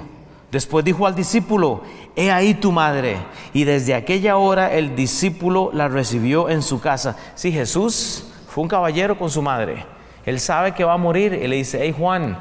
Después 0.50 0.84
dijo 0.84 1.06
al 1.06 1.14
discípulo, 1.14 1.82
he 2.16 2.30
ahí 2.30 2.54
tu 2.54 2.72
madre. 2.72 3.18
Y 3.52 3.64
desde 3.64 3.94
aquella 3.94 4.36
hora 4.36 4.72
el 4.72 4.96
discípulo 4.96 5.70
la 5.72 5.88
recibió 5.88 6.48
en 6.48 6.62
su 6.62 6.80
casa. 6.80 7.16
Sí, 7.34 7.52
Jesús 7.52 8.24
fue 8.48 8.62
un 8.62 8.68
caballero 8.68 9.18
con 9.18 9.28
su 9.28 9.42
madre. 9.42 9.84
Él 10.24 10.40
sabe 10.40 10.72
que 10.72 10.84
va 10.84 10.94
a 10.94 10.98
morir 10.98 11.32
y 11.34 11.46
le 11.46 11.56
dice, 11.56 11.80
hey 11.82 11.94
Juan, 11.96 12.38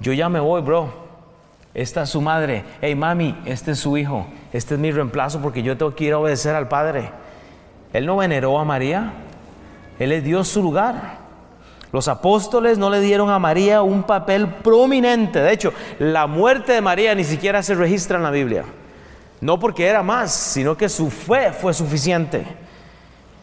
yo 0.00 0.12
ya 0.12 0.28
me 0.28 0.40
voy, 0.40 0.62
bro. 0.62 1.10
Esta 1.74 2.02
es 2.02 2.10
su 2.10 2.20
madre. 2.20 2.64
Hey, 2.80 2.94
mami, 2.94 3.36
este 3.44 3.72
es 3.72 3.78
su 3.78 3.96
hijo. 3.96 4.26
Este 4.52 4.74
es 4.74 4.80
mi 4.80 4.90
reemplazo 4.90 5.40
porque 5.40 5.62
yo 5.62 5.76
tengo 5.76 5.94
que 5.94 6.04
ir 6.04 6.12
a 6.14 6.18
obedecer 6.18 6.54
al 6.54 6.68
Padre. 6.68 7.10
Él 7.92 8.06
no 8.06 8.16
veneró 8.16 8.58
a 8.58 8.64
María. 8.64 9.12
Él 9.98 10.10
le 10.10 10.20
dio 10.20 10.42
su 10.42 10.62
lugar. 10.62 11.18
Los 11.92 12.08
apóstoles 12.08 12.78
no 12.78 12.88
le 12.88 13.00
dieron 13.00 13.30
a 13.30 13.38
María 13.38 13.82
un 13.82 14.02
papel 14.04 14.48
prominente. 14.48 15.40
De 15.40 15.52
hecho, 15.52 15.72
la 15.98 16.26
muerte 16.26 16.72
de 16.72 16.80
María 16.80 17.14
ni 17.14 17.24
siquiera 17.24 17.62
se 17.62 17.74
registra 17.74 18.16
en 18.16 18.24
la 18.24 18.30
Biblia. 18.30 18.64
No 19.40 19.58
porque 19.58 19.86
era 19.86 20.02
más, 20.02 20.32
sino 20.32 20.76
que 20.76 20.88
su 20.88 21.10
fe 21.10 21.52
fue 21.52 21.74
suficiente. 21.74 22.46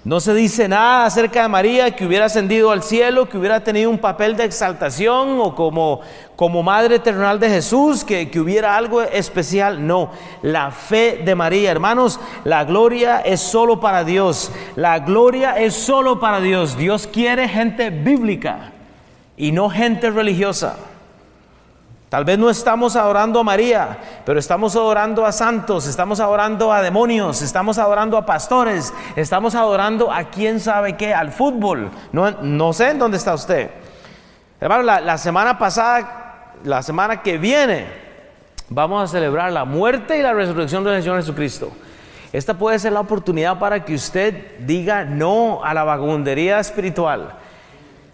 No 0.07 0.21
se 0.21 0.33
dice 0.33 0.69
nada 0.69 1.05
acerca 1.05 1.41
de 1.41 1.49
María 1.49 1.93
que 1.93 2.05
hubiera 2.05 2.27
ascendido 2.27 2.71
al 2.71 2.81
cielo, 2.81 3.27
que 3.27 3.37
hubiera 3.37 3.59
tenido 3.59 3.89
un 3.89 3.97
papel 3.97 4.37
de 4.37 4.45
exaltación 4.45 5.37
o 5.41 5.53
como, 5.53 5.99
como 6.37 6.63
madre 6.63 6.95
eternal 6.95 7.41
de 7.41 7.49
Jesús, 7.49 8.05
que, 8.05 8.31
que 8.31 8.39
hubiera 8.39 8.77
algo 8.77 9.01
especial. 9.01 9.85
No, 9.85 10.11
la 10.43 10.71
fe 10.71 11.23
de 11.25 11.35
María, 11.35 11.71
hermanos, 11.71 12.21
la 12.45 12.63
gloria 12.63 13.19
es 13.19 13.41
solo 13.41 13.81
para 13.81 14.05
Dios. 14.05 14.49
La 14.77 14.99
gloria 14.99 15.57
es 15.57 15.73
solo 15.73 16.21
para 16.21 16.39
Dios. 16.39 16.77
Dios 16.77 17.05
quiere 17.05 17.49
gente 17.49 17.89
bíblica 17.89 18.71
y 19.35 19.51
no 19.51 19.69
gente 19.69 20.09
religiosa. 20.09 20.77
Tal 22.09 22.23
vez 22.23 22.39
no 22.39 22.49
estamos 22.49 22.95
adorando 22.95 23.41
a 23.41 23.43
María, 23.43 23.97
pero 24.25 24.39
estamos 24.39 24.77
adorando 24.77 25.25
a 25.25 25.33
santos, 25.33 25.87
estamos 25.87 26.21
adorando 26.21 26.71
a 26.71 26.81
demonios, 26.81 27.41
estamos 27.41 27.77
adorando 27.77 28.17
a 28.17 28.25
pastores, 28.25 28.93
estamos 29.17 29.55
adorando 29.55 30.09
a 30.09 30.23
quién 30.29 30.61
sabe 30.61 30.95
qué, 30.95 31.13
al 31.13 31.33
fútbol. 31.33 31.91
No, 32.13 32.71
sé 32.71 32.91
en 32.91 32.99
dónde 32.99 33.17
está 33.17 33.33
usted. 33.33 33.71
Hermano, 34.61 34.83
la, 34.83 35.01
la 35.01 35.17
semana 35.17 35.59
pasada, 35.59 36.53
la 36.63 36.81
semana 36.81 37.21
que 37.21 37.37
viene, 37.37 37.87
vamos 38.69 39.03
a 39.03 39.07
celebrar 39.11 39.51
la 39.51 39.65
muerte 39.65 40.17
y 40.17 40.21
la 40.21 40.33
resurrección 40.33 40.85
del 40.85 41.01
Señor 41.01 41.17
Jesucristo. 41.17 41.73
esta 42.31 42.53
puede 42.53 42.79
ser 42.79 42.93
la 42.93 43.01
oportunidad 43.01 43.59
para 43.59 43.83
que 43.83 43.93
usted 43.93 44.59
diga 44.59 45.03
no 45.03 45.59
a 45.61 45.73
la 45.73 45.83
vagabundería 45.83 46.57
espiritual. 46.59 47.33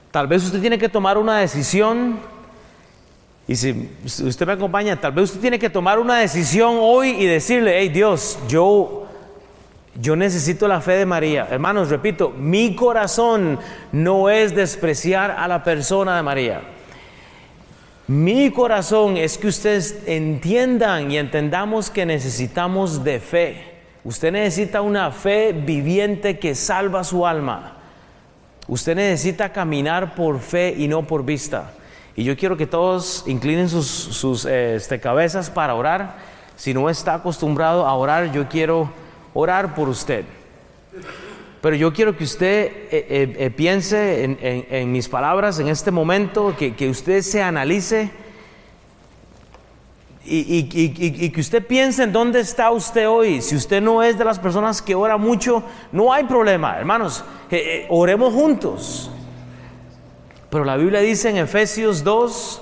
Tal 0.09 0.25
vez 0.25 0.43
usted 0.43 0.61
tiene 0.61 0.79
que 0.79 0.89
tomar 0.89 1.19
una 1.19 1.37
decisión 1.37 2.32
y 3.47 3.55
si 3.55 3.89
usted 4.05 4.47
me 4.47 4.53
acompaña, 4.53 4.95
tal 4.95 5.11
vez 5.11 5.25
usted 5.25 5.41
tiene 5.41 5.59
que 5.59 5.69
tomar 5.69 5.99
una 5.99 6.19
decisión 6.19 6.77
hoy 6.79 7.09
y 7.09 7.25
decirle, 7.25 7.77
hey 7.77 7.89
Dios, 7.89 8.39
yo, 8.47 9.05
yo 9.99 10.15
necesito 10.15 10.67
la 10.67 10.79
fe 10.79 10.93
de 10.93 11.05
María. 11.05 11.47
Hermanos, 11.51 11.89
repito, 11.89 12.29
mi 12.29 12.73
corazón 12.73 13.59
no 13.91 14.29
es 14.29 14.55
despreciar 14.55 15.31
a 15.31 15.47
la 15.49 15.61
persona 15.61 16.15
de 16.15 16.23
María. 16.23 16.61
Mi 18.07 18.49
corazón 18.51 19.17
es 19.17 19.37
que 19.37 19.47
ustedes 19.47 20.03
entiendan 20.05 21.11
y 21.11 21.17
entendamos 21.17 21.89
que 21.89 22.05
necesitamos 22.05 23.03
de 23.03 23.19
fe. 23.19 23.73
Usted 24.05 24.31
necesita 24.31 24.81
una 24.81 25.11
fe 25.11 25.53
viviente 25.53 26.39
que 26.39 26.55
salva 26.55 27.03
su 27.03 27.25
alma. 27.25 27.77
Usted 28.67 28.95
necesita 28.95 29.51
caminar 29.51 30.15
por 30.15 30.39
fe 30.39 30.73
y 30.77 30.87
no 30.87 31.05
por 31.05 31.25
vista. 31.25 31.73
Y 32.15 32.23
yo 32.23 32.37
quiero 32.37 32.57
que 32.57 32.67
todos 32.67 33.23
inclinen 33.25 33.69
sus, 33.69 34.45
este, 34.45 34.99
cabezas 34.99 35.49
para 35.49 35.73
orar. 35.73 36.17
Si 36.55 36.73
no 36.73 36.89
está 36.89 37.15
acostumbrado 37.15 37.87
a 37.87 37.93
orar, 37.95 38.31
yo 38.31 38.47
quiero 38.47 38.91
orar 39.33 39.73
por 39.73 39.89
usted. 39.89 40.23
Pero 41.61 41.75
yo 41.75 41.91
quiero 41.91 42.15
que 42.15 42.25
usted 42.25 42.65
eh, 42.65 42.87
eh, 42.91 43.35
eh, 43.39 43.49
piense 43.49 44.23
en, 44.69 44.91
mis 44.91 45.09
palabras 45.09 45.57
en 45.59 45.69
este 45.69 45.89
momento, 45.89 46.55
que, 46.57 46.75
que 46.75 46.89
usted 46.89 47.21
se 47.21 47.41
analice 47.41 48.11
y, 50.25 50.69
y, 50.71 51.29
que 51.29 51.41
usted 51.41 51.65
piense 51.65 52.03
en 52.03 52.13
dónde 52.13 52.41
está 52.41 52.69
usted 52.69 53.09
hoy. 53.09 53.41
Si 53.41 53.55
usted 53.55 53.81
no 53.81 54.03
es 54.03 54.17
de 54.17 54.25
las 54.25 54.37
personas 54.37 54.81
que 54.81 54.93
ora 54.93 55.17
mucho, 55.17 55.63
no 55.91 56.13
hay 56.13 56.25
problema, 56.25 56.77
hermanos. 56.77 57.23
oremos 57.89 58.33
juntos. 58.33 59.09
Pero 60.53 60.65
la 60.65 60.77
Biblia 60.77 60.99
dice 60.99 61.31
en 61.31 61.37
Efesios 61.37 62.03
2, 62.03 62.61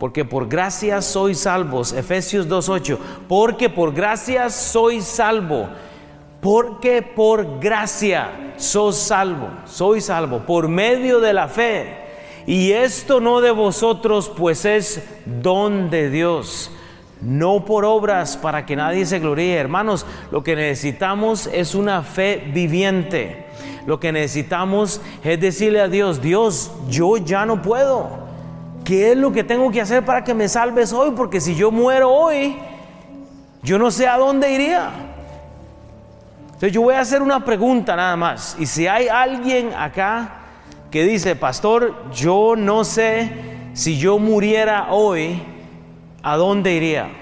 porque 0.00 0.24
por 0.24 0.48
gracia 0.48 1.00
sois 1.00 1.38
salvos. 1.38 1.92
Efesios 1.92 2.48
2.8, 2.48 2.98
porque 3.28 3.68
por 3.68 3.94
gracia 3.94 4.50
sois 4.50 5.04
salvo. 5.04 5.68
Porque 6.40 7.00
por 7.00 7.60
gracia 7.60 8.54
sois 8.56 8.96
salvo, 8.96 9.50
soy 9.66 10.00
salvo, 10.00 10.40
por 10.40 10.66
medio 10.66 11.20
de 11.20 11.32
la 11.32 11.46
fe. 11.46 11.96
Y 12.44 12.72
esto 12.72 13.20
no 13.20 13.40
de 13.40 13.52
vosotros, 13.52 14.28
pues 14.28 14.64
es 14.64 15.00
don 15.24 15.90
de 15.90 16.10
Dios, 16.10 16.72
no 17.20 17.64
por 17.64 17.84
obras 17.84 18.36
para 18.36 18.66
que 18.66 18.74
nadie 18.74 19.06
se 19.06 19.20
gloríe. 19.20 19.54
Hermanos, 19.54 20.06
lo 20.32 20.42
que 20.42 20.56
necesitamos 20.56 21.46
es 21.46 21.76
una 21.76 22.02
fe 22.02 22.50
viviente. 22.52 23.41
Lo 23.86 23.98
que 24.00 24.12
necesitamos 24.12 25.00
es 25.22 25.40
decirle 25.40 25.80
a 25.80 25.88
Dios, 25.88 26.20
Dios, 26.20 26.72
yo 26.88 27.16
ya 27.16 27.46
no 27.46 27.62
puedo. 27.62 28.22
¿Qué 28.84 29.12
es 29.12 29.16
lo 29.16 29.32
que 29.32 29.44
tengo 29.44 29.70
que 29.70 29.80
hacer 29.80 30.04
para 30.04 30.24
que 30.24 30.34
me 30.34 30.48
salves 30.48 30.92
hoy? 30.92 31.12
Porque 31.16 31.40
si 31.40 31.54
yo 31.54 31.70
muero 31.70 32.10
hoy, 32.10 32.56
yo 33.62 33.78
no 33.78 33.90
sé 33.90 34.08
a 34.08 34.18
dónde 34.18 34.50
iría. 34.52 34.90
Entonces 36.46 36.72
yo 36.72 36.82
voy 36.82 36.94
a 36.94 37.00
hacer 37.00 37.22
una 37.22 37.44
pregunta 37.44 37.96
nada 37.96 38.16
más. 38.16 38.56
Y 38.58 38.66
si 38.66 38.86
hay 38.86 39.08
alguien 39.08 39.72
acá 39.74 40.42
que 40.90 41.04
dice, 41.04 41.36
pastor, 41.36 42.10
yo 42.12 42.54
no 42.56 42.84
sé 42.84 43.30
si 43.72 43.98
yo 43.98 44.18
muriera 44.18 44.92
hoy, 44.92 45.42
¿a 46.22 46.36
dónde 46.36 46.74
iría? 46.74 47.21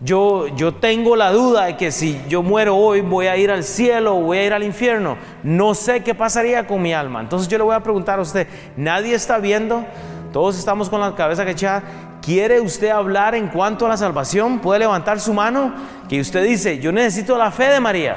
Yo, 0.00 0.48
yo 0.48 0.74
tengo 0.74 1.16
la 1.16 1.32
duda 1.32 1.64
de 1.64 1.76
que 1.76 1.90
si 1.90 2.20
yo 2.28 2.42
muero 2.42 2.76
hoy 2.76 3.00
voy 3.00 3.28
a 3.28 3.36
ir 3.36 3.50
al 3.50 3.64
cielo 3.64 4.16
o 4.16 4.20
voy 4.20 4.38
a 4.38 4.44
ir 4.44 4.52
al 4.52 4.62
infierno. 4.62 5.16
No 5.42 5.74
sé 5.74 6.02
qué 6.02 6.14
pasaría 6.14 6.66
con 6.66 6.82
mi 6.82 6.92
alma. 6.92 7.20
Entonces 7.20 7.48
yo 7.48 7.56
le 7.56 7.64
voy 7.64 7.74
a 7.74 7.80
preguntar 7.80 8.18
a 8.18 8.22
usted, 8.22 8.46
nadie 8.76 9.14
está 9.14 9.38
viendo, 9.38 9.86
todos 10.32 10.58
estamos 10.58 10.90
con 10.90 11.00
la 11.00 11.14
cabeza 11.14 11.48
echada. 11.48 11.82
¿Quiere 12.20 12.60
usted 12.60 12.90
hablar 12.90 13.34
en 13.34 13.48
cuanto 13.48 13.86
a 13.86 13.88
la 13.88 13.96
salvación? 13.96 14.58
Puede 14.58 14.80
levantar 14.80 15.18
su 15.18 15.32
mano 15.32 15.72
que 16.08 16.20
usted 16.20 16.44
dice, 16.44 16.78
yo 16.78 16.92
necesito 16.92 17.38
la 17.38 17.50
fe 17.50 17.68
de 17.68 17.80
María. 17.80 18.16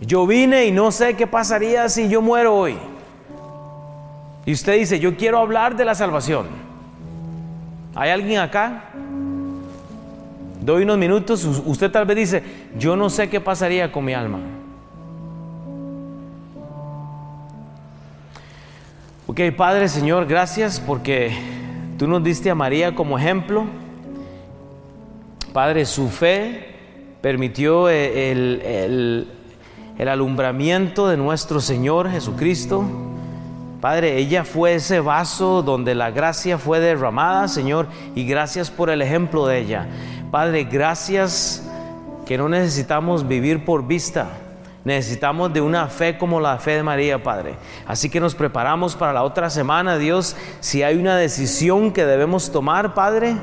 Yo 0.00 0.26
vine 0.26 0.64
y 0.64 0.70
no 0.70 0.92
sé 0.92 1.14
qué 1.14 1.26
pasaría 1.26 1.88
si 1.88 2.08
yo 2.08 2.22
muero 2.22 2.54
hoy. 2.54 2.78
Y 4.46 4.52
usted 4.52 4.78
dice, 4.78 4.98
yo 5.00 5.16
quiero 5.16 5.38
hablar 5.38 5.76
de 5.76 5.84
la 5.84 5.94
salvación. 5.94 6.46
¿Hay 7.94 8.10
alguien 8.10 8.40
acá? 8.40 8.84
Doy 10.60 10.82
unos 10.82 10.98
minutos, 10.98 11.44
usted 11.64 11.90
tal 11.90 12.06
vez 12.06 12.16
dice, 12.16 12.42
yo 12.78 12.96
no 12.96 13.10
sé 13.10 13.28
qué 13.28 13.40
pasaría 13.40 13.92
con 13.92 14.04
mi 14.04 14.14
alma. 14.14 14.40
Ok, 19.26 19.40
Padre 19.56 19.88
Señor, 19.88 20.26
gracias 20.26 20.80
porque 20.80 21.36
tú 21.98 22.06
nos 22.06 22.22
diste 22.22 22.48
a 22.48 22.54
María 22.54 22.94
como 22.94 23.18
ejemplo. 23.18 23.66
Padre, 25.52 25.84
su 25.84 26.08
fe 26.08 26.74
permitió 27.20 27.88
el, 27.88 28.60
el, 28.62 29.28
el 29.98 30.08
alumbramiento 30.08 31.08
de 31.08 31.16
nuestro 31.16 31.60
Señor 31.60 32.10
Jesucristo. 32.10 32.84
Padre, 33.80 34.16
ella 34.16 34.44
fue 34.44 34.74
ese 34.74 35.00
vaso 35.00 35.62
donde 35.62 35.94
la 35.94 36.10
gracia 36.10 36.56
fue 36.56 36.80
derramada, 36.80 37.46
Señor, 37.48 37.88
y 38.14 38.26
gracias 38.26 38.70
por 38.70 38.90
el 38.90 39.02
ejemplo 39.02 39.46
de 39.46 39.58
ella. 39.58 39.86
Padre, 40.30 40.64
gracias 40.64 41.62
que 42.26 42.36
no 42.36 42.48
necesitamos 42.48 43.26
vivir 43.26 43.64
por 43.64 43.86
vista. 43.86 44.28
Necesitamos 44.84 45.52
de 45.52 45.60
una 45.60 45.88
fe 45.88 46.16
como 46.16 46.40
la 46.40 46.58
fe 46.58 46.72
de 46.72 46.82
María, 46.82 47.22
Padre. 47.22 47.54
Así 47.86 48.08
que 48.08 48.20
nos 48.20 48.34
preparamos 48.34 48.94
para 48.94 49.12
la 49.12 49.24
otra 49.24 49.50
semana, 49.50 49.98
Dios. 49.98 50.36
Si 50.60 50.82
hay 50.82 50.96
una 50.96 51.16
decisión 51.16 51.92
que 51.92 52.04
debemos 52.04 52.52
tomar, 52.52 52.94
Padre, 52.94 53.36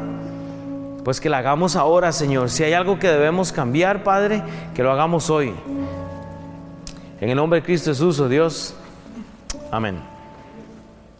pues 1.03 1.19
que 1.19 1.29
la 1.29 1.39
hagamos 1.39 1.75
ahora, 1.75 2.11
Señor. 2.11 2.49
Si 2.49 2.63
hay 2.63 2.73
algo 2.73 2.97
que 2.97 3.09
debemos 3.09 3.51
cambiar, 3.51 4.03
Padre, 4.03 4.41
que 4.73 4.83
lo 4.83 4.91
hagamos 4.91 5.29
hoy. 5.29 5.53
En 7.19 7.29
el 7.29 7.35
nombre 7.35 7.59
de 7.59 7.65
Cristo 7.65 7.91
Jesús, 7.91 8.19
oh 8.19 8.29
Dios. 8.29 8.75
Amén. 9.71 10.12